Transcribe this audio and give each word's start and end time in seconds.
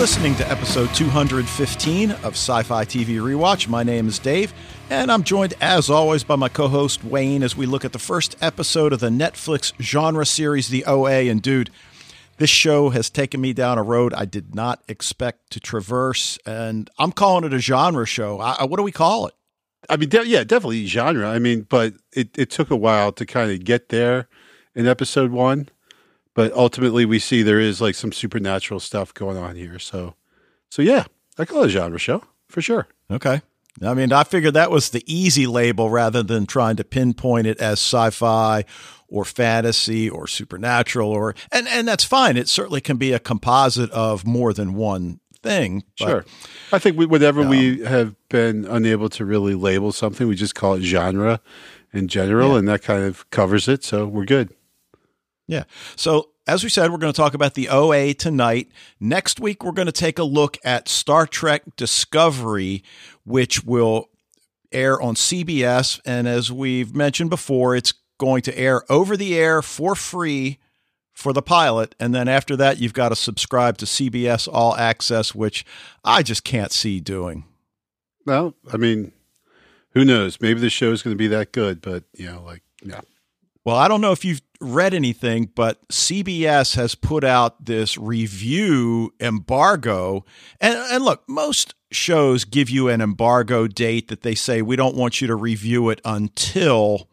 listening 0.00 0.34
to 0.34 0.50
episode 0.50 0.88
215 0.94 2.10
of 2.10 2.32
Sci 2.32 2.62
Fi 2.62 2.84
TV 2.86 3.16
Rewatch. 3.16 3.68
My 3.68 3.82
name 3.82 4.08
is 4.08 4.18
Dave, 4.18 4.50
and 4.88 5.12
I'm 5.12 5.22
joined, 5.22 5.52
as 5.60 5.90
always, 5.90 6.24
by 6.24 6.36
my 6.36 6.48
co 6.48 6.68
host 6.68 7.04
Wayne 7.04 7.42
as 7.42 7.54
we 7.54 7.66
look 7.66 7.84
at 7.84 7.92
the 7.92 7.98
first 7.98 8.34
episode 8.40 8.94
of 8.94 9.00
the 9.00 9.10
Netflix 9.10 9.74
genre 9.78 10.24
series, 10.24 10.68
The 10.68 10.86
OA. 10.86 11.28
And, 11.28 11.42
dude, 11.42 11.68
this 12.38 12.48
show 12.48 12.88
has 12.88 13.10
taken 13.10 13.42
me 13.42 13.52
down 13.52 13.76
a 13.76 13.82
road 13.82 14.14
I 14.14 14.24
did 14.24 14.54
not 14.54 14.82
expect 14.88 15.50
to 15.50 15.60
traverse, 15.60 16.38
and 16.46 16.88
I'm 16.98 17.12
calling 17.12 17.44
it 17.44 17.52
a 17.52 17.58
genre 17.58 18.06
show. 18.06 18.40
I, 18.40 18.64
what 18.64 18.78
do 18.78 18.82
we 18.82 18.92
call 18.92 19.26
it? 19.26 19.34
I 19.90 19.98
mean, 19.98 20.08
de- 20.08 20.26
yeah, 20.26 20.44
definitely 20.44 20.86
genre. 20.86 21.28
I 21.28 21.38
mean, 21.38 21.66
but 21.68 21.92
it, 22.14 22.30
it 22.38 22.48
took 22.48 22.70
a 22.70 22.76
while 22.76 23.12
to 23.12 23.26
kind 23.26 23.50
of 23.50 23.64
get 23.64 23.90
there 23.90 24.28
in 24.74 24.86
episode 24.86 25.30
one 25.30 25.68
but 26.34 26.52
ultimately 26.52 27.04
we 27.04 27.18
see 27.18 27.42
there 27.42 27.60
is 27.60 27.80
like 27.80 27.94
some 27.94 28.12
supernatural 28.12 28.80
stuff 28.80 29.12
going 29.14 29.36
on 29.36 29.56
here. 29.56 29.78
So, 29.78 30.14
so 30.70 30.82
yeah, 30.82 31.04
I 31.38 31.44
call 31.44 31.62
it 31.62 31.66
a 31.66 31.70
genre 31.70 31.98
show 31.98 32.22
for 32.48 32.62
sure. 32.62 32.88
Okay. 33.10 33.42
I 33.82 33.94
mean, 33.94 34.12
I 34.12 34.24
figured 34.24 34.54
that 34.54 34.70
was 34.70 34.90
the 34.90 35.04
easy 35.06 35.46
label 35.46 35.90
rather 35.90 36.22
than 36.22 36.44
trying 36.46 36.76
to 36.76 36.84
pinpoint 36.84 37.46
it 37.46 37.58
as 37.58 37.74
sci-fi 37.74 38.64
or 39.08 39.24
fantasy 39.24 40.08
or 40.08 40.26
supernatural 40.26 41.10
or 41.10 41.34
and 41.50 41.66
and 41.68 41.86
that's 41.86 42.04
fine. 42.04 42.36
It 42.36 42.48
certainly 42.48 42.80
can 42.80 42.96
be 42.96 43.12
a 43.12 43.18
composite 43.18 43.90
of 43.90 44.26
more 44.26 44.52
than 44.52 44.74
one 44.74 45.20
thing. 45.42 45.84
But, 45.98 46.08
sure. 46.08 46.24
I 46.72 46.78
think 46.78 46.98
we, 46.98 47.06
whenever 47.06 47.42
um, 47.42 47.48
we 47.48 47.80
have 47.84 48.14
been 48.28 48.64
unable 48.66 49.08
to 49.10 49.24
really 49.24 49.54
label 49.54 49.92
something, 49.92 50.28
we 50.28 50.34
just 50.34 50.54
call 50.54 50.74
it 50.74 50.82
genre 50.82 51.40
in 51.92 52.08
general, 52.08 52.52
yeah. 52.52 52.58
and 52.58 52.68
that 52.68 52.82
kind 52.82 53.04
of 53.04 53.28
covers 53.30 53.68
it. 53.68 53.84
So 53.84 54.06
we're 54.06 54.24
good. 54.24 54.54
Yeah. 55.50 55.64
So, 55.96 56.28
as 56.46 56.62
we 56.62 56.70
said, 56.70 56.92
we're 56.92 56.98
going 56.98 57.12
to 57.12 57.16
talk 57.16 57.34
about 57.34 57.54
the 57.54 57.68
OA 57.68 58.14
tonight. 58.14 58.70
Next 59.00 59.40
week, 59.40 59.64
we're 59.64 59.72
going 59.72 59.86
to 59.86 59.92
take 59.92 60.20
a 60.20 60.24
look 60.24 60.56
at 60.64 60.88
Star 60.88 61.26
Trek 61.26 61.62
Discovery, 61.76 62.84
which 63.24 63.64
will 63.64 64.10
air 64.70 65.00
on 65.02 65.16
CBS. 65.16 66.00
And 66.06 66.28
as 66.28 66.52
we've 66.52 66.94
mentioned 66.94 67.30
before, 67.30 67.74
it's 67.74 67.92
going 68.18 68.42
to 68.42 68.56
air 68.56 68.84
over 68.88 69.16
the 69.16 69.36
air 69.36 69.60
for 69.60 69.96
free 69.96 70.58
for 71.12 71.32
the 71.32 71.42
pilot. 71.42 71.96
And 71.98 72.14
then 72.14 72.28
after 72.28 72.54
that, 72.56 72.78
you've 72.78 72.94
got 72.94 73.08
to 73.08 73.16
subscribe 73.16 73.76
to 73.78 73.86
CBS 73.86 74.48
All 74.50 74.76
Access, 74.76 75.34
which 75.34 75.66
I 76.04 76.22
just 76.22 76.44
can't 76.44 76.70
see 76.70 77.00
doing. 77.00 77.42
Well, 78.24 78.54
I 78.72 78.76
mean, 78.76 79.10
who 79.94 80.04
knows? 80.04 80.40
Maybe 80.40 80.60
the 80.60 80.70
show 80.70 80.92
is 80.92 81.02
going 81.02 81.14
to 81.14 81.18
be 81.18 81.28
that 81.28 81.50
good, 81.50 81.82
but, 81.82 82.04
you 82.14 82.26
know, 82.26 82.40
like, 82.44 82.62
yeah. 82.84 83.00
Well, 83.64 83.76
I 83.76 83.88
don't 83.88 84.00
know 84.00 84.12
if 84.12 84.24
you've 84.24 84.42
read 84.60 84.94
anything, 84.94 85.50
but 85.54 85.86
CBS 85.88 86.76
has 86.76 86.94
put 86.94 87.24
out 87.24 87.64
this 87.64 87.96
review 87.96 89.12
embargo. 89.18 90.24
And, 90.60 90.78
and 90.78 91.04
look, 91.04 91.22
most 91.28 91.74
shows 91.90 92.44
give 92.44 92.70
you 92.70 92.88
an 92.88 93.00
embargo 93.00 93.66
date 93.66 94.08
that 94.08 94.22
they 94.22 94.34
say, 94.34 94.62
we 94.62 94.76
don't 94.76 94.96
want 94.96 95.20
you 95.20 95.26
to 95.26 95.34
review 95.34 95.88
it 95.88 96.00
until 96.04 97.08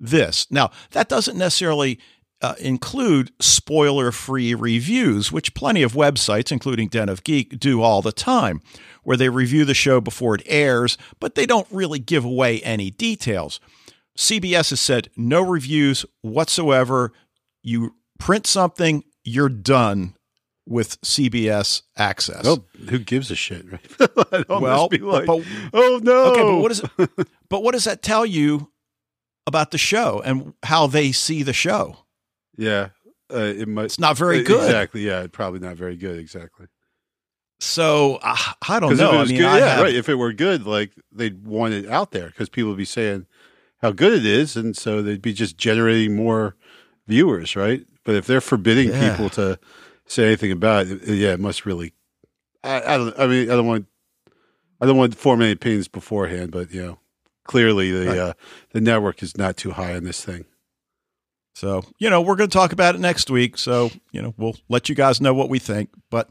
this. 0.00 0.50
Now, 0.50 0.70
that 0.92 1.08
doesn't 1.08 1.36
necessarily 1.36 1.98
uh, 2.40 2.54
include 2.60 3.32
spoiler 3.40 4.12
free 4.12 4.54
reviews, 4.54 5.32
which 5.32 5.54
plenty 5.54 5.82
of 5.82 5.92
websites, 5.92 6.52
including 6.52 6.88
Den 6.88 7.08
of 7.08 7.24
Geek, 7.24 7.58
do 7.58 7.82
all 7.82 8.00
the 8.00 8.12
time, 8.12 8.62
where 9.02 9.16
they 9.16 9.28
review 9.28 9.64
the 9.64 9.74
show 9.74 10.00
before 10.00 10.36
it 10.36 10.42
airs, 10.46 10.96
but 11.20 11.34
they 11.34 11.46
don't 11.46 11.66
really 11.70 11.98
give 11.98 12.24
away 12.24 12.60
any 12.60 12.90
details. 12.90 13.60
CBS 14.18 14.70
has 14.70 14.80
said 14.80 15.08
no 15.16 15.40
reviews 15.40 16.04
whatsoever. 16.22 17.12
You 17.62 17.94
print 18.18 18.48
something, 18.48 19.04
you're 19.22 19.48
done 19.48 20.16
with 20.66 21.00
CBS 21.02 21.82
access. 21.96 22.44
Well, 22.44 22.66
who 22.90 22.98
gives 22.98 23.30
a 23.30 23.36
shit, 23.36 23.64
right? 23.72 24.48
well, 24.48 24.88
like, 24.90 25.26
but, 25.26 25.42
oh 25.72 26.00
no. 26.02 26.24
Okay, 26.32 26.42
but 26.42 26.56
what 26.56 26.72
is 26.72 26.82
but 27.48 27.62
what 27.62 27.72
does 27.72 27.84
that 27.84 28.02
tell 28.02 28.26
you 28.26 28.72
about 29.46 29.70
the 29.70 29.78
show 29.78 30.20
and 30.24 30.52
how 30.64 30.88
they 30.88 31.12
see 31.12 31.44
the 31.44 31.52
show? 31.52 31.98
Yeah, 32.56 32.88
uh, 33.32 33.38
it 33.38 33.68
might. 33.68 33.84
It's 33.84 34.00
not 34.00 34.18
very 34.18 34.42
good. 34.42 34.64
Exactly. 34.64 35.06
Yeah, 35.06 35.28
probably 35.30 35.60
not 35.60 35.76
very 35.76 35.96
good. 35.96 36.18
Exactly. 36.18 36.66
So 37.60 38.18
uh, 38.20 38.36
I 38.68 38.80
don't 38.80 38.96
know. 38.96 39.12
I 39.12 39.24
mean, 39.24 39.36
good, 39.36 39.42
yeah, 39.42 39.74
have, 39.74 39.82
right. 39.82 39.94
If 39.94 40.08
it 40.08 40.16
were 40.16 40.32
good, 40.32 40.66
like 40.66 40.92
they'd 41.12 41.46
want 41.46 41.74
it 41.74 41.88
out 41.88 42.10
there 42.10 42.26
because 42.26 42.48
people 42.48 42.70
would 42.70 42.78
be 42.78 42.84
saying, 42.84 43.26
how 43.78 43.92
good 43.92 44.12
it 44.12 44.26
is, 44.26 44.56
and 44.56 44.76
so 44.76 45.02
they'd 45.02 45.22
be 45.22 45.32
just 45.32 45.56
generating 45.56 46.14
more 46.16 46.56
viewers, 47.06 47.56
right? 47.56 47.86
But 48.04 48.16
if 48.16 48.26
they're 48.26 48.40
forbidding 48.40 48.88
yeah. 48.90 49.10
people 49.10 49.30
to 49.30 49.58
say 50.06 50.26
anything 50.26 50.52
about 50.52 50.86
it, 50.86 51.02
yeah, 51.06 51.32
it 51.32 51.40
must 51.40 51.66
really. 51.66 51.94
I, 52.64 52.94
I 52.94 52.96
don't. 52.96 53.18
I 53.18 53.26
mean, 53.26 53.50
I 53.50 53.54
don't 53.54 53.66
want. 53.66 53.86
I 54.80 54.86
don't 54.86 54.96
want 54.96 55.12
to 55.12 55.18
form 55.18 55.42
any 55.42 55.52
opinions 55.52 55.88
beforehand, 55.88 56.52
but 56.52 56.72
you 56.72 56.82
know, 56.82 56.98
clearly 57.44 57.90
the 57.90 58.06
right. 58.06 58.18
uh, 58.18 58.32
the 58.72 58.80
network 58.80 59.22
is 59.22 59.36
not 59.36 59.56
too 59.56 59.72
high 59.72 59.94
on 59.94 60.04
this 60.04 60.24
thing. 60.24 60.44
So 61.54 61.82
you 61.98 62.10
know, 62.10 62.20
we're 62.20 62.36
going 62.36 62.50
to 62.50 62.56
talk 62.56 62.72
about 62.72 62.94
it 62.94 63.00
next 63.00 63.30
week. 63.30 63.58
So 63.58 63.90
you 64.10 64.22
know, 64.22 64.34
we'll 64.36 64.56
let 64.68 64.88
you 64.88 64.94
guys 64.94 65.20
know 65.20 65.34
what 65.34 65.48
we 65.48 65.58
think, 65.58 65.90
but. 66.10 66.30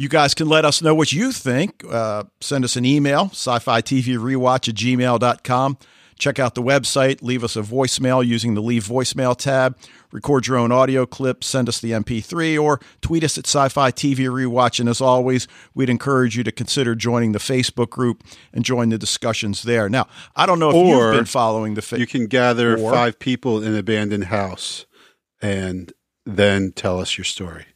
You 0.00 0.08
guys 0.08 0.32
can 0.32 0.48
let 0.48 0.64
us 0.64 0.80
know 0.80 0.94
what 0.94 1.10
you 1.10 1.32
think. 1.32 1.82
Uh, 1.84 2.22
send 2.40 2.64
us 2.64 2.76
an 2.76 2.84
email, 2.84 3.30
sci 3.32 3.58
fi 3.58 3.82
TV 3.82 4.16
rewatch 4.16 4.68
at 4.68 4.76
gmail.com. 4.76 5.76
Check 6.18 6.38
out 6.40 6.54
the 6.54 6.62
website, 6.62 7.22
leave 7.22 7.44
us 7.44 7.54
a 7.54 7.62
voicemail 7.62 8.26
using 8.26 8.54
the 8.54 8.60
Leave 8.60 8.84
Voicemail 8.84 9.36
tab, 9.36 9.78
record 10.10 10.48
your 10.48 10.56
own 10.56 10.72
audio 10.72 11.06
clip, 11.06 11.44
send 11.44 11.68
us 11.68 11.80
the 11.80 11.92
MP3, 11.92 12.60
or 12.60 12.80
tweet 13.00 13.22
us 13.22 13.38
at 13.38 13.46
Sci 13.46 13.68
Fi 13.68 13.92
TV 13.92 14.26
Rewatch. 14.26 14.80
And 14.80 14.88
as 14.88 15.00
always, 15.00 15.46
we'd 15.74 15.88
encourage 15.88 16.36
you 16.36 16.42
to 16.42 16.50
consider 16.50 16.96
joining 16.96 17.32
the 17.32 17.38
Facebook 17.38 17.90
group 17.90 18.24
and 18.52 18.64
join 18.64 18.88
the 18.88 18.98
discussions 18.98 19.62
there. 19.62 19.88
Now, 19.88 20.08
I 20.34 20.46
don't 20.46 20.58
know 20.58 20.70
if 20.70 20.74
or 20.74 20.86
you've 20.86 21.14
been 21.14 21.24
following 21.24 21.74
the 21.74 21.82
Facebook. 21.82 21.98
You 21.98 22.06
can 22.06 22.26
gather 22.26 22.76
or, 22.76 22.92
five 22.92 23.18
people 23.20 23.62
in 23.62 23.72
an 23.72 23.78
abandoned 23.78 24.24
house 24.24 24.86
and 25.40 25.92
then 26.26 26.72
tell 26.72 27.00
us 27.00 27.16
your 27.16 27.24
story. 27.24 27.66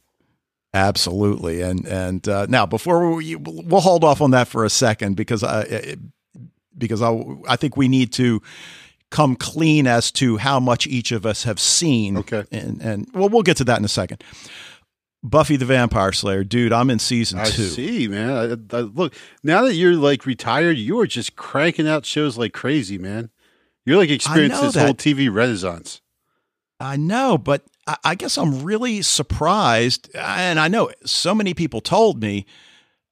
Absolutely, 0.75 1.61
and 1.61 1.85
and 1.85 2.27
uh, 2.27 2.47
now 2.49 2.65
before 2.65 3.13
we 3.13 3.35
we'll 3.35 3.79
hold 3.79 4.03
off 4.03 4.21
on 4.21 4.31
that 4.31 4.47
for 4.47 4.65
a 4.65 4.71
second 4.71 5.15
because 5.15 5.43
I, 5.43 5.97
because 6.77 7.01
I, 7.01 7.17
I 7.47 7.55
think 7.55 7.77
we 7.77 7.87
need 7.87 8.11
to 8.13 8.41
come 9.09 9.35
clean 9.35 9.85
as 9.85 10.11
to 10.11 10.37
how 10.37 10.59
much 10.59 10.87
each 10.87 11.11
of 11.11 11.25
us 11.25 11.43
have 11.43 11.59
seen. 11.59 12.17
Okay. 12.17 12.45
And, 12.51 12.81
and 12.81 13.07
well, 13.13 13.29
we'll 13.29 13.43
get 13.43 13.57
to 13.57 13.63
that 13.65 13.77
in 13.77 13.85
a 13.85 13.89
second. 13.89 14.23
Buffy 15.23 15.55
the 15.55 15.65
Vampire 15.65 16.11
Slayer, 16.11 16.43
dude, 16.43 16.73
I'm 16.73 16.89
in 16.89 16.99
season 16.99 17.39
I 17.39 17.45
two. 17.45 17.69
see, 17.69 18.07
man. 18.09 18.67
I, 18.71 18.77
I, 18.77 18.81
look, 18.81 19.13
now 19.41 19.61
that 19.61 19.75
you're 19.75 19.95
like 19.95 20.25
retired, 20.25 20.77
you 20.77 20.99
are 20.99 21.07
just 21.07 21.37
cranking 21.37 21.87
out 21.87 22.05
shows 22.05 22.37
like 22.37 22.53
crazy, 22.53 22.97
man. 22.97 23.29
You're 23.85 23.97
like 23.97 24.09
experiencing 24.09 24.65
this 24.65 24.73
that. 24.73 24.85
whole 24.85 24.95
TV 24.95 25.33
renaissance. 25.33 26.01
I 26.79 26.97
know, 26.97 27.37
but 27.37 27.63
I, 27.87 27.97
I 28.03 28.15
guess 28.15 28.37
I'm 28.37 28.63
really 28.63 29.01
surprised. 29.01 30.09
And 30.15 30.59
I 30.59 30.67
know 30.67 30.91
so 31.05 31.33
many 31.33 31.53
people 31.53 31.79
told 31.79 32.21
me 32.21 32.45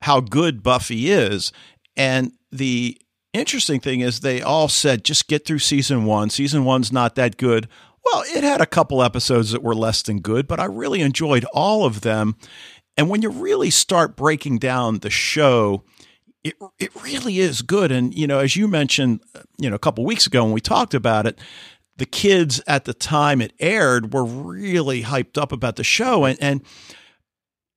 how 0.02 0.20
good 0.20 0.64
Buffy 0.64 1.12
is. 1.12 1.54
And 1.96 2.34
the 2.52 3.00
interesting 3.34 3.80
thing 3.80 4.02
is 4.02 4.19
they 4.19 4.42
all 4.42 4.68
said 4.68 5.03
just 5.03 5.28
get 5.28 5.46
through 5.46 5.59
season 5.59 6.06
one. 6.06 6.30
Season 6.30 6.66
one's 6.66 6.92
not 6.92 7.16
that 7.16 7.38
good. 7.38 7.67
Well, 8.03 8.23
it 8.28 8.44
had 8.44 8.61
a 8.61 8.66
couple 8.66 9.03
episodes 9.03 9.52
that 9.52 9.64
were 9.64 9.76
less 9.76 10.02
than 10.02 10.20
good, 10.20 10.47
but 10.47 10.59
I 10.59 10.66
really 10.66 11.02
enjoyed 11.02 11.46
all 11.53 11.85
of 11.85 12.02
them. 12.02 12.35
And 12.97 13.09
when 13.09 13.22
you 13.22 13.29
really 13.29 13.70
start 13.70 14.16
breaking 14.16 14.58
down 14.58 15.00
the 15.00 15.09
show, 15.09 15.84
it 16.44 16.56
it 16.79 16.91
really 17.03 17.40
is 17.40 17.61
good. 17.61 17.91
And 17.91 18.14
you 18.14 18.28
know, 18.28 18.40
as 18.40 18.56
you 18.56 18.67
mentioned, 18.67 19.22
you 19.58 19.70
know, 19.70 19.76
a 19.76 19.79
couple 19.79 20.03
weeks 20.03 20.28
ago 20.28 20.44
when 20.44 20.53
we 20.53 20.61
talked 20.61 20.94
about 20.94 21.26
it, 21.28 21.40
the 21.97 22.06
kids 22.06 22.61
at 22.67 22.85
the 22.85 22.94
time 22.94 23.41
it 23.41 23.53
aired 23.59 24.14
were 24.14 24.26
really 24.26 25.03
hyped 25.03 25.38
up 25.38 25.52
about 25.52 25.76
the 25.76 25.84
show, 25.84 26.26
and 26.26 26.41
and 26.41 26.64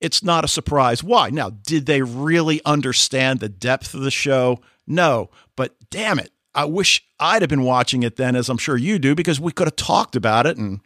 it's 0.01 0.23
not 0.23 0.43
a 0.43 0.49
surprise 0.49 1.03
why. 1.03 1.29
Now, 1.29 1.51
did 1.51 1.85
they 1.85 2.01
really 2.01 2.61
understand 2.65 3.39
the 3.39 3.49
depth 3.49 3.93
of 3.93 4.01
the 4.01 4.11
show? 4.11 4.59
No, 4.87 5.29
but 5.55 5.75
damn 5.89 6.19
it, 6.19 6.31
I 6.53 6.65
wish 6.65 7.05
I'd 7.19 7.41
have 7.41 7.49
been 7.49 7.63
watching 7.63 8.03
it 8.03 8.15
then, 8.15 8.35
as 8.35 8.49
I'm 8.49 8.57
sure 8.57 8.77
you 8.77 8.97
do, 8.97 9.13
because 9.15 9.39
we 9.39 9.51
could 9.51 9.67
have 9.67 9.75
talked 9.75 10.15
about 10.15 10.45
it 10.45 10.57
and 10.57 10.79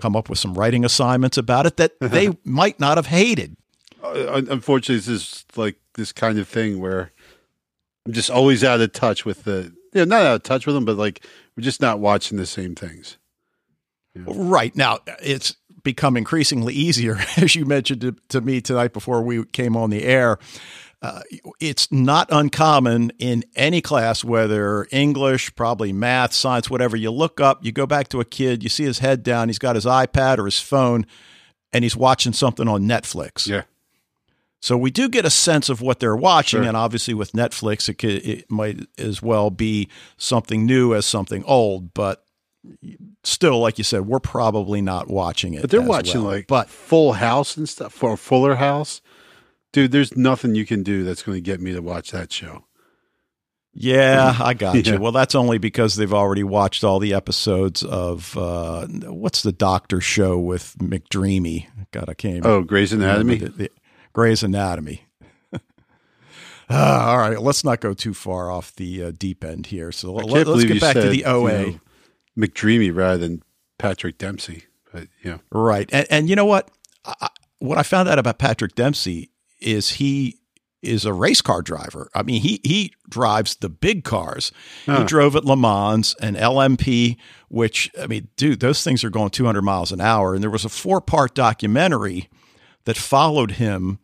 come 0.00 0.16
up 0.16 0.28
with 0.28 0.38
some 0.38 0.54
writing 0.54 0.84
assignments 0.84 1.36
about 1.36 1.66
it 1.66 1.76
that 1.76 1.92
they 2.00 2.36
might 2.44 2.80
not 2.80 2.96
have 2.96 3.06
hated. 3.06 3.56
Uh, 4.02 4.42
unfortunately, 4.48 4.96
this 4.96 5.08
is 5.08 5.44
like 5.56 5.76
this 5.94 6.12
kind 6.12 6.38
of 6.38 6.48
thing 6.48 6.80
where 6.80 7.12
I'm 8.06 8.12
just 8.12 8.30
always 8.30 8.62
out 8.64 8.80
of 8.80 8.92
touch 8.92 9.24
with 9.24 9.44
the, 9.44 9.72
you 9.92 10.00
know, 10.00 10.04
not 10.04 10.26
out 10.26 10.36
of 10.36 10.42
touch 10.42 10.66
with 10.66 10.74
them, 10.74 10.84
but 10.84 10.96
like 10.96 11.24
we're 11.56 11.62
just 11.62 11.80
not 11.80 11.98
watching 11.98 12.38
the 12.38 12.46
same 12.46 12.74
things. 12.74 13.18
You 14.14 14.22
know? 14.22 14.32
Right. 14.32 14.74
Now, 14.76 15.00
it's 15.20 15.56
become 15.82 16.16
increasingly 16.16 16.74
easier, 16.74 17.18
as 17.36 17.54
you 17.54 17.66
mentioned 17.66 18.00
to, 18.02 18.16
to 18.28 18.40
me 18.40 18.60
tonight 18.60 18.92
before 18.92 19.22
we 19.22 19.44
came 19.44 19.76
on 19.76 19.90
the 19.90 20.04
air 20.04 20.38
uh, 21.06 21.20
it's 21.60 21.90
not 21.92 22.28
uncommon 22.30 23.12
in 23.18 23.44
any 23.54 23.80
class, 23.80 24.24
whether 24.24 24.86
English, 24.90 25.54
probably 25.54 25.92
math, 25.92 26.32
science, 26.32 26.68
whatever. 26.68 26.96
You 26.96 27.10
look 27.10 27.40
up, 27.40 27.64
you 27.64 27.72
go 27.72 27.86
back 27.86 28.08
to 28.08 28.20
a 28.20 28.24
kid, 28.24 28.62
you 28.62 28.68
see 28.68 28.84
his 28.84 28.98
head 28.98 29.22
down, 29.22 29.48
he's 29.48 29.58
got 29.58 29.74
his 29.76 29.84
iPad 29.84 30.38
or 30.38 30.44
his 30.46 30.58
phone, 30.60 31.06
and 31.72 31.84
he's 31.84 31.96
watching 31.96 32.32
something 32.32 32.66
on 32.68 32.82
Netflix. 32.82 33.46
Yeah. 33.46 33.62
So 34.60 34.76
we 34.76 34.90
do 34.90 35.08
get 35.08 35.24
a 35.24 35.30
sense 35.30 35.68
of 35.68 35.80
what 35.80 36.00
they're 36.00 36.16
watching, 36.16 36.60
Sure. 36.62 36.68
and 36.68 36.76
obviously 36.76 37.14
with 37.14 37.32
Netflix, 37.32 37.88
it 37.88 37.94
could, 37.98 38.26
it 38.26 38.50
might 38.50 38.80
as 38.98 39.22
well 39.22 39.50
be 39.50 39.88
something 40.16 40.66
new 40.66 40.94
as 40.94 41.06
something 41.06 41.44
old. 41.44 41.94
But 41.94 42.24
still, 43.22 43.60
like 43.60 43.78
you 43.78 43.84
said, 43.84 44.06
we're 44.06 44.18
probably 44.18 44.80
not 44.80 45.08
watching 45.08 45.54
it. 45.54 45.60
But 45.60 45.70
they're 45.70 45.82
watching 45.82 46.22
well. 46.22 46.32
like 46.32 46.46
but 46.48 46.68
Full 46.68 47.12
House 47.12 47.56
and 47.56 47.68
stuff 47.68 47.92
for 47.92 48.16
Fuller 48.16 48.56
House. 48.56 49.00
Dude, 49.76 49.92
there's 49.92 50.16
nothing 50.16 50.54
you 50.54 50.64
can 50.64 50.82
do 50.82 51.04
that's 51.04 51.22
going 51.22 51.36
to 51.36 51.42
get 51.42 51.60
me 51.60 51.72
to 51.74 51.80
watch 51.80 52.10
that 52.12 52.32
show. 52.32 52.64
Yeah, 53.74 54.34
I 54.40 54.54
got 54.54 54.74
Yeah. 54.86 54.94
you. 54.94 54.98
Well, 55.00 55.12
that's 55.12 55.34
only 55.34 55.58
because 55.58 55.96
they've 55.96 56.14
already 56.14 56.42
watched 56.44 56.82
all 56.82 56.98
the 56.98 57.12
episodes 57.12 57.82
of 57.82 58.34
uh, 58.38 58.86
what's 58.86 59.42
the 59.42 59.52
Doctor 59.52 60.00
show 60.00 60.38
with 60.38 60.74
McDreamy? 60.78 61.66
God, 61.92 62.08
I 62.08 62.14
can't. 62.14 62.46
Oh, 62.46 62.62
Grey's 62.62 62.94
Anatomy. 62.94 63.36
the- 63.36 63.48
the- 63.50 63.70
Grey's 64.14 64.42
Anatomy. 64.42 65.02
Ah, 66.68 67.10
all 67.10 67.18
right, 67.18 67.40
let's 67.40 67.62
not 67.62 67.80
go 67.80 67.94
too 67.94 68.12
far 68.14 68.50
off 68.50 68.74
the 68.74 69.04
uh, 69.04 69.12
deep 69.16 69.44
end 69.44 69.66
here. 69.66 69.92
So 69.92 70.12
let, 70.12 70.48
us 70.48 70.64
get 70.64 70.74
you 70.74 70.80
back 70.80 70.94
to 70.94 71.02
said, 71.02 71.10
the 71.12 71.18
you 71.18 71.24
OA. 71.24 71.52
know, 71.52 71.80
McDreamy 72.36 72.92
rather 72.92 73.18
than 73.18 73.42
Patrick 73.78 74.18
Dempsey. 74.18 74.64
But 74.92 75.06
you 75.22 75.30
know, 75.32 75.40
Right. 75.52 75.88
And, 75.92 76.06
and 76.10 76.28
you 76.30 76.34
know 76.34 76.44
what? 76.46 76.68
I- 77.04 77.28
what 77.58 77.78
I 77.78 77.84
found 77.84 78.08
out 78.08 78.18
about 78.18 78.38
Patrick 78.38 78.74
Dempsey 78.74 79.30
is 79.60 79.90
he 79.92 80.38
is 80.82 81.04
a 81.04 81.12
race 81.12 81.40
car 81.40 81.62
driver. 81.62 82.08
I 82.14 82.22
mean, 82.22 82.40
he 82.42 82.60
he 82.62 82.92
drives 83.08 83.56
the 83.56 83.68
big 83.68 84.04
cars. 84.04 84.52
He 84.84 85.04
drove 85.04 85.34
at 85.34 85.44
Le 85.44 85.56
Mans 85.56 86.14
and 86.20 86.36
LMP, 86.36 87.16
which 87.48 87.90
I 88.00 88.06
mean, 88.06 88.28
dude, 88.36 88.60
those 88.60 88.84
things 88.84 89.02
are 89.02 89.10
going 89.10 89.30
200 89.30 89.62
miles 89.62 89.90
an 89.92 90.00
hour. 90.00 90.34
And 90.34 90.42
there 90.42 90.50
was 90.50 90.64
a 90.64 90.68
four 90.68 91.00
part 91.00 91.34
documentary 91.34 92.28
that 92.84 92.96
followed 92.96 93.52
him. 93.52 93.98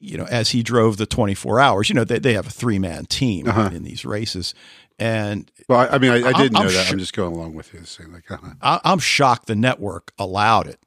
You 0.00 0.18
know, 0.18 0.24
as 0.24 0.50
he 0.50 0.62
drove 0.62 0.98
the 0.98 1.06
24 1.06 1.60
hours, 1.60 1.88
you 1.88 1.94
know, 1.94 2.04
they, 2.04 2.18
they 2.18 2.34
have 2.34 2.46
a 2.46 2.50
three 2.50 2.78
man 2.78 3.06
team 3.06 3.48
Uh-huh. 3.48 3.70
in 3.72 3.84
these 3.84 4.04
races. 4.04 4.52
And 4.98 5.50
well, 5.68 5.88
I, 5.90 5.96
mean, 5.98 6.10
I, 6.10 6.16
I 6.16 6.30
I'm- 6.32 6.34
did 6.42 6.52
know 6.52 6.60
I'm 6.60 6.66
that. 6.66 6.72
sure- 6.72 6.92
I'm 6.92 6.98
just 6.98 7.14
going 7.14 7.34
along 7.34 7.54
with 7.54 7.72
you, 7.72 7.84
saying 7.84 8.12
like, 8.12 8.30
uh-huh. 8.30 8.50
I, 8.60 8.80
I'm 8.84 8.98
shocked 8.98 9.46
the 9.46 9.54
network 9.56 10.12
allowed 10.18 10.66
it, 10.66 10.78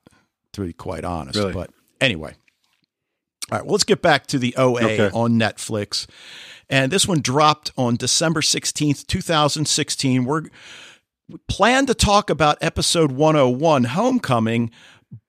to 0.53 0.61
be 0.61 0.71
quite 0.73 1.03
honest. 1.03 1.39
Really? 1.39 1.51
But 1.53 1.71
anyway, 1.99 2.35
all 3.51 3.57
right, 3.57 3.65
well, 3.65 3.73
let's 3.73 3.83
get 3.83 4.01
back 4.01 4.27
to 4.27 4.39
the 4.39 4.55
OA 4.57 4.81
Okay. 4.83 5.09
on 5.13 5.33
Netflix. 5.33 6.05
And 6.69 6.91
this 6.91 7.07
one 7.07 7.21
dropped 7.21 7.71
on 7.77 7.95
December 7.95 8.41
16th, 8.41 9.07
2016. 9.07 10.25
We're 10.25 10.43
we 11.29 11.37
plan 11.49 11.85
to 11.87 11.93
talk 11.93 12.29
about 12.29 12.57
episode 12.61 13.11
101, 13.11 13.83
Homecoming, 13.85 14.71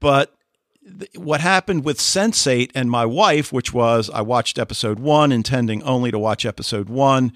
but 0.00 0.32
th- 0.85 1.11
what 1.17 1.41
happened 1.41 1.85
with 1.85 1.99
Sense8 1.99 2.70
and 2.75 2.88
my 2.88 3.05
wife, 3.05 3.53
which 3.53 3.73
was 3.73 4.09
I 4.11 4.20
watched 4.20 4.59
episode 4.59 5.00
one, 5.00 5.32
intending 5.32 5.82
only 5.82 6.11
to 6.12 6.19
watch 6.19 6.47
episode 6.47 6.88
one. 6.88 7.32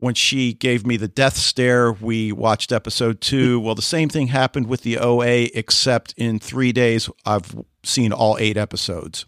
When 0.00 0.14
she 0.14 0.52
gave 0.52 0.86
me 0.86 0.96
the 0.96 1.08
death 1.08 1.36
stare, 1.36 1.90
we 1.92 2.30
watched 2.30 2.72
episode 2.72 3.20
two. 3.20 3.58
Well, 3.58 3.74
the 3.74 3.82
same 3.82 4.08
thing 4.08 4.28
happened 4.28 4.68
with 4.68 4.82
the 4.82 4.96
OA, 4.98 5.48
except 5.54 6.14
in 6.16 6.38
three 6.38 6.72
days, 6.72 7.10
I've 7.26 7.56
seen 7.82 8.12
all 8.12 8.36
eight 8.38 8.56
episodes. 8.56 9.24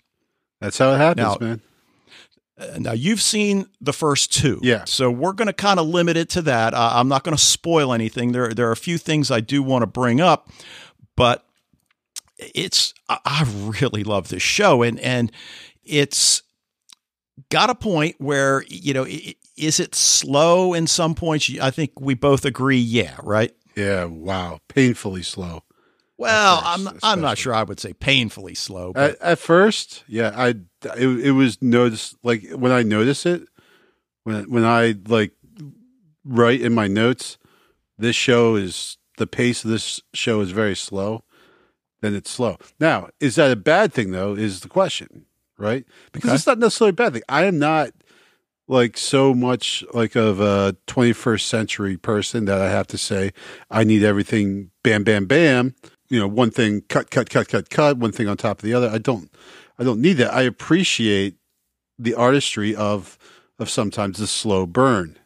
That's 0.60 0.78
how 0.78 0.92
it 0.92 0.98
happens, 0.98 1.26
Now- 1.26 1.36
man. 1.40 1.60
Uh, 2.58 2.78
Now, 2.78 2.92
you've 2.92 3.22
seen 3.22 3.66
the 3.80 3.92
first 3.94 4.32
two. 4.32 4.58
Yeah. 4.62 4.84
So 4.84 5.10
we're 5.10 5.32
going 5.32 5.46
to 5.46 5.54
kind 5.54 5.80
of 5.80 5.86
limit 5.86 6.18
it 6.18 6.28
to 6.30 6.42
that. 6.42 6.74
Uh, 6.74 6.90
I'm 6.94 7.08
not 7.08 7.24
going 7.24 7.34
to 7.36 7.42
spoil 7.42 7.92
anything. 7.94 8.32
There, 8.32 8.52
there 8.52 8.68
are 8.68 8.72
a 8.72 8.76
few 8.76 8.98
things 8.98 9.30
I 9.30 9.40
do 9.40 9.62
want 9.62 9.82
to 9.82 9.86
bring 9.86 10.20
up, 10.20 10.50
but 11.16 11.46
it's, 12.38 12.92
I, 13.08 13.18
I 13.24 13.44
really 13.80 14.04
love 14.04 14.28
this 14.28 14.42
show. 14.42 14.82
And, 14.82 15.00
and 15.00 15.32
it's 15.84 16.42
got 17.48 17.70
a 17.70 17.74
point 17.74 18.16
where, 18.18 18.62
you 18.68 18.92
know, 18.92 19.06
is 19.56 19.80
it 19.80 19.94
slow 19.94 20.74
in 20.74 20.86
some 20.86 21.14
points? 21.14 21.50
I 21.62 21.70
think 21.70 21.98
we 21.98 22.12
both 22.12 22.44
agree. 22.44 22.78
Yeah. 22.78 23.16
Right. 23.22 23.54
Yeah, 23.74 24.04
wow, 24.04 24.60
painfully 24.68 25.22
slow. 25.22 25.62
Well, 26.20 26.60
I'm, 26.64 26.98
I'm 27.02 27.20
not 27.20 27.38
sure 27.38 27.54
I 27.54 27.62
would 27.62 27.80
say 27.80 27.92
painfully 27.92 28.54
slow, 28.54 28.92
but 28.92 29.12
At, 29.12 29.22
at 29.22 29.38
first, 29.38 30.04
yeah, 30.06 30.32
I 30.36 30.48
it, 30.96 31.08
it 31.26 31.32
was 31.32 31.60
noticed 31.62 32.16
like 32.22 32.48
when 32.52 32.72
I 32.72 32.82
notice 32.82 33.26
it 33.26 33.42
when 34.24 34.50
when 34.50 34.64
I 34.64 34.94
like 35.08 35.32
write 36.24 36.60
in 36.60 36.74
my 36.74 36.86
notes, 36.88 37.38
this 37.98 38.16
show 38.16 38.54
is 38.56 38.98
the 39.16 39.26
pace 39.26 39.64
of 39.64 39.70
this 39.70 40.00
show 40.14 40.40
is 40.40 40.50
very 40.50 40.76
slow. 40.76 41.24
Then 42.02 42.14
it's 42.14 42.30
slow. 42.30 42.56
Now, 42.78 43.08
is 43.20 43.34
that 43.36 43.50
a 43.50 43.56
bad 43.56 43.92
thing 43.92 44.10
though? 44.12 44.34
Is 44.34 44.60
the 44.60 44.68
question 44.68 45.26
right? 45.58 45.84
Because 46.12 46.30
Okay. 46.30 46.34
it's 46.36 46.46
not 46.46 46.58
necessarily 46.58 46.90
a 46.90 46.94
bad 46.94 47.12
thing. 47.12 47.22
I 47.28 47.44
am 47.44 47.58
not 47.58 47.90
like 48.68 48.96
so 48.96 49.34
much 49.34 49.84
like 49.92 50.14
of 50.16 50.40
a 50.40 50.76
21st 50.86 51.42
century 51.42 51.96
person 51.96 52.44
that 52.46 52.60
I 52.60 52.70
have 52.70 52.86
to 52.88 52.98
say 52.98 53.32
I 53.70 53.84
need 53.84 54.02
everything 54.02 54.70
bam 54.82 55.02
bam 55.04 55.26
bam. 55.26 55.74
You 56.10 56.18
know, 56.20 56.28
one 56.28 56.50
thing 56.50 56.82
cut 56.88 57.10
cut 57.10 57.30
cut 57.30 57.48
cut 57.48 57.70
cut, 57.70 57.96
one 57.96 58.12
thing 58.12 58.28
on 58.28 58.36
top 58.36 58.58
of 58.58 58.62
the 58.62 58.74
other. 58.74 58.88
I 58.90 58.98
don't 58.98 59.30
I 59.78 59.84
don't 59.84 60.00
need 60.00 60.14
that. 60.14 60.34
I 60.34 60.42
appreciate 60.42 61.36
the 61.98 62.14
artistry 62.14 62.74
of 62.74 63.16
of 63.58 63.70
sometimes 63.70 64.18
the 64.18 64.26
slow 64.26 64.66
burn. 64.66 65.16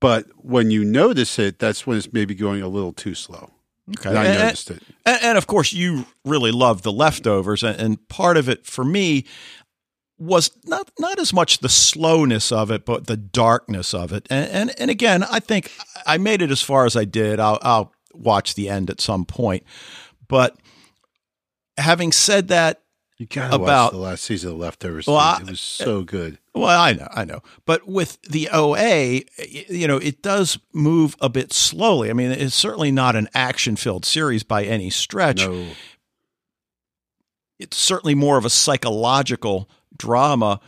But 0.00 0.26
when 0.36 0.70
you 0.70 0.84
notice 0.84 1.38
it, 1.38 1.58
that's 1.58 1.86
when 1.86 1.96
it's 1.96 2.12
maybe 2.12 2.34
going 2.34 2.60
a 2.60 2.68
little 2.68 2.92
too 2.92 3.14
slow. 3.14 3.50
okay. 3.98 4.10
And 4.10 4.18
I 4.18 4.24
And- 4.26 4.38
noticed 4.42 4.70
it. 4.70 4.82
And, 5.06 5.22
and 5.22 5.38
of 5.38 5.46
course, 5.46 5.72
you 5.72 6.04
really 6.24 6.50
love 6.52 6.82
the 6.82 6.92
leftovers, 6.92 7.62
and, 7.62 7.80
and 7.80 8.08
part 8.08 8.36
of 8.36 8.48
it 8.48 8.66
for 8.66 8.84
me 8.84 9.24
was 10.18 10.50
not 10.64 10.90
not 10.98 11.18
as 11.18 11.32
much 11.32 11.58
the 11.60 11.68
slowness 11.70 12.52
of 12.52 12.70
it, 12.70 12.84
but 12.84 13.06
the 13.06 13.16
darkness 13.16 13.94
of 13.94 14.12
it. 14.12 14.26
And 14.30 14.50
and, 14.50 14.80
and 14.80 14.90
again, 14.90 15.22
I 15.24 15.40
think 15.40 15.72
I 16.06 16.18
made 16.18 16.42
it 16.42 16.50
as 16.50 16.60
far 16.60 16.84
as 16.84 16.94
I 16.96 17.04
did. 17.06 17.40
I'll, 17.40 17.58
I'll 17.62 17.92
watch 18.12 18.54
the 18.54 18.68
end 18.68 18.90
at 18.90 19.00
some 19.00 19.24
point, 19.24 19.64
but 20.28 20.56
having 21.78 22.12
said 22.12 22.48
that, 22.48 22.80
You 23.18 23.26
gotta 23.26 23.54
About- 23.54 23.84
watch 23.84 23.92
the 23.92 23.98
last 23.98 24.24
season 24.24 24.52
of 24.52 24.58
Leftovers. 24.58 25.06
Well. 25.06 25.16
I- 25.16 25.38
it 25.40 25.46
was 25.50 25.60
so 25.60 26.00
uh, 26.00 26.02
good. 26.02 26.38
Well, 26.52 26.66
I 26.80 26.92
know, 26.94 27.08
I 27.12 27.24
know. 27.24 27.42
But 27.64 27.86
with 27.88 28.20
the 28.22 28.48
OA, 28.52 29.22
you 29.68 29.86
know, 29.88 29.96
it 29.98 30.20
does 30.22 30.58
move 30.72 31.14
a 31.20 31.28
bit 31.28 31.52
slowly. 31.52 32.10
I 32.10 32.12
mean, 32.12 32.30
it's 32.32 32.54
certainly 32.56 32.90
not 32.92 33.14
an 33.16 33.28
action 33.34 33.76
filled 33.76 34.04
series 34.04 34.42
by 34.42 34.64
any 34.64 34.90
stretch. 34.90 35.38
No, 35.46 35.66
It's 37.58 37.76
certainly 37.76 38.14
more 38.14 38.36
of 38.36 38.44
a 38.44 38.50
psychological 38.50 39.68
drama, 39.96 40.60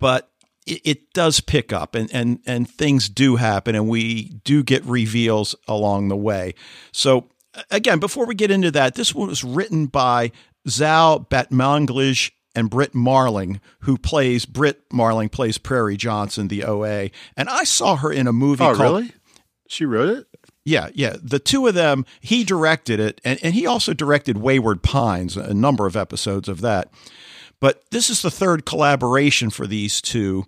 but 0.00 0.30
it, 0.66 0.80
it 0.84 1.12
does 1.12 1.40
pick 1.40 1.72
up 1.72 1.94
and, 1.94 2.12
and, 2.12 2.40
and 2.46 2.68
things 2.68 3.08
do 3.08 3.36
happen 3.36 3.74
and 3.74 3.88
we 3.88 4.24
do 4.44 4.62
get 4.64 4.84
reveals 4.84 5.54
along 5.68 6.08
the 6.08 6.16
way. 6.16 6.54
So, 6.92 7.28
again, 7.70 7.98
before 7.98 8.26
we 8.26 8.34
get 8.34 8.50
into 8.50 8.70
that, 8.70 8.94
this 8.94 9.14
one 9.14 9.28
was 9.28 9.44
written 9.44 9.86
by 9.86 10.32
Zal 10.68 11.20
Batmanglij 11.20 12.30
and 12.54 12.68
Britt 12.68 12.94
Marling, 12.94 13.60
who 13.80 13.96
plays 13.96 14.44
Britt 14.44 14.82
Marling 14.92 15.28
plays 15.28 15.58
Prairie 15.58 15.96
Johnson, 15.96 16.48
the 16.48 16.64
OA. 16.64 17.10
And 17.36 17.48
I 17.48 17.64
saw 17.64 17.96
her 17.96 18.12
in 18.12 18.26
a 18.26 18.32
movie 18.32 18.64
oh 18.64 18.74
called 18.74 18.80
really? 18.80 19.12
She 19.68 19.86
wrote 19.86 20.18
it. 20.18 20.26
yeah, 20.64 20.90
yeah. 20.94 21.16
The 21.22 21.38
two 21.38 21.66
of 21.66 21.74
them, 21.74 22.04
he 22.20 22.44
directed 22.44 23.00
it, 23.00 23.20
and, 23.24 23.38
and 23.42 23.54
he 23.54 23.66
also 23.66 23.94
directed 23.94 24.36
Wayward 24.36 24.82
Pines, 24.82 25.36
a 25.36 25.54
number 25.54 25.86
of 25.86 25.96
episodes 25.96 26.48
of 26.48 26.60
that. 26.60 26.92
But 27.58 27.82
this 27.90 28.10
is 28.10 28.20
the 28.20 28.30
third 28.30 28.66
collaboration 28.66 29.48
for 29.48 29.66
these 29.66 30.02
two, 30.02 30.46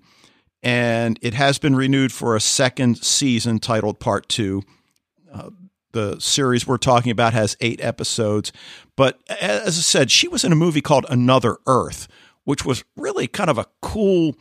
and 0.63 1.19
it 1.23 1.33
has 1.35 1.59
been 1.59 1.75
renewed 1.75 2.13
for 2.13 2.37
a 2.37 2.41
second 2.41 2.99
season 2.99 3.61
titled 3.61 3.99
Part 3.99 4.29
Two. 4.29 4.63
Uh, 5.33 5.51
the 5.95 6.21
series 6.21 6.67
we're 6.67 6.77
talking 6.77 7.11
about 7.11 7.33
has 7.33 7.57
eight 7.61 7.83
episodes. 7.83 8.53
But 8.97 9.19
as 9.41 9.79
I 9.79 9.81
said, 9.81 10.11
she 10.11 10.29
was 10.29 10.45
in 10.45 10.53
a 10.53 10.57
movie 10.57 10.83
called 10.83 11.07
Another 11.09 11.57
Earth, 11.67 12.07
which 12.45 12.65
was 12.65 12.85
really 12.97 13.27
kind 13.27 13.49
of 13.49 13.57
a 13.57 13.67
cool 13.81 14.37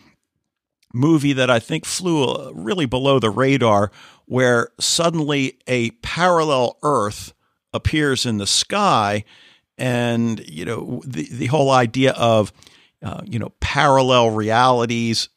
movie 0.94 1.34
that 1.34 1.50
I 1.50 1.60
think 1.60 1.86
flew 1.86 2.26
uh, 2.26 2.52
really 2.54 2.86
below 2.86 3.20
the 3.20 3.30
radar, 3.30 3.92
where 4.26 4.70
suddenly 4.80 5.58
a 5.68 5.92
parallel 6.02 6.78
Earth 6.84 7.34
appears 7.74 8.26
in 8.26 8.38
the 8.38 8.48
sky, 8.48 9.24
and 9.78 10.40
you 10.48 10.66
know 10.66 11.02
the 11.06 11.28
the 11.32 11.48
whole 11.48 11.72
idea 11.72 12.12
of 12.12 12.54
uh, 13.02 13.22
you 13.26 13.40
know 13.40 13.52
parallel 13.60 14.30
realities 14.32 15.30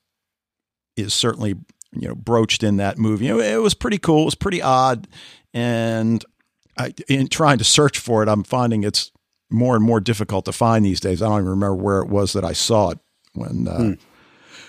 is 0.97 1.15
certainly 1.15 1.55
you 1.93 2.09
know 2.09 2.15
broached 2.15 2.63
in 2.63 2.77
that 2.77 2.99
movie. 2.99 3.27
You 3.27 3.39
know, 3.39 3.41
it 3.41 3.63
was 3.63 3.75
pretty 3.75 3.99
cool. 3.99 4.23
It 4.23 4.27
was 4.27 4.35
pretty 4.35 4.63
odd, 4.63 5.09
and 5.57 6.23
I, 6.77 6.93
in 7.09 7.29
trying 7.29 7.57
to 7.57 7.65
search 7.65 7.99
for 7.99 8.23
it, 8.23 8.29
I'm 8.29 8.45
finding 8.45 8.85
it's 8.85 9.11
more 9.49 9.75
and 9.75 9.83
more 9.83 10.01
difficult 10.01 10.45
to 10.45 10.53
find 10.53 10.85
these 10.85 11.01
days. 11.01 11.23
I 11.23 11.29
don't 11.29 11.39
even 11.39 11.49
remember 11.49 11.77
where 11.77 12.01
it 12.01 12.09
was 12.09 12.35
that 12.35 12.45
I 12.45 12.53
saw 12.53 12.91
it 12.91 12.99
when 13.33 13.67
uh, 13.67 13.77
Hmm. 13.79 13.93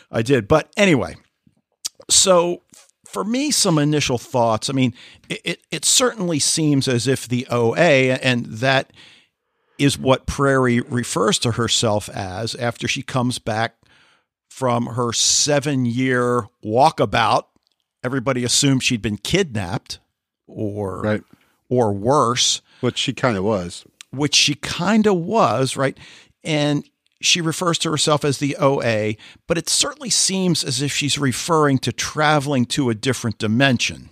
I 0.09 0.21
did. 0.21 0.47
But 0.47 0.71
anyway, 0.77 1.17
so 2.09 2.61
for 3.05 3.25
me, 3.25 3.51
some 3.51 3.77
initial 3.77 4.17
thoughts. 4.17 4.69
I 4.69 4.73
mean, 4.73 4.93
it, 5.27 5.41
it, 5.43 5.61
it 5.71 5.85
certainly 5.85 6.39
seems 6.39 6.87
as 6.87 7.05
if 7.05 7.27
the 7.27 7.45
OA, 7.51 7.75
and 8.21 8.45
that 8.45 8.93
is 9.77 9.97
what 9.97 10.25
Prairie 10.25 10.79
refers 10.79 11.37
to 11.39 11.51
herself 11.51 12.07
as 12.09 12.55
after 12.55 12.87
she 12.87 13.01
comes 13.01 13.39
back 13.39 13.75
from 14.49 14.85
her 14.87 15.11
seven 15.11 15.85
year 15.85 16.47
walkabout. 16.63 17.43
Everybody 18.05 18.45
assumed 18.45 18.83
she'd 18.83 19.01
been 19.01 19.17
kidnapped 19.17 19.99
or 20.47 21.01
Right. 21.01 21.23
or 21.69 21.91
worse, 21.93 22.61
Which 22.81 22.97
she 22.97 23.13
kind 23.13 23.37
of 23.37 23.43
was. 23.43 23.85
which 24.11 24.35
she 24.35 24.55
kind 24.55 25.05
of 25.05 25.15
was, 25.17 25.75
right? 25.77 25.97
And 26.43 26.83
she 27.21 27.41
refers 27.41 27.77
to 27.79 27.89
herself 27.91 28.23
as 28.23 28.37
the 28.37 28.55
OA, 28.57 29.15
but 29.47 29.57
it 29.57 29.67
certainly 29.69 30.09
seems 30.09 30.63
as 30.63 30.81
if 30.81 30.91
she's 30.93 31.17
referring 31.17 31.79
to 31.79 31.91
traveling 31.91 32.65
to 32.67 32.89
a 32.89 32.95
different 32.95 33.37
dimension. 33.37 34.09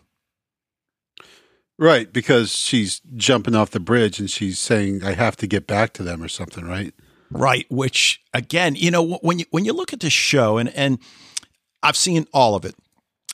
Right, 1.78 2.12
because 2.12 2.52
she's 2.56 3.02
jumping 3.16 3.54
off 3.54 3.72
the 3.72 3.82
bridge 3.82 4.20
and 4.20 4.30
she's 4.30 4.60
saying, 4.60 5.04
"I 5.04 5.12
have 5.14 5.36
to 5.38 5.48
get 5.48 5.68
back 5.68 5.92
to 5.94 6.04
them" 6.04 6.24
or 6.24 6.30
something, 6.30 6.64
right? 6.64 6.94
Right, 7.30 7.66
which 7.70 8.22
again, 8.34 8.76
you 8.76 8.92
know, 8.92 9.16
when 9.22 9.40
you 9.40 9.46
when 9.52 9.66
you 9.66 9.74
look 9.74 9.92
at 9.92 10.00
this 10.00 10.14
show 10.14 10.58
and 10.58 10.70
and 10.70 11.00
I've 11.84 11.98
seen 11.98 12.28
all 12.34 12.56
of 12.56 12.64
it. 12.64 12.76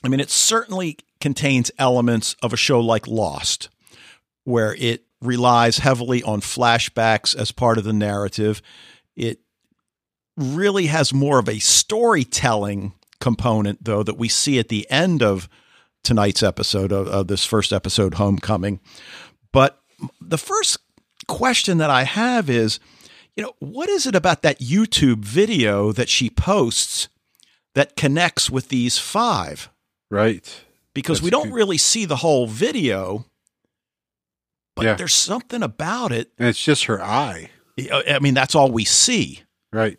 I 0.04 0.08
mean, 0.10 0.20
it 0.20 0.32
certainly 0.32 0.98
contains 1.22 1.72
elements 1.78 2.36
of 2.42 2.54
a 2.54 2.58
show 2.58 2.80
like 2.80 3.08
Lost 3.08 3.70
where 4.44 4.76
it 4.76 5.06
relies 5.22 5.78
heavily 5.80 6.24
on 6.24 6.42
flashbacks 6.42 7.36
as 7.36 7.52
part 7.52 7.78
of 7.78 7.84
the 7.84 7.94
narrative. 7.94 8.62
It 9.16 9.40
really 10.36 10.88
has 10.88 11.14
more 11.14 11.40
of 11.40 11.48
a 11.48 11.60
storytelling 11.60 12.94
component 13.20 13.84
though 13.84 14.02
that 14.02 14.18
we 14.18 14.28
see 14.28 14.58
at 14.58 14.70
the 14.70 14.90
end 14.90 15.22
of 15.22 15.48
tonight's 16.04 16.42
episode 16.42 16.92
of, 16.92 17.08
of 17.08 17.28
this 17.28 17.46
first 17.46 17.72
episode 17.72 18.16
Homecoming. 18.16 18.80
But 19.54 19.80
the 20.20 20.40
first 20.40 20.80
question 21.28 21.78
that 21.78 21.92
I 21.92 22.04
have 22.04 22.50
is 22.50 22.80
you 23.36 23.44
know, 23.44 23.54
what 23.60 23.90
is 23.90 24.06
it 24.06 24.16
about 24.16 24.42
that 24.42 24.60
YouTube 24.60 25.20
video 25.20 25.92
that 25.94 26.10
she 26.10 26.30
posts 26.30 27.08
that 27.76 27.96
connects 27.96 28.50
with 28.50 28.70
these 28.70 28.98
five? 28.98 29.70
Right. 30.10 30.64
Because 30.94 31.20
That's 31.20 31.24
we 31.26 31.30
don't 31.30 31.48
good. 31.50 31.56
really 31.56 31.78
see 31.78 32.06
the 32.06 32.18
whole 32.18 32.48
video, 32.48 33.26
but 34.76 34.86
Yeah. 34.86 34.94
there's 34.96 35.14
something 35.14 35.64
about 35.64 36.12
it. 36.12 36.32
And 36.38 36.48
it's 36.48 36.62
just 36.62 36.86
her 36.86 37.02
eye. 37.02 37.50
I 37.92 38.20
mean, 38.20 38.34
that's 38.34 38.56
all 38.56 38.72
we 38.72 38.86
see. 38.86 39.42
Right. 39.72 39.98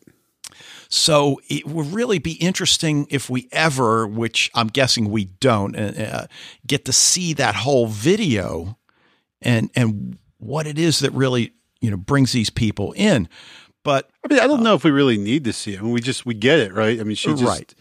So 0.89 1.41
it 1.49 1.67
would 1.67 1.93
really 1.95 2.19
be 2.19 2.33
interesting 2.33 3.07
if 3.09 3.31
we 3.31 3.49
ever, 3.51 4.07
which 4.07 4.51
I'm 4.55 4.69
guessing 4.69 5.11
we 5.11 5.25
don't, 5.25 5.75
uh, 5.75 5.93
uh, 5.99 6.27
get 6.67 6.85
to 6.85 6.93
see 6.93 7.33
that 7.35 7.55
whole 7.55 7.87
video 7.87 8.79
and 9.41 9.71
and 9.75 10.19
what 10.39 10.67
it 10.67 10.79
is 10.79 10.99
that 11.01 11.11
really 11.13 11.53
you 11.81 11.91
know 11.91 11.97
brings 11.97 12.33
these 12.33 12.51
people 12.51 12.93
in. 12.93 13.29
But 13.85 14.11
I 14.25 14.33
mean, 14.33 14.39
I 14.41 14.47
don't 14.47 14.63
know 14.63 14.75
if 14.75 14.85
we 14.85 14.91
really 14.91 15.17
need 15.17 15.45
to 15.45 15.53
see 15.55 15.73
it. 15.75 15.79
I 15.81 15.83
mean, 15.83 15.93
we 15.93 16.01
just 16.03 16.27
we 16.27 16.35
get 16.35 16.59
it, 16.59 16.73
right? 16.75 17.01
I 17.01 17.05
mean, 17.05 17.17
she 17.17 17.31
just 17.31 17.43
Right. 17.43 17.75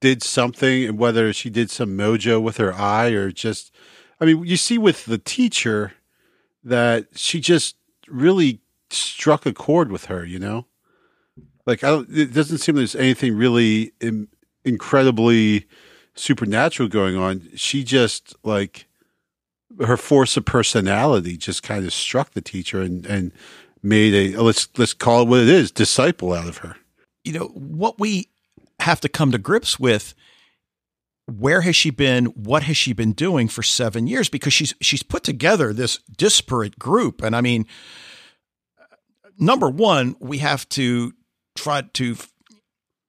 Did 0.00 0.22
something, 0.22 0.84
and 0.84 0.98
whether 0.98 1.32
she 1.32 1.50
did 1.50 1.70
some 1.70 1.96
mojo 1.96 2.42
with 2.42 2.56
her 2.56 2.72
eye 2.74 3.10
or 3.10 3.30
just, 3.30 3.74
I 4.20 4.24
mean, 4.24 4.44
you 4.44 4.56
see 4.56 4.78
with 4.78 5.04
the 5.04 5.18
teacher 5.18 5.92
that 6.64 7.06
she 7.14 7.40
just 7.40 7.76
really 8.08 8.60
struck 8.90 9.46
a 9.46 9.52
chord 9.52 9.92
with 9.92 10.06
her. 10.06 10.24
You 10.24 10.38
know, 10.38 10.66
like. 11.66 11.80
It 11.82 12.34
doesn't 12.34 12.58
seem 12.58 12.76
there's 12.76 12.96
anything 12.96 13.36
really 13.36 13.92
Im- 14.00 14.28
incredibly 14.64 15.66
supernatural 16.14 16.88
going 16.88 17.16
on. 17.16 17.48
She 17.54 17.84
just 17.84 18.34
like 18.42 18.86
her 19.78 19.96
force 19.96 20.36
of 20.36 20.44
personality 20.44 21.36
just 21.36 21.62
kind 21.62 21.84
of 21.84 21.92
struck 21.92 22.32
the 22.32 22.40
teacher 22.40 22.80
and 22.80 23.06
and 23.06 23.32
made 23.82 24.14
a 24.14 24.42
let's 24.42 24.68
let's 24.76 24.92
call 24.92 25.22
it 25.22 25.28
what 25.28 25.40
it 25.40 25.48
is 25.48 25.70
disciple 25.70 26.32
out 26.32 26.48
of 26.48 26.58
her. 26.58 26.76
you 27.24 27.32
know 27.32 27.46
what 27.54 27.98
we 27.98 28.28
have 28.80 29.00
to 29.00 29.08
come 29.08 29.32
to 29.32 29.38
grips 29.38 29.78
with 29.78 30.14
where 31.26 31.60
has 31.60 31.76
she 31.76 31.90
been 31.90 32.26
what 32.26 32.64
has 32.64 32.76
she 32.76 32.92
been 32.92 33.12
doing 33.12 33.48
for 33.48 33.62
7 33.62 34.06
years? 34.06 34.28
Because 34.28 34.52
she's 34.52 34.74
she's 34.80 35.02
put 35.02 35.22
together 35.22 35.72
this 35.72 35.98
disparate 36.16 36.78
group. 36.78 37.22
And 37.22 37.36
i 37.36 37.40
mean 37.40 37.66
number 39.38 39.68
1 39.68 40.16
we 40.20 40.38
have 40.38 40.68
to 40.70 41.12
try 41.56 41.82
to 41.82 42.16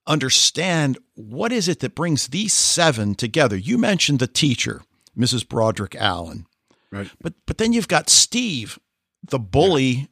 understand 0.08 0.98
what 1.16 1.52
is 1.52 1.68
it 1.68 1.80
that 1.80 1.96
brings 1.96 2.28
these 2.28 2.54
7 2.54 3.16
together. 3.16 3.56
You 3.56 3.78
mentioned 3.78 4.20
the 4.20 4.28
teacher 4.28 4.82
mrs 5.18 5.48
broderick 5.48 5.96
allen. 5.96 6.46
Right. 6.92 7.10
but 7.22 7.34
but 7.46 7.58
then 7.58 7.72
you've 7.72 7.88
got 7.88 8.10
steve 8.10 8.78
the 9.24 9.40
bully 9.40 10.10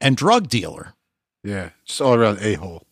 and 0.00 0.16
drug 0.16 0.48
dealer. 0.48 0.94
Yeah, 1.44 1.70
just 1.84 2.00
all 2.00 2.14
around 2.14 2.38
a 2.40 2.54
hole. 2.54 2.86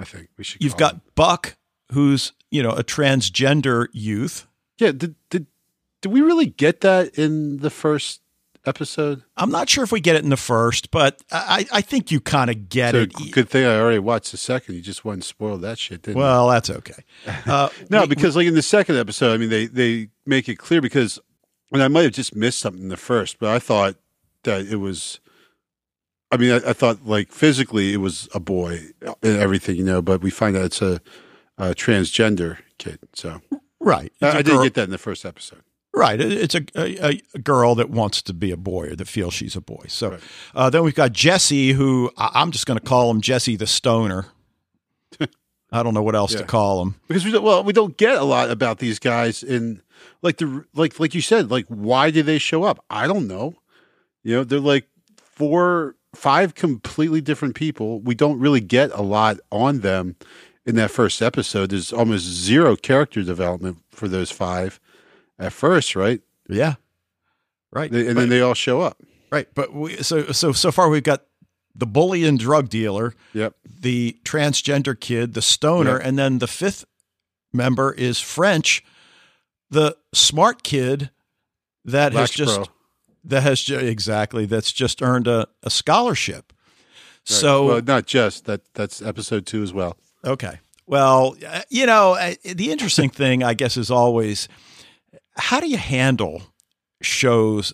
I 0.00 0.04
think 0.04 0.28
we 0.36 0.44
should. 0.44 0.62
You've 0.62 0.76
got 0.76 0.94
him. 0.94 1.00
Buck, 1.14 1.56
who's 1.92 2.32
you 2.50 2.62
know 2.62 2.70
a 2.70 2.82
transgender 2.84 3.86
youth. 3.92 4.46
yeah. 4.78 4.92
Did 4.92 5.14
did 5.28 5.46
did 6.02 6.10
we 6.12 6.20
really 6.22 6.46
get 6.46 6.80
that 6.80 7.16
in 7.18 7.58
the 7.58 7.70
first 7.70 8.22
episode? 8.66 9.22
I'm 9.36 9.50
not 9.50 9.68
sure 9.68 9.84
if 9.84 9.92
we 9.92 10.00
get 10.00 10.16
it 10.16 10.22
in 10.24 10.30
the 10.30 10.36
first, 10.36 10.90
but 10.90 11.22
I, 11.30 11.66
I 11.72 11.80
think 11.82 12.10
you 12.10 12.20
kind 12.20 12.50
of 12.50 12.68
get 12.68 12.92
So 12.92 13.02
it. 13.02 13.12
good 13.32 13.48
thing 13.48 13.64
I 13.66 13.78
already 13.78 13.98
watched 13.98 14.30
the 14.30 14.36
second. 14.38 14.74
You 14.76 14.80
just 14.80 15.04
wouldn't 15.04 15.24
spoil 15.24 15.58
that 15.58 15.78
shit, 15.78 16.02
didn't 16.02 16.18
Well, 16.18 16.48
that's 16.48 16.70
okay. 16.70 17.04
Uh. 17.46 17.68
No, 17.90 18.00
we- 18.02 18.06
because 18.08 18.36
like 18.36 18.46
in 18.46 18.54
the 18.54 18.62
second 18.62 18.96
episode, 18.96 19.34
I 19.34 19.36
mean, 19.36 19.50
they 19.50 19.66
they 19.66 20.08
make 20.26 20.48
it 20.48 20.56
clear 20.56 20.80
because, 20.80 21.18
and 21.72 21.82
I 21.82 21.88
might 21.88 22.02
have 22.04 22.12
just 22.12 22.34
missed 22.34 22.58
something 22.58 22.82
in 22.82 22.88
the 22.88 22.96
first, 22.96 23.38
but 23.38 23.50
I 23.50 23.58
thought 23.58 23.96
that 24.44 24.66
it 24.66 24.76
was. 24.76 25.20
I 26.32 26.36
mean, 26.36 26.52
I, 26.52 26.70
I 26.70 26.72
thought 26.72 27.04
like 27.06 27.32
physically 27.32 27.92
it 27.92 27.98
was 27.98 28.28
a 28.34 28.40
boy 28.40 28.80
and 29.22 29.36
everything, 29.36 29.76
you 29.76 29.84
know, 29.84 30.00
but 30.02 30.20
we 30.22 30.30
find 30.30 30.56
out 30.56 30.64
it's 30.64 30.82
a, 30.82 31.00
a 31.58 31.74
transgender 31.74 32.58
kid. 32.78 32.98
So 33.14 33.40
right, 33.80 34.12
I, 34.22 34.38
I 34.38 34.42
didn't 34.42 34.62
get 34.62 34.74
that 34.74 34.84
in 34.84 34.90
the 34.90 34.98
first 34.98 35.24
episode. 35.24 35.62
right. 35.92 36.20
It's 36.20 36.54
a, 36.54 36.62
a, 36.76 37.20
a 37.34 37.38
girl 37.38 37.74
that 37.74 37.90
wants 37.90 38.22
to 38.22 38.32
be 38.32 38.50
a 38.52 38.56
boy 38.56 38.90
or 38.90 38.96
that 38.96 39.08
feels 39.08 39.34
she's 39.34 39.56
a 39.56 39.60
boy. 39.60 39.84
So 39.88 40.10
Right. 40.10 40.20
uh, 40.54 40.70
then 40.70 40.84
we've 40.84 40.94
got 40.94 41.12
Jesse, 41.12 41.72
who 41.72 42.10
I, 42.16 42.30
I'm 42.34 42.52
just 42.52 42.64
going 42.66 42.78
to 42.78 42.84
call 42.86 43.10
him 43.10 43.20
Jesse 43.20 43.56
the 43.56 43.66
Stoner. 43.66 44.26
I 45.72 45.82
don't 45.82 45.94
know 45.94 46.02
what 46.02 46.16
else 46.16 46.34
to 46.34 46.44
call 46.44 46.82
him. 46.82 46.94
because 47.08 47.24
we 47.24 47.30
don't, 47.32 47.44
well 47.44 47.62
we 47.64 47.72
don't 47.72 47.96
get 47.96 48.16
a 48.16 48.24
lot 48.24 48.50
about 48.50 48.78
these 48.78 48.98
guys 48.98 49.42
in 49.42 49.82
like 50.22 50.38
the 50.38 50.64
like 50.74 50.98
like 50.98 51.14
you 51.14 51.20
said 51.20 51.50
like 51.50 51.66
why 51.68 52.10
do 52.10 52.22
they 52.24 52.38
show 52.38 52.64
up 52.64 52.84
i 52.90 53.06
don't 53.06 53.28
know 53.28 53.54
you 54.24 54.34
know 54.34 54.42
they're 54.44 54.58
like 54.58 54.88
four 55.16 55.94
five 56.14 56.54
completely 56.54 57.20
different 57.20 57.54
people 57.54 58.00
we 58.00 58.14
don't 58.14 58.38
really 58.40 58.60
get 58.60 58.90
a 58.92 59.02
lot 59.02 59.38
on 59.52 59.80
them 59.80 60.16
in 60.66 60.74
that 60.76 60.90
first 60.90 61.22
episode 61.22 61.70
there's 61.70 61.92
almost 61.92 62.24
zero 62.24 62.74
character 62.76 63.22
development 63.22 63.78
for 63.90 64.08
those 64.08 64.30
five 64.30 64.80
at 65.38 65.52
first 65.52 65.94
right 65.94 66.20
Yeah, 66.48 66.74
right. 67.72 67.90
They- 67.92 68.06
and 68.06 68.14
But- 68.16 68.20
then 68.22 68.28
they 68.28 68.40
all 68.40 68.54
show 68.54 68.80
up 68.80 68.98
right, 69.30 69.46
but 69.54 69.72
we, 69.72 69.96
so 70.02 70.32
so 70.32 70.52
so 70.52 70.72
far 70.72 70.88
we've 70.88 71.02
got 71.04 71.22
the 71.76 71.86
bully 71.86 72.24
and 72.24 72.38
drug 72.38 72.68
dealer. 72.68 73.14
yep 73.32 73.54
the 73.82 74.18
transgender 74.24 74.98
kid, 74.98 75.32
the 75.34 75.40
stoner, 75.42 75.98
Yeah. 76.00 76.06
and 76.08 76.18
then 76.18 76.38
the 76.40 76.48
fifth 76.48 76.84
member 77.52 77.92
is 77.92 78.20
French, 78.20 78.84
the 79.70 79.96
smart 80.12 80.62
kid 80.64 81.10
that 81.84 82.12
has 82.12 82.30
just. 82.30 82.68
That 83.24 83.42
has 83.42 83.68
exactly 83.68 84.46
that's 84.46 84.72
just 84.72 85.02
earned 85.02 85.26
a, 85.26 85.46
a 85.62 85.70
scholarship. 85.70 86.52
Right. 86.52 87.36
So 87.36 87.66
well 87.66 87.82
not 87.82 88.06
just 88.06 88.46
that 88.46 88.62
that's 88.74 89.02
episode 89.02 89.46
two 89.46 89.62
as 89.62 89.72
well 89.72 89.96
okay, 90.24 90.60
well, 90.86 91.36
you 91.68 91.86
know, 91.86 92.16
the 92.44 92.72
interesting 92.72 93.10
thing, 93.10 93.42
I 93.42 93.54
guess, 93.54 93.76
is 93.76 93.90
always 93.90 94.48
how 95.36 95.60
do 95.60 95.68
you 95.68 95.78
handle 95.78 96.42
shows 97.00 97.72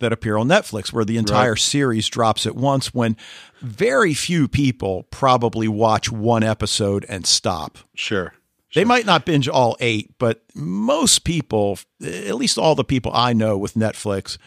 that 0.00 0.12
appear 0.12 0.36
on 0.36 0.48
Netflix 0.48 0.92
where 0.92 1.04
the 1.04 1.18
entire 1.18 1.56
series 1.56 2.08
drops 2.08 2.46
at 2.46 2.56
once 2.56 2.92
when 2.94 3.16
very 3.60 4.14
few 4.14 4.48
people 4.48 5.04
probably 5.10 5.68
watch 5.68 6.10
one 6.10 6.42
episode 6.42 7.04
and 7.08 7.26
stop. 7.26 7.78
sure 7.94 8.32
They 8.74 8.84
might 8.84 9.04
not 9.04 9.26
binge 9.26 9.48
all 9.48 9.76
eight, 9.78 10.14
but 10.18 10.42
most 10.54 11.24
people, 11.24 11.78
at 12.02 12.34
least 12.34 12.56
all 12.56 12.74
the 12.74 12.84
people 12.84 13.12
I 13.14 13.32
know 13.32 13.58
with 13.58 13.74
Netflix, 13.74 14.38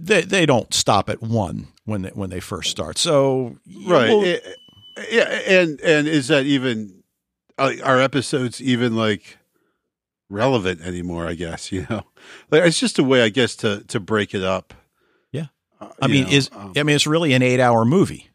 they 0.00 0.22
they 0.22 0.46
don't 0.46 0.72
stop 0.74 1.08
at 1.08 1.22
one 1.22 1.68
when 1.84 2.02
they, 2.02 2.10
when 2.10 2.30
they 2.30 2.40
first 2.40 2.70
start. 2.70 2.98
So 2.98 3.56
right 3.86 4.10
eh, 4.10 4.40
yeah 5.10 5.24
and 5.46 5.80
and 5.80 6.08
is 6.08 6.28
that 6.28 6.46
even 6.46 7.02
uh, 7.58 7.72
are 7.84 8.00
episodes 8.00 8.60
even 8.62 8.96
like 8.96 9.38
relevant 10.28 10.80
anymore 10.80 11.26
i 11.26 11.34
guess 11.34 11.70
you 11.70 11.86
know 11.88 12.02
like 12.50 12.62
it's 12.64 12.80
just 12.80 12.98
a 12.98 13.04
way 13.04 13.22
i 13.22 13.28
guess 13.28 13.54
to 13.54 13.84
to 13.84 14.00
break 14.00 14.34
it 14.34 14.42
up 14.42 14.74
Yeah. 15.30 15.46
Uh, 15.80 15.88
I 16.02 16.06
mean, 16.08 16.24
know, 16.24 16.30
is 16.30 16.50
um, 16.52 16.72
I 16.76 16.82
mean, 16.82 16.96
it's 16.96 17.06
really 17.06 17.32
an 17.34 17.42
eight-hour 17.42 17.84
movie. 17.84 18.30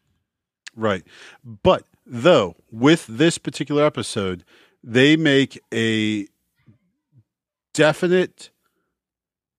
right 0.74 1.04
but 1.44 1.84
though 2.06 2.56
with 2.70 3.06
this 3.08 3.36
particular 3.38 3.84
episode 3.84 4.44
they 4.82 5.16
make 5.16 5.60
a 5.72 6.26
definite 7.74 8.50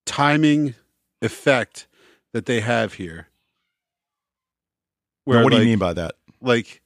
timing 0.05 0.75
effect 1.23 1.87
that 2.33 2.45
they 2.45 2.59
have 2.59 2.93
here 2.93 3.27
what 5.25 5.51
do 5.51 5.57
you 5.57 5.65
mean 5.65 5.79
by 5.79 5.93
that? 5.93 6.15
like 6.43 6.81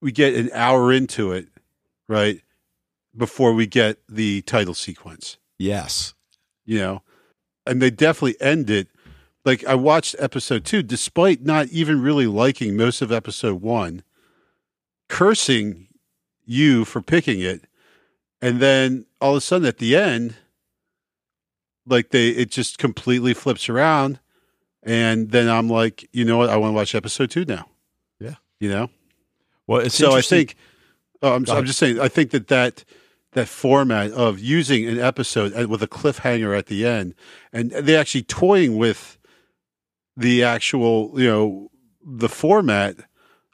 we 0.00 0.10
get 0.10 0.34
an 0.34 0.50
hour 0.52 0.92
into 0.92 1.32
it, 1.32 1.48
right? 2.08 2.40
Before 3.16 3.52
we 3.52 3.66
get 3.66 3.98
the 4.08 4.42
title 4.42 4.74
sequence. 4.74 5.36
Yes. 5.58 6.14
You 6.64 6.78
know, 6.78 7.02
and 7.66 7.82
they 7.82 7.90
definitely 7.90 8.40
end 8.40 8.70
it. 8.70 8.88
Like 9.44 9.64
I 9.66 9.74
watched 9.74 10.16
episode 10.18 10.64
two, 10.64 10.82
despite 10.82 11.42
not 11.42 11.68
even 11.68 12.02
really 12.02 12.26
liking 12.26 12.76
most 12.76 13.02
of 13.02 13.12
episode 13.12 13.60
one, 13.60 14.02
cursing 15.08 15.88
you 16.44 16.84
for 16.84 17.02
picking 17.02 17.40
it. 17.40 17.64
And 18.42 18.60
then 18.60 19.06
all 19.20 19.32
of 19.32 19.38
a 19.38 19.40
sudden 19.40 19.66
at 19.66 19.78
the 19.78 19.96
end, 19.96 20.36
like 21.86 22.10
they, 22.10 22.28
it 22.28 22.50
just 22.50 22.78
completely 22.78 23.34
flips 23.34 23.68
around. 23.68 24.20
And 24.82 25.30
then 25.30 25.48
I'm 25.48 25.68
like, 25.68 26.08
you 26.12 26.24
know 26.24 26.38
what? 26.38 26.50
I 26.50 26.56
want 26.56 26.70
to 26.70 26.74
watch 26.74 26.94
episode 26.94 27.30
two 27.30 27.44
now. 27.44 27.66
Yeah. 28.18 28.36
You 28.58 28.70
know? 28.70 28.90
Well, 29.66 29.80
it's 29.80 29.94
so 29.94 30.12
I 30.12 30.22
think, 30.22 30.56
oh, 31.22 31.34
I'm, 31.34 31.44
I'm 31.50 31.66
just 31.66 31.78
saying, 31.78 32.00
I 32.00 32.08
think 32.08 32.30
that 32.30 32.48
that, 32.48 32.84
that 33.32 33.46
format 33.46 34.10
of 34.12 34.40
using 34.40 34.88
an 34.88 34.98
episode 34.98 35.54
with 35.68 35.82
a 35.82 35.86
cliffhanger 35.86 36.58
at 36.58 36.66
the 36.66 36.84
end, 36.84 37.14
and 37.52 37.70
they 37.70 37.94
actually 37.94 38.24
toying 38.24 38.76
with 38.76 39.18
the 40.16 40.42
actual, 40.42 41.12
you 41.14 41.28
know, 41.28 41.70
the 42.04 42.28
format 42.28 42.96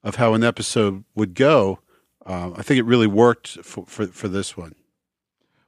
of 0.02 0.14
how 0.14 0.32
an 0.32 0.42
episode 0.42 1.04
would 1.14 1.34
go. 1.34 1.80
Um, 2.24 2.54
I 2.56 2.62
think 2.62 2.78
it 2.78 2.84
really 2.84 3.06
worked 3.06 3.62
for, 3.64 3.84
for, 3.84 4.06
for 4.06 4.28
this 4.28 4.56
one. 4.56 4.74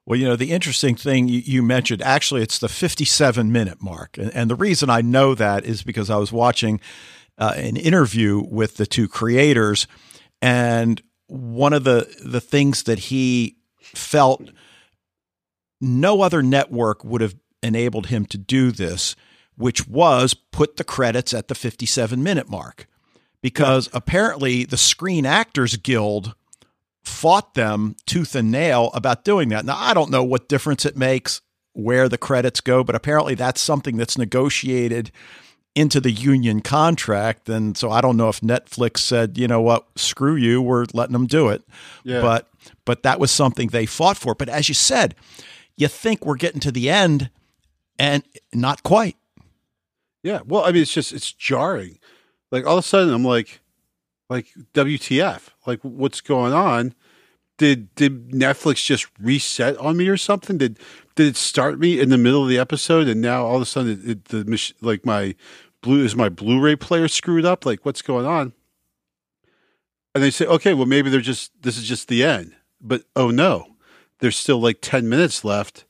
Well, 0.08 0.18
you 0.18 0.24
know, 0.24 0.36
the 0.36 0.52
interesting 0.52 0.94
thing 0.96 1.28
you, 1.28 1.62
mentioned, 1.62 2.00
actually, 2.00 2.40
it's 2.40 2.60
the 2.60 2.68
57 2.68 3.52
minute 3.52 3.82
mark. 3.82 4.16
And, 4.16 4.34
and 4.34 4.50
the 4.50 4.54
reason 4.54 4.88
I 4.88 5.02
know 5.02 5.34
that 5.34 5.66
is 5.66 5.82
because 5.82 6.08
I 6.08 6.16
was 6.16 6.32
watching 6.32 6.80
uh, 7.36 7.52
an 7.56 7.76
interview 7.76 8.42
with 8.48 8.78
the 8.78 8.86
two 8.86 9.06
creators. 9.06 9.86
And 10.40 11.02
one 11.26 11.74
of 11.74 11.84
the, 11.84 12.08
the 12.24 12.40
things 12.40 12.84
that 12.84 12.98
he 12.98 13.58
felt 13.82 14.48
no 15.78 16.22
other 16.22 16.42
network 16.42 17.04
would 17.04 17.20
have 17.20 17.36
enabled 17.62 18.06
him 18.06 18.24
to 18.26 18.38
do 18.38 18.72
this, 18.72 19.14
which 19.58 19.86
was 19.86 20.32
put 20.32 20.78
the 20.78 20.84
credits 20.84 21.34
at 21.34 21.48
the 21.48 21.54
57 21.54 22.22
minute 22.22 22.48
mark. 22.48 22.86
Because 23.42 23.90
apparently 23.92 24.64
the 24.64 24.78
Screen 24.78 25.26
Actors 25.26 25.76
Guild 25.76 26.34
fought 27.04 27.54
them 27.54 27.96
tooth 28.06 28.34
and 28.34 28.50
nail 28.50 28.90
about 28.94 29.24
doing 29.24 29.48
that. 29.50 29.64
Now, 29.64 29.76
I 29.76 29.94
don't 29.94 30.10
know 30.10 30.24
what 30.24 30.48
difference 30.48 30.84
it 30.84 30.96
makes 30.96 31.40
where 31.72 32.08
the 32.08 32.18
credits 32.18 32.60
go, 32.60 32.82
but 32.82 32.94
apparently 32.94 33.34
that's 33.34 33.60
something 33.60 33.96
that's 33.96 34.18
negotiated 34.18 35.10
into 35.74 36.00
the 36.00 36.10
union 36.10 36.60
contract. 36.60 37.48
And 37.48 37.76
so 37.76 37.90
I 37.90 38.00
don't 38.00 38.16
know 38.16 38.28
if 38.28 38.40
Netflix 38.40 38.98
said, 38.98 39.38
you 39.38 39.46
know 39.46 39.60
what, 39.60 39.86
screw 39.96 40.34
you, 40.34 40.60
we're 40.60 40.86
letting 40.92 41.12
them 41.12 41.26
do 41.26 41.48
it. 41.48 41.62
Yeah. 42.02 42.20
But 42.20 42.48
but 42.84 43.04
that 43.04 43.20
was 43.20 43.30
something 43.30 43.68
they 43.68 43.86
fought 43.86 44.16
for. 44.16 44.34
But 44.34 44.48
as 44.48 44.68
you 44.68 44.74
said, 44.74 45.14
you 45.76 45.86
think 45.86 46.26
we're 46.26 46.36
getting 46.36 46.60
to 46.60 46.72
the 46.72 46.90
end 46.90 47.30
and 47.98 48.24
not 48.52 48.82
quite. 48.82 49.16
Yeah. 50.24 50.40
Well, 50.44 50.64
I 50.64 50.72
mean, 50.72 50.82
it's 50.82 50.92
just, 50.92 51.12
it's 51.12 51.32
jarring. 51.32 51.98
Like 52.50 52.66
all 52.66 52.78
of 52.78 52.84
a 52.84 52.88
sudden 52.88 53.14
I'm 53.14 53.24
like, 53.24 53.60
like 54.28 54.48
WTF, 54.74 55.48
like 55.66 55.80
what's 55.82 56.20
going 56.20 56.52
on? 56.52 56.94
Did, 57.56 57.92
did 57.96 58.30
Netflix 58.30 58.84
just 58.84 59.08
reset 59.18 59.76
on 59.78 59.96
me 59.96 60.08
or 60.08 60.16
something? 60.16 60.58
Did, 60.58 60.78
did 61.16 61.26
it 61.26 61.36
start 61.36 61.80
me 61.80 61.98
in 61.98 62.08
the 62.08 62.18
middle 62.18 62.44
of 62.44 62.48
the 62.48 62.58
episode 62.58 63.08
and 63.08 63.20
now 63.20 63.44
all 63.44 63.56
of 63.56 63.62
a 63.62 63.66
sudden 63.66 63.92
it, 63.92 64.10
it, 64.10 64.24
the 64.26 64.72
like 64.80 65.04
my 65.04 65.34
blue 65.82 66.04
is 66.04 66.14
my 66.14 66.28
Blu-ray 66.28 66.76
player 66.76 67.08
screwed 67.08 67.44
up? 67.44 67.66
Like 67.66 67.84
what's 67.84 68.02
going 68.02 68.26
on? 68.26 68.52
And 70.14 70.22
they 70.22 70.30
say, 70.30 70.46
okay, 70.46 70.74
well 70.74 70.86
maybe 70.86 71.10
they're 71.10 71.20
just 71.20 71.50
this 71.62 71.76
is 71.76 71.84
just 71.88 72.08
the 72.08 72.22
end. 72.22 72.54
But 72.80 73.02
oh 73.16 73.30
no, 73.30 73.76
there's 74.20 74.36
still 74.36 74.60
like 74.60 74.78
ten 74.80 75.08
minutes 75.08 75.44
left 75.44 75.84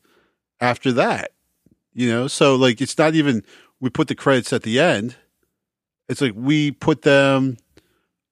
after 0.60 0.92
that. 0.92 1.32
You 1.92 2.10
know, 2.10 2.28
so 2.28 2.54
like 2.54 2.80
it's 2.80 2.96
not 2.96 3.14
even 3.14 3.42
we 3.80 3.90
put 3.90 4.08
the 4.08 4.14
credits 4.14 4.52
at 4.52 4.62
the 4.62 4.80
end. 4.80 5.16
It's 6.08 6.20
like 6.20 6.32
we 6.34 6.70
put 6.70 7.02
them 7.02 7.58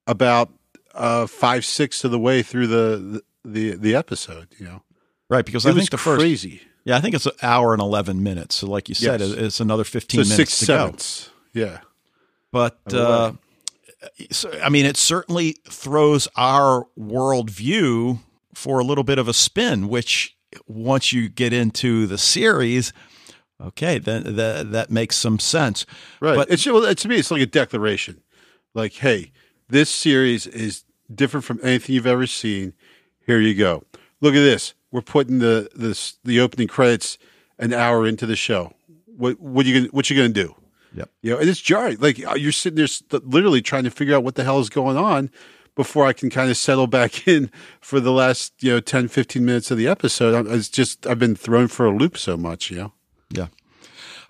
about 0.07 0.53
uh 0.95 1.27
five 1.27 1.64
sixths 1.64 2.05
of 2.05 2.11
the 2.11 2.19
way 2.19 2.42
through 2.42 2.66
the 2.69 3.23
the 3.45 3.77
the 3.77 3.95
episode. 3.95 4.49
You 4.59 4.66
know, 4.66 4.83
Right. 5.29 5.45
Because 5.45 5.66
it 5.66 5.71
I 5.71 5.75
think 5.75 5.90
the 5.90 5.99
first, 5.99 6.21
crazy. 6.21 6.62
yeah, 6.85 6.97
I 6.97 7.01
think 7.01 7.14
it's 7.14 7.27
an 7.27 7.33
hour 7.42 7.73
and 7.73 7.83
11 7.83 8.23
minutes. 8.23 8.55
So, 8.57 8.66
like 8.69 8.88
you 8.88 8.95
said, 8.95 9.21
Yes. 9.21 9.31
it's 9.33 9.61
another 9.61 9.83
15 9.85 10.25
So 10.25 10.29
minutes 10.29 10.55
six 10.55 10.61
to 10.61 10.66
go. 10.66 10.95
Yeah. 11.53 11.79
But 12.53 12.79
a 12.92 13.01
uh, 13.03 13.33
so, 14.31 14.51
I 14.62 14.69
mean, 14.69 14.87
it 14.87 14.97
certainly 14.97 15.57
throws 15.69 16.29
our 16.37 16.87
worldview 16.99 18.21
for 18.55 18.79
a 18.79 18.85
little 18.85 19.05
bit 19.05 19.19
of 19.19 19.27
a 19.29 19.33
spin. 19.35 19.88
Which 19.88 20.37
once 20.66 21.12
you 21.12 21.29
get 21.29 21.53
into 21.53 22.07
the 22.07 22.19
series, 22.19 22.92
okay, 23.61 23.99
then 23.99 24.37
that 24.37 24.71
that 24.73 24.90
makes 24.90 25.16
some 25.16 25.38
sense. 25.38 25.87
Right. 26.21 26.37
But- 26.37 26.51
it's 26.51 26.64
well, 26.66 26.95
to 26.95 27.09
me, 27.09 27.16
it's 27.16 27.31
like 27.31 27.42
a 27.42 27.47
declaration. 27.47 28.23
Like, 28.75 28.92
hey, 28.95 29.33
this 29.69 29.91
series 29.91 30.47
is 30.47 30.85
different 31.13 31.45
from 31.45 31.61
anything 31.63 31.95
you've 31.95 32.07
ever 32.07 32.27
seen. 32.27 32.75
Here 33.27 33.41
you 33.41 33.55
go. 33.55 33.85
Look 34.21 34.35
at 34.35 34.41
this. 34.41 34.75
We're 34.91 35.03
putting 35.03 35.39
the 35.41 35.69
this 35.75 36.19
the 36.25 36.41
opening 36.41 36.69
credits 36.69 37.19
an 37.59 37.73
hour 37.73 38.07
into 38.07 38.27
the 38.27 38.37
show. 38.37 38.73
What 39.07 39.41
what 39.41 39.67
you 39.67 39.81
gonna 39.81 39.93
what 39.93 40.09
you 40.11 40.17
gonna 40.17 40.29
do? 40.29 40.55
Yep. 40.95 41.11
You 41.23 41.31
know, 41.33 41.39
and 41.39 41.49
it's 41.49 41.61
jarring. 41.61 41.99
Like 42.01 42.25
uh, 42.25 42.35
you're 42.35 42.53
sitting 42.53 42.77
there 42.77 43.21
literally 43.21 43.61
trying 43.61 43.85
to 43.85 43.91
figure 43.91 44.15
out 44.15 44.25
what 44.25 44.35
the 44.35 44.45
hell 44.45 44.61
is 44.61 44.71
going 44.71 44.97
on 44.97 45.31
before 45.77 46.07
I 46.07 46.13
can 46.15 46.31
kind 46.31 46.51
of 46.51 46.57
settle 46.57 46.89
back 46.89 47.29
in 47.29 47.51
for 47.81 48.01
the 48.01 48.11
last, 48.11 48.55
you 48.61 48.73
know, 48.73 48.81
10, 48.81 49.09
15 49.09 49.45
minutes 49.45 49.71
of 49.71 49.79
the 49.79 49.87
episode. 49.87 50.47
It's 50.49 50.69
just, 50.69 51.07
I've 51.07 51.19
been 51.21 51.37
thrown 51.37 51.69
for 51.69 51.87
a 51.87 51.95
loop 51.95 52.17
so 52.17 52.37
much, 52.37 52.71
you 52.71 52.79
know? 52.79 52.93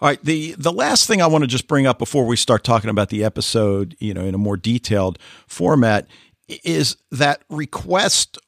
All 0.01 0.09
right. 0.09 0.23
The 0.23 0.55
the 0.59 0.73
last 0.73 1.07
thing 1.07 1.23
I 1.23 1.27
want 1.27 1.43
to 1.43 1.49
just 1.49 1.69
bring 1.69 1.87
up 1.87 1.99
before 1.99 2.27
we 2.27 2.37
start 2.37 2.65
talking 2.65 2.91
about 2.91 3.09
the 3.09 3.25
episode, 3.25 3.97
you 3.99 4.13
know, 4.13 4.25
in 4.25 4.35
a 4.35 4.39
more 4.39 4.57
detailed 4.57 5.19
format, 5.47 6.07
is 6.49 6.97
that 7.11 7.43
request 7.49 8.39